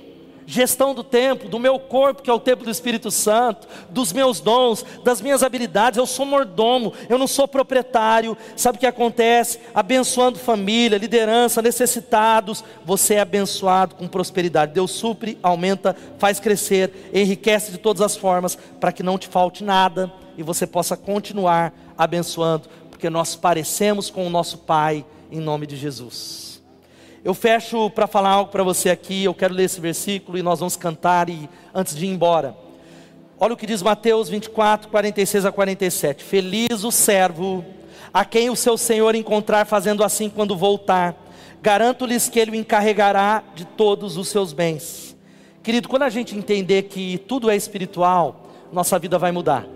gestão 0.51 0.93
do 0.93 1.03
tempo, 1.03 1.47
do 1.47 1.57
meu 1.57 1.79
corpo, 1.79 2.21
que 2.21 2.29
é 2.29 2.33
o 2.33 2.39
templo 2.39 2.65
do 2.65 2.71
Espírito 2.71 3.09
Santo, 3.09 3.67
dos 3.89 4.11
meus 4.11 4.41
dons, 4.41 4.85
das 5.03 5.21
minhas 5.21 5.43
habilidades. 5.43 5.97
Eu 5.97 6.05
sou 6.05 6.25
mordomo, 6.25 6.93
eu 7.07 7.17
não 7.17 7.27
sou 7.27 7.47
proprietário. 7.47 8.37
Sabe 8.55 8.77
o 8.77 8.79
que 8.79 8.85
acontece? 8.85 9.59
Abençoando 9.73 10.37
família, 10.37 10.97
liderança, 10.97 11.61
necessitados. 11.61 12.63
Você 12.85 13.15
é 13.15 13.21
abençoado 13.21 13.95
com 13.95 14.07
prosperidade. 14.07 14.73
Deus 14.73 14.91
supre, 14.91 15.37
aumenta, 15.41 15.95
faz 16.17 16.39
crescer, 16.39 17.09
enriquece 17.13 17.71
de 17.71 17.77
todas 17.77 18.01
as 18.01 18.17
formas, 18.17 18.57
para 18.79 18.91
que 18.91 19.01
não 19.01 19.17
te 19.17 19.27
falte 19.29 19.63
nada 19.63 20.11
e 20.37 20.43
você 20.43 20.67
possa 20.67 20.97
continuar 20.97 21.73
abençoando, 21.97 22.67
porque 22.89 23.09
nós 23.09 23.35
parecemos 23.35 24.09
com 24.09 24.25
o 24.25 24.29
nosso 24.29 24.57
Pai, 24.57 25.05
em 25.31 25.39
nome 25.39 25.65
de 25.65 25.77
Jesus. 25.77 26.50
Eu 27.23 27.35
fecho 27.35 27.87
para 27.91 28.07
falar 28.07 28.31
algo 28.31 28.51
para 28.51 28.63
você 28.63 28.89
aqui. 28.89 29.23
Eu 29.23 29.33
quero 29.33 29.53
ler 29.53 29.65
esse 29.65 29.79
versículo 29.79 30.39
e 30.39 30.41
nós 30.41 30.59
vamos 30.59 30.75
cantar 30.75 31.29
e 31.29 31.47
antes 31.73 31.95
de 31.95 32.05
ir 32.05 32.09
embora. 32.09 32.55
Olha 33.39 33.53
o 33.53 33.57
que 33.57 33.67
diz 33.67 33.83
Mateus 33.83 34.27
24, 34.27 34.89
46 34.89 35.45
a 35.45 35.51
47. 35.51 36.23
Feliz 36.23 36.83
o 36.83 36.91
servo 36.91 37.63
a 38.11 38.25
quem 38.25 38.49
o 38.49 38.55
seu 38.55 38.75
senhor 38.75 39.13
encontrar 39.13 39.65
fazendo 39.65 40.03
assim 40.03 40.29
quando 40.29 40.57
voltar. 40.57 41.15
Garanto-lhes 41.61 42.27
que 42.27 42.39
ele 42.39 42.51
o 42.51 42.55
encarregará 42.55 43.43
de 43.53 43.65
todos 43.65 44.17
os 44.17 44.27
seus 44.27 44.51
bens. 44.51 45.15
Querido, 45.61 45.87
quando 45.87 46.03
a 46.03 46.09
gente 46.09 46.35
entender 46.35 46.83
que 46.83 47.19
tudo 47.27 47.51
é 47.51 47.55
espiritual, 47.55 48.49
nossa 48.73 48.97
vida 48.97 49.19
vai 49.19 49.31
mudar. 49.31 49.67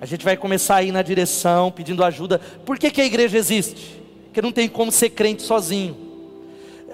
A 0.00 0.06
gente 0.06 0.24
vai 0.24 0.36
começar 0.36 0.76
a 0.76 0.82
ir 0.84 0.92
na 0.92 1.02
direção, 1.02 1.72
pedindo 1.72 2.04
ajuda. 2.04 2.40
Por 2.64 2.78
que, 2.78 2.88
que 2.88 3.00
a 3.00 3.04
igreja 3.04 3.36
existe? 3.36 4.00
Porque 4.26 4.40
não 4.40 4.52
tem 4.52 4.68
como 4.68 4.92
ser 4.92 5.10
crente 5.10 5.42
sozinho. 5.42 6.07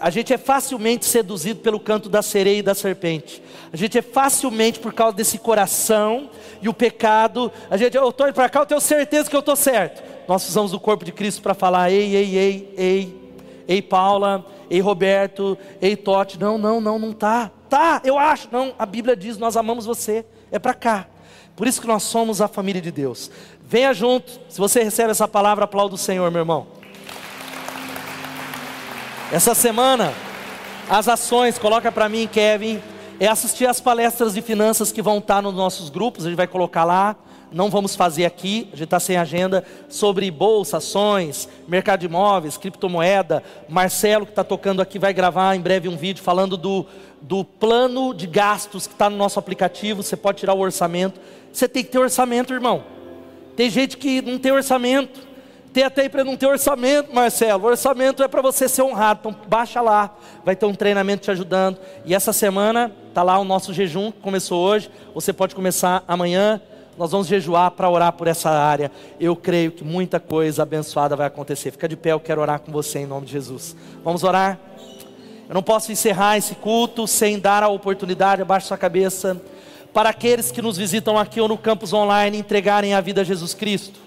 A 0.04 0.10
gente 0.10 0.34
é 0.34 0.36
facilmente 0.36 1.06
seduzido 1.06 1.60
pelo 1.60 1.80
canto 1.80 2.10
da 2.10 2.20
sereia 2.20 2.58
e 2.58 2.62
da 2.62 2.74
serpente. 2.74 3.42
A 3.72 3.76
gente 3.78 3.96
é 3.96 4.02
facilmente, 4.02 4.78
por 4.78 4.92
causa 4.92 5.16
desse 5.16 5.38
coração 5.38 6.28
e 6.60 6.68
o 6.68 6.74
pecado, 6.74 7.50
a 7.70 7.76
gente, 7.78 7.96
eu 7.96 8.10
estou 8.10 8.26
indo 8.26 8.34
para 8.34 8.50
cá, 8.50 8.60
eu 8.60 8.66
tenho 8.66 8.82
certeza 8.82 9.30
que 9.30 9.34
eu 9.34 9.40
estou 9.40 9.56
certo. 9.56 10.02
Nós 10.28 10.46
usamos 10.46 10.74
o 10.74 10.78
corpo 10.78 11.06
de 11.06 11.10
Cristo 11.10 11.40
para 11.40 11.54
falar, 11.54 11.90
ei, 11.90 12.14
ei, 12.14 12.36
ei, 12.36 12.74
ei, 12.76 13.32
ei, 13.66 13.80
Paula, 13.80 14.44
ei, 14.68 14.78
Roberto, 14.78 15.56
ei, 15.80 15.96
Tote. 15.96 16.38
Não, 16.38 16.58
não, 16.58 16.82
não, 16.82 16.98
não 16.98 17.14
tá. 17.14 17.50
Tá, 17.70 18.02
eu 18.04 18.18
acho. 18.18 18.50
Não, 18.52 18.74
a 18.78 18.84
Bíblia 18.84 19.16
diz, 19.16 19.38
nós 19.38 19.56
amamos 19.56 19.86
você. 19.86 20.26
É 20.52 20.58
para 20.58 20.74
cá. 20.74 21.06
Por 21.56 21.66
isso 21.66 21.80
que 21.80 21.86
nós 21.86 22.02
somos 22.02 22.42
a 22.42 22.46
família 22.46 22.82
de 22.82 22.92
Deus. 22.92 23.30
Venha 23.62 23.94
junto. 23.94 24.38
Se 24.50 24.58
você 24.58 24.82
recebe 24.82 25.12
essa 25.12 25.26
palavra, 25.26 25.64
aplauda 25.64 25.94
o 25.94 25.98
Senhor, 25.98 26.30
meu 26.30 26.42
irmão. 26.42 26.83
Essa 29.34 29.52
semana, 29.52 30.14
as 30.88 31.08
ações, 31.08 31.58
coloca 31.58 31.90
para 31.90 32.08
mim, 32.08 32.28
Kevin, 32.30 32.80
é 33.18 33.26
assistir 33.26 33.66
às 33.66 33.80
palestras 33.80 34.32
de 34.32 34.40
finanças 34.40 34.92
que 34.92 35.02
vão 35.02 35.18
estar 35.18 35.42
nos 35.42 35.52
nossos 35.52 35.90
grupos, 35.90 36.24
a 36.24 36.28
gente 36.28 36.36
vai 36.36 36.46
colocar 36.46 36.84
lá. 36.84 37.16
Não 37.50 37.68
vamos 37.68 37.96
fazer 37.96 38.26
aqui, 38.26 38.68
a 38.72 38.76
gente 38.76 38.84
está 38.84 39.00
sem 39.00 39.16
agenda, 39.16 39.64
sobre 39.88 40.30
bolsa, 40.30 40.76
ações, 40.76 41.48
mercado 41.66 41.98
de 41.98 42.06
imóveis, 42.06 42.56
criptomoeda. 42.56 43.42
Marcelo, 43.68 44.24
que 44.24 44.30
está 44.30 44.44
tocando 44.44 44.80
aqui, 44.80 45.00
vai 45.00 45.12
gravar 45.12 45.56
em 45.56 45.60
breve 45.60 45.88
um 45.88 45.96
vídeo 45.96 46.22
falando 46.22 46.56
do, 46.56 46.86
do 47.20 47.44
plano 47.44 48.14
de 48.14 48.28
gastos 48.28 48.86
que 48.86 48.92
está 48.92 49.10
no 49.10 49.16
nosso 49.16 49.40
aplicativo. 49.40 50.00
Você 50.04 50.16
pode 50.16 50.38
tirar 50.38 50.54
o 50.54 50.60
orçamento. 50.60 51.20
Você 51.52 51.66
tem 51.66 51.82
que 51.82 51.90
ter 51.90 51.98
orçamento, 51.98 52.54
irmão. 52.54 52.84
Tem 53.56 53.68
gente 53.68 53.96
que 53.96 54.22
não 54.22 54.38
tem 54.38 54.52
orçamento. 54.52 55.33
Tem 55.74 55.82
até 55.82 56.08
para 56.08 56.22
não 56.22 56.36
ter 56.36 56.46
orçamento, 56.46 57.12
Marcelo. 57.12 57.64
O 57.64 57.66
orçamento 57.66 58.22
é 58.22 58.28
para 58.28 58.40
você 58.40 58.68
ser 58.68 58.82
honrado. 58.82 59.18
Então 59.20 59.36
baixa 59.48 59.80
lá, 59.80 60.16
vai 60.44 60.54
ter 60.54 60.66
um 60.66 60.74
treinamento 60.74 61.24
te 61.24 61.32
ajudando. 61.32 61.80
E 62.04 62.14
essa 62.14 62.32
semana 62.32 62.92
está 63.08 63.24
lá 63.24 63.36
o 63.40 63.44
nosso 63.44 63.74
jejum 63.74 64.12
que 64.12 64.20
começou 64.20 64.64
hoje. 64.64 64.88
Você 65.12 65.32
pode 65.32 65.52
começar 65.52 66.04
amanhã. 66.06 66.60
Nós 66.96 67.10
vamos 67.10 67.26
jejuar 67.26 67.72
para 67.72 67.90
orar 67.90 68.12
por 68.12 68.28
essa 68.28 68.50
área. 68.50 68.88
Eu 69.18 69.34
creio 69.34 69.72
que 69.72 69.82
muita 69.82 70.20
coisa 70.20 70.62
abençoada 70.62 71.16
vai 71.16 71.26
acontecer. 71.26 71.72
Fica 71.72 71.88
de 71.88 71.96
pé, 71.96 72.12
eu 72.12 72.20
quero 72.20 72.40
orar 72.40 72.60
com 72.60 72.70
você 72.70 73.00
em 73.00 73.06
nome 73.06 73.26
de 73.26 73.32
Jesus. 73.32 73.74
Vamos 74.04 74.22
orar? 74.22 74.60
Eu 75.48 75.54
não 75.54 75.62
posso 75.62 75.90
encerrar 75.90 76.38
esse 76.38 76.54
culto 76.54 77.04
sem 77.08 77.36
dar 77.36 77.64
a 77.64 77.68
oportunidade, 77.68 78.40
abaixo 78.42 78.68
sua 78.68 78.78
cabeça 78.78 79.42
para 79.92 80.10
aqueles 80.10 80.52
que 80.52 80.62
nos 80.62 80.76
visitam 80.76 81.18
aqui 81.18 81.40
ou 81.40 81.48
no 81.48 81.58
campus 81.58 81.92
online 81.92 82.38
entregarem 82.38 82.94
a 82.94 83.00
vida 83.00 83.22
a 83.22 83.24
Jesus 83.24 83.54
Cristo. 83.54 84.03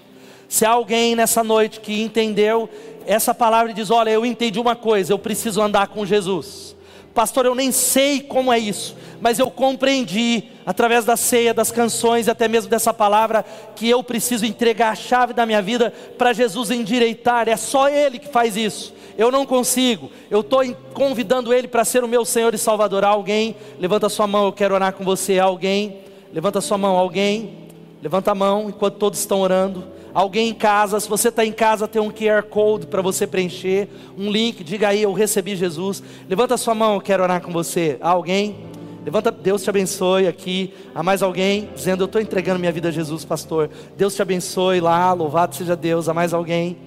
Se 0.48 0.64
há 0.64 0.70
alguém 0.70 1.14
nessa 1.14 1.44
noite 1.44 1.80
que 1.80 2.02
entendeu 2.02 2.68
essa 3.06 3.34
palavra 3.34 3.70
e 3.70 3.74
diz: 3.74 3.90
Olha, 3.90 4.10
eu 4.10 4.24
entendi 4.24 4.58
uma 4.58 4.74
coisa, 4.74 5.12
eu 5.12 5.18
preciso 5.18 5.60
andar 5.60 5.88
com 5.88 6.06
Jesus. 6.06 6.76
Pastor, 7.14 7.46
eu 7.46 7.54
nem 7.54 7.72
sei 7.72 8.20
como 8.20 8.52
é 8.52 8.58
isso, 8.58 8.96
mas 9.20 9.38
eu 9.38 9.50
compreendi 9.50 10.44
através 10.64 11.04
da 11.04 11.16
ceia, 11.16 11.52
das 11.52 11.70
canções 11.70 12.26
e 12.26 12.30
até 12.30 12.46
mesmo 12.46 12.70
dessa 12.70 12.94
palavra 12.94 13.44
que 13.74 13.88
eu 13.88 14.02
preciso 14.04 14.46
entregar 14.46 14.90
a 14.90 14.94
chave 14.94 15.32
da 15.32 15.44
minha 15.44 15.60
vida 15.60 15.92
para 16.16 16.32
Jesus 16.32 16.70
endireitar. 16.70 17.48
É 17.48 17.56
só 17.56 17.88
Ele 17.88 18.18
que 18.18 18.28
faz 18.28 18.56
isso 18.56 18.94
eu 19.18 19.32
não 19.32 19.44
consigo, 19.44 20.12
eu 20.30 20.42
estou 20.42 20.62
convidando 20.94 21.52
Ele 21.52 21.66
para 21.66 21.84
ser 21.84 22.04
o 22.04 22.08
meu 22.08 22.24
Senhor 22.24 22.54
e 22.54 22.58
Salvador. 22.58 23.02
Alguém, 23.02 23.56
levanta 23.76 24.08
sua 24.08 24.28
mão, 24.28 24.46
eu 24.46 24.52
quero 24.52 24.76
orar 24.76 24.92
com 24.92 25.04
você. 25.04 25.40
Alguém, 25.40 25.98
levanta 26.32 26.60
sua 26.60 26.78
mão. 26.78 26.96
Alguém, 26.96 27.66
levanta 28.00 28.30
a 28.30 28.34
mão 28.34 28.68
enquanto 28.68 28.94
todos 28.94 29.18
estão 29.18 29.40
orando. 29.40 29.84
Alguém 30.18 30.48
em 30.48 30.52
casa, 30.52 30.98
se 30.98 31.08
você 31.08 31.28
está 31.28 31.46
em 31.46 31.52
casa, 31.52 31.86
tem 31.86 32.02
um 32.02 32.10
QR 32.10 32.42
Code 32.42 32.88
para 32.88 33.00
você 33.00 33.24
preencher, 33.24 33.88
um 34.18 34.28
link, 34.32 34.64
diga 34.64 34.88
aí, 34.88 35.04
eu 35.04 35.12
recebi 35.12 35.54
Jesus. 35.54 36.02
Levanta 36.28 36.56
sua 36.56 36.74
mão, 36.74 36.94
eu 36.94 37.00
quero 37.00 37.22
orar 37.22 37.40
com 37.40 37.52
você. 37.52 37.96
Alguém? 38.00 38.56
Levanta, 39.04 39.30
Deus 39.30 39.62
te 39.62 39.70
abençoe 39.70 40.26
aqui. 40.26 40.74
Há 40.92 41.04
mais 41.04 41.22
alguém 41.22 41.70
dizendo, 41.72 42.02
eu 42.02 42.06
estou 42.06 42.20
entregando 42.20 42.58
minha 42.58 42.72
vida 42.72 42.88
a 42.88 42.90
Jesus, 42.90 43.24
pastor. 43.24 43.70
Deus 43.96 44.12
te 44.12 44.20
abençoe 44.20 44.80
lá, 44.80 45.12
louvado 45.12 45.54
seja 45.54 45.76
Deus. 45.76 46.08
Há 46.08 46.14
mais 46.14 46.34
alguém? 46.34 46.78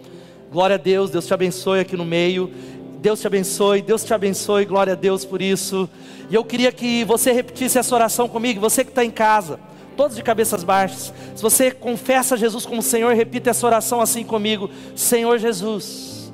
Glória 0.51 0.73
a 0.73 0.77
Deus, 0.77 1.09
Deus 1.09 1.25
te 1.25 1.33
abençoe 1.33 1.79
aqui 1.79 1.95
no 1.95 2.03
meio. 2.03 2.51
Deus 2.99 3.21
te 3.21 3.27
abençoe, 3.27 3.81
Deus 3.81 4.03
te 4.03 4.13
abençoe, 4.13 4.65
glória 4.65 4.91
a 4.91 4.97
Deus 4.97 5.23
por 5.23 5.41
isso. 5.41 5.89
E 6.29 6.35
eu 6.35 6.43
queria 6.43 6.69
que 6.69 7.05
você 7.05 7.31
repetisse 7.31 7.77
essa 7.77 7.95
oração 7.95 8.27
comigo, 8.27 8.59
você 8.59 8.83
que 8.83 8.91
está 8.91 9.05
em 9.05 9.09
casa, 9.09 9.57
todos 9.95 10.15
de 10.15 10.23
cabeças 10.23 10.63
baixas. 10.63 11.13
Se 11.35 11.41
você 11.41 11.71
confessa 11.71 12.37
Jesus 12.37 12.65
como 12.65 12.81
Senhor, 12.81 13.13
repita 13.13 13.49
essa 13.49 13.65
oração 13.65 14.01
assim 14.01 14.23
comigo: 14.23 14.69
Senhor 14.95 15.37
Jesus, 15.37 16.31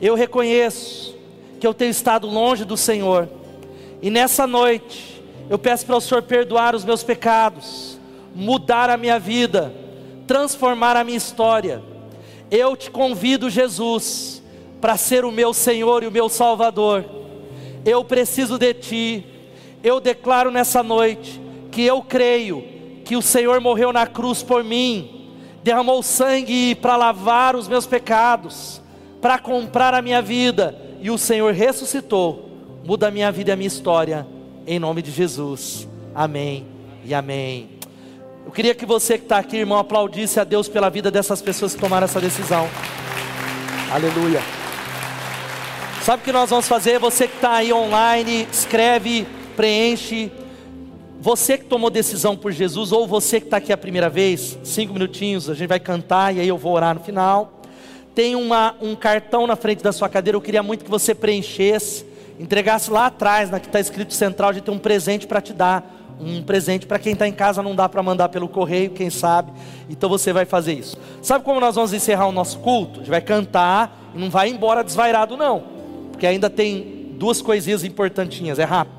eu 0.00 0.14
reconheço 0.14 1.16
que 1.60 1.66
eu 1.66 1.74
tenho 1.74 1.90
estado 1.90 2.26
longe 2.26 2.64
do 2.64 2.76
Senhor, 2.76 3.28
e 4.00 4.10
nessa 4.10 4.46
noite 4.46 5.22
eu 5.50 5.58
peço 5.58 5.86
para 5.86 5.96
o 5.96 6.00
Senhor 6.00 6.22
perdoar 6.22 6.74
os 6.74 6.84
meus 6.84 7.02
pecados, 7.02 7.98
mudar 8.34 8.90
a 8.90 8.96
minha 8.96 9.18
vida, 9.18 9.72
transformar 10.26 10.96
a 10.96 11.04
minha 11.04 11.16
história 11.16 11.82
eu 12.50 12.76
te 12.76 12.90
convido, 12.90 13.50
Jesus, 13.50 14.42
para 14.80 14.96
ser 14.96 15.24
o 15.24 15.32
meu 15.32 15.52
Senhor 15.52 16.02
e 16.02 16.06
o 16.06 16.10
meu 16.10 16.28
Salvador. 16.28 17.04
Eu 17.84 18.04
preciso 18.04 18.58
de 18.58 18.72
Ti. 18.74 19.26
Eu 19.82 20.00
declaro 20.00 20.50
nessa 20.50 20.82
noite 20.82 21.40
que 21.70 21.82
eu 21.82 22.02
creio 22.02 22.64
que 23.08 23.16
o 23.16 23.22
Senhor 23.22 23.58
morreu 23.58 23.90
na 23.90 24.06
cruz 24.06 24.42
por 24.42 24.62
mim, 24.62 25.30
derramou 25.62 26.02
sangue 26.02 26.74
para 26.74 26.94
lavar 26.94 27.56
os 27.56 27.66
meus 27.66 27.86
pecados, 27.86 28.82
para 29.18 29.38
comprar 29.38 29.94
a 29.94 30.02
minha 30.02 30.20
vida, 30.20 30.78
e 31.00 31.10
o 31.10 31.16
Senhor 31.16 31.54
ressuscitou. 31.54 32.50
Muda 32.84 33.08
a 33.08 33.10
minha 33.10 33.32
vida 33.32 33.50
e 33.50 33.52
a 33.54 33.56
minha 33.56 33.66
história, 33.66 34.26
em 34.66 34.78
nome 34.78 35.00
de 35.00 35.10
Jesus. 35.10 35.88
Amém 36.14 36.66
e 37.02 37.14
amém. 37.14 37.70
Eu 38.44 38.52
queria 38.52 38.74
que 38.74 38.84
você 38.84 39.16
que 39.16 39.24
está 39.24 39.38
aqui, 39.38 39.56
irmão, 39.56 39.78
aplaudisse 39.78 40.38
a 40.38 40.44
Deus 40.44 40.68
pela 40.68 40.90
vida 40.90 41.10
dessas 41.10 41.40
pessoas 41.40 41.74
que 41.74 41.80
tomaram 41.80 42.04
essa 42.04 42.20
decisão. 42.20 42.68
Aleluia. 43.90 44.42
Sabe 46.02 46.20
o 46.20 46.24
que 46.26 46.32
nós 46.32 46.50
vamos 46.50 46.68
fazer? 46.68 46.98
Você 46.98 47.26
que 47.26 47.36
está 47.36 47.52
aí 47.54 47.72
online, 47.72 48.46
escreve, 48.52 49.26
preenche. 49.56 50.30
Você 51.20 51.58
que 51.58 51.64
tomou 51.64 51.90
decisão 51.90 52.36
por 52.36 52.52
Jesus, 52.52 52.92
ou 52.92 53.06
você 53.06 53.40
que 53.40 53.46
está 53.46 53.56
aqui 53.56 53.72
a 53.72 53.76
primeira 53.76 54.08
vez, 54.08 54.56
cinco 54.62 54.92
minutinhos, 54.92 55.50
a 55.50 55.54
gente 55.54 55.68
vai 55.68 55.80
cantar 55.80 56.34
e 56.34 56.40
aí 56.40 56.46
eu 56.46 56.56
vou 56.56 56.72
orar 56.72 56.94
no 56.94 57.00
final. 57.00 57.60
Tem 58.14 58.36
uma, 58.36 58.76
um 58.80 58.94
cartão 58.94 59.44
na 59.44 59.56
frente 59.56 59.82
da 59.82 59.90
sua 59.90 60.08
cadeira, 60.08 60.36
eu 60.36 60.40
queria 60.40 60.62
muito 60.62 60.84
que 60.84 60.90
você 60.90 61.16
preenchesse, 61.16 62.06
entregasse 62.38 62.88
lá 62.88 63.06
atrás, 63.06 63.50
na 63.50 63.58
que 63.58 63.66
está 63.66 63.80
escrito 63.80 64.14
central, 64.14 64.52
de 64.52 64.60
ter 64.60 64.70
um 64.70 64.78
presente 64.78 65.26
para 65.26 65.40
te 65.40 65.52
dar 65.52 65.98
um 66.20 66.42
presente 66.42 66.86
para 66.86 66.98
quem 67.00 67.12
está 67.12 67.26
em 67.26 67.32
casa, 67.32 67.62
não 67.62 67.74
dá 67.74 67.88
para 67.88 68.02
mandar 68.02 68.28
pelo 68.28 68.48
correio, 68.48 68.90
quem 68.90 69.10
sabe. 69.10 69.52
Então 69.90 70.08
você 70.08 70.32
vai 70.32 70.44
fazer 70.44 70.74
isso. 70.74 70.96
Sabe 71.20 71.44
como 71.44 71.58
nós 71.58 71.74
vamos 71.74 71.92
encerrar 71.92 72.26
o 72.28 72.32
nosso 72.32 72.58
culto? 72.60 72.94
A 72.94 73.02
gente 73.02 73.10
vai 73.10 73.20
cantar 73.20 74.12
e 74.14 74.18
não 74.18 74.30
vai 74.30 74.48
embora 74.48 74.84
desvairado, 74.84 75.36
não, 75.36 75.64
porque 76.12 76.26
ainda 76.26 76.48
tem 76.48 77.12
duas 77.18 77.42
coisinhas 77.42 77.82
importantinhas, 77.82 78.60
é 78.60 78.64
rápido. 78.64 78.97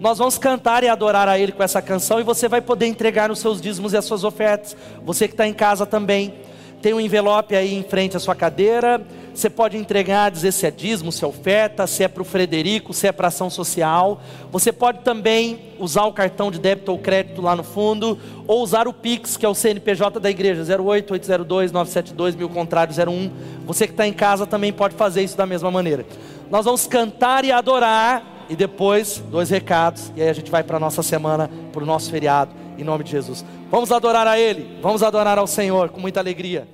Nós 0.00 0.18
vamos 0.18 0.38
cantar 0.38 0.84
e 0.84 0.88
adorar 0.88 1.26
a 1.28 1.36
Ele 1.40 1.50
com 1.50 1.62
essa 1.62 1.82
canção 1.82 2.20
e 2.20 2.22
você 2.22 2.46
vai 2.46 2.60
poder 2.60 2.86
entregar 2.86 3.32
os 3.32 3.40
seus 3.40 3.60
dízimos 3.60 3.92
e 3.92 3.96
as 3.96 4.04
suas 4.04 4.22
ofertas. 4.22 4.76
Você 5.04 5.26
que 5.26 5.34
está 5.34 5.46
em 5.46 5.52
casa 5.52 5.84
também. 5.84 6.34
Tem 6.80 6.94
um 6.94 7.00
envelope 7.00 7.56
aí 7.56 7.74
em 7.74 7.82
frente 7.82 8.16
à 8.16 8.20
sua 8.20 8.36
cadeira. 8.36 9.04
Você 9.34 9.50
pode 9.50 9.76
entregar, 9.76 10.30
dizer 10.30 10.52
se 10.52 10.64
é 10.64 10.70
dízimo, 10.70 11.10
se 11.10 11.24
é 11.24 11.26
oferta, 11.26 11.84
se 11.88 12.04
é 12.04 12.08
para 12.08 12.22
o 12.22 12.24
Frederico, 12.24 12.94
se 12.94 13.08
é 13.08 13.10
para 13.10 13.26
ação 13.26 13.50
social. 13.50 14.20
Você 14.52 14.70
pode 14.70 15.00
também 15.00 15.58
usar 15.80 16.04
o 16.04 16.12
cartão 16.12 16.52
de 16.52 16.60
débito 16.60 16.92
ou 16.92 16.98
crédito 16.98 17.42
lá 17.42 17.56
no 17.56 17.64
fundo, 17.64 18.16
ou 18.46 18.62
usar 18.62 18.86
o 18.86 18.92
Pix, 18.92 19.36
que 19.36 19.44
é 19.44 19.48
o 19.48 19.54
CNPJ 19.54 20.20
da 20.20 20.30
igreja, 20.30 20.62
08802-972, 20.78 22.36
mil 22.36 22.48
contrário 22.48 22.94
01. 22.94 23.32
Você 23.66 23.88
que 23.88 23.92
está 23.92 24.06
em 24.06 24.12
casa 24.12 24.46
também 24.46 24.72
pode 24.72 24.94
fazer 24.94 25.24
isso 25.24 25.36
da 25.36 25.46
mesma 25.46 25.72
maneira. 25.72 26.06
Nós 26.48 26.64
vamos 26.64 26.86
cantar 26.86 27.44
e 27.44 27.50
adorar, 27.50 28.37
e 28.48 28.56
depois, 28.56 29.22
dois 29.30 29.50
recados, 29.50 30.12
e 30.16 30.22
aí 30.22 30.28
a 30.28 30.32
gente 30.32 30.50
vai 30.50 30.62
para 30.62 30.76
a 30.76 30.80
nossa 30.80 31.02
semana, 31.02 31.50
para 31.72 31.82
o 31.82 31.86
nosso 31.86 32.10
feriado, 32.10 32.50
em 32.78 32.84
nome 32.84 33.04
de 33.04 33.10
Jesus. 33.10 33.44
Vamos 33.70 33.92
adorar 33.92 34.26
a 34.26 34.38
Ele, 34.38 34.78
vamos 34.80 35.02
adorar 35.02 35.38
ao 35.38 35.46
Senhor 35.46 35.90
com 35.90 36.00
muita 36.00 36.20
alegria. 36.20 36.66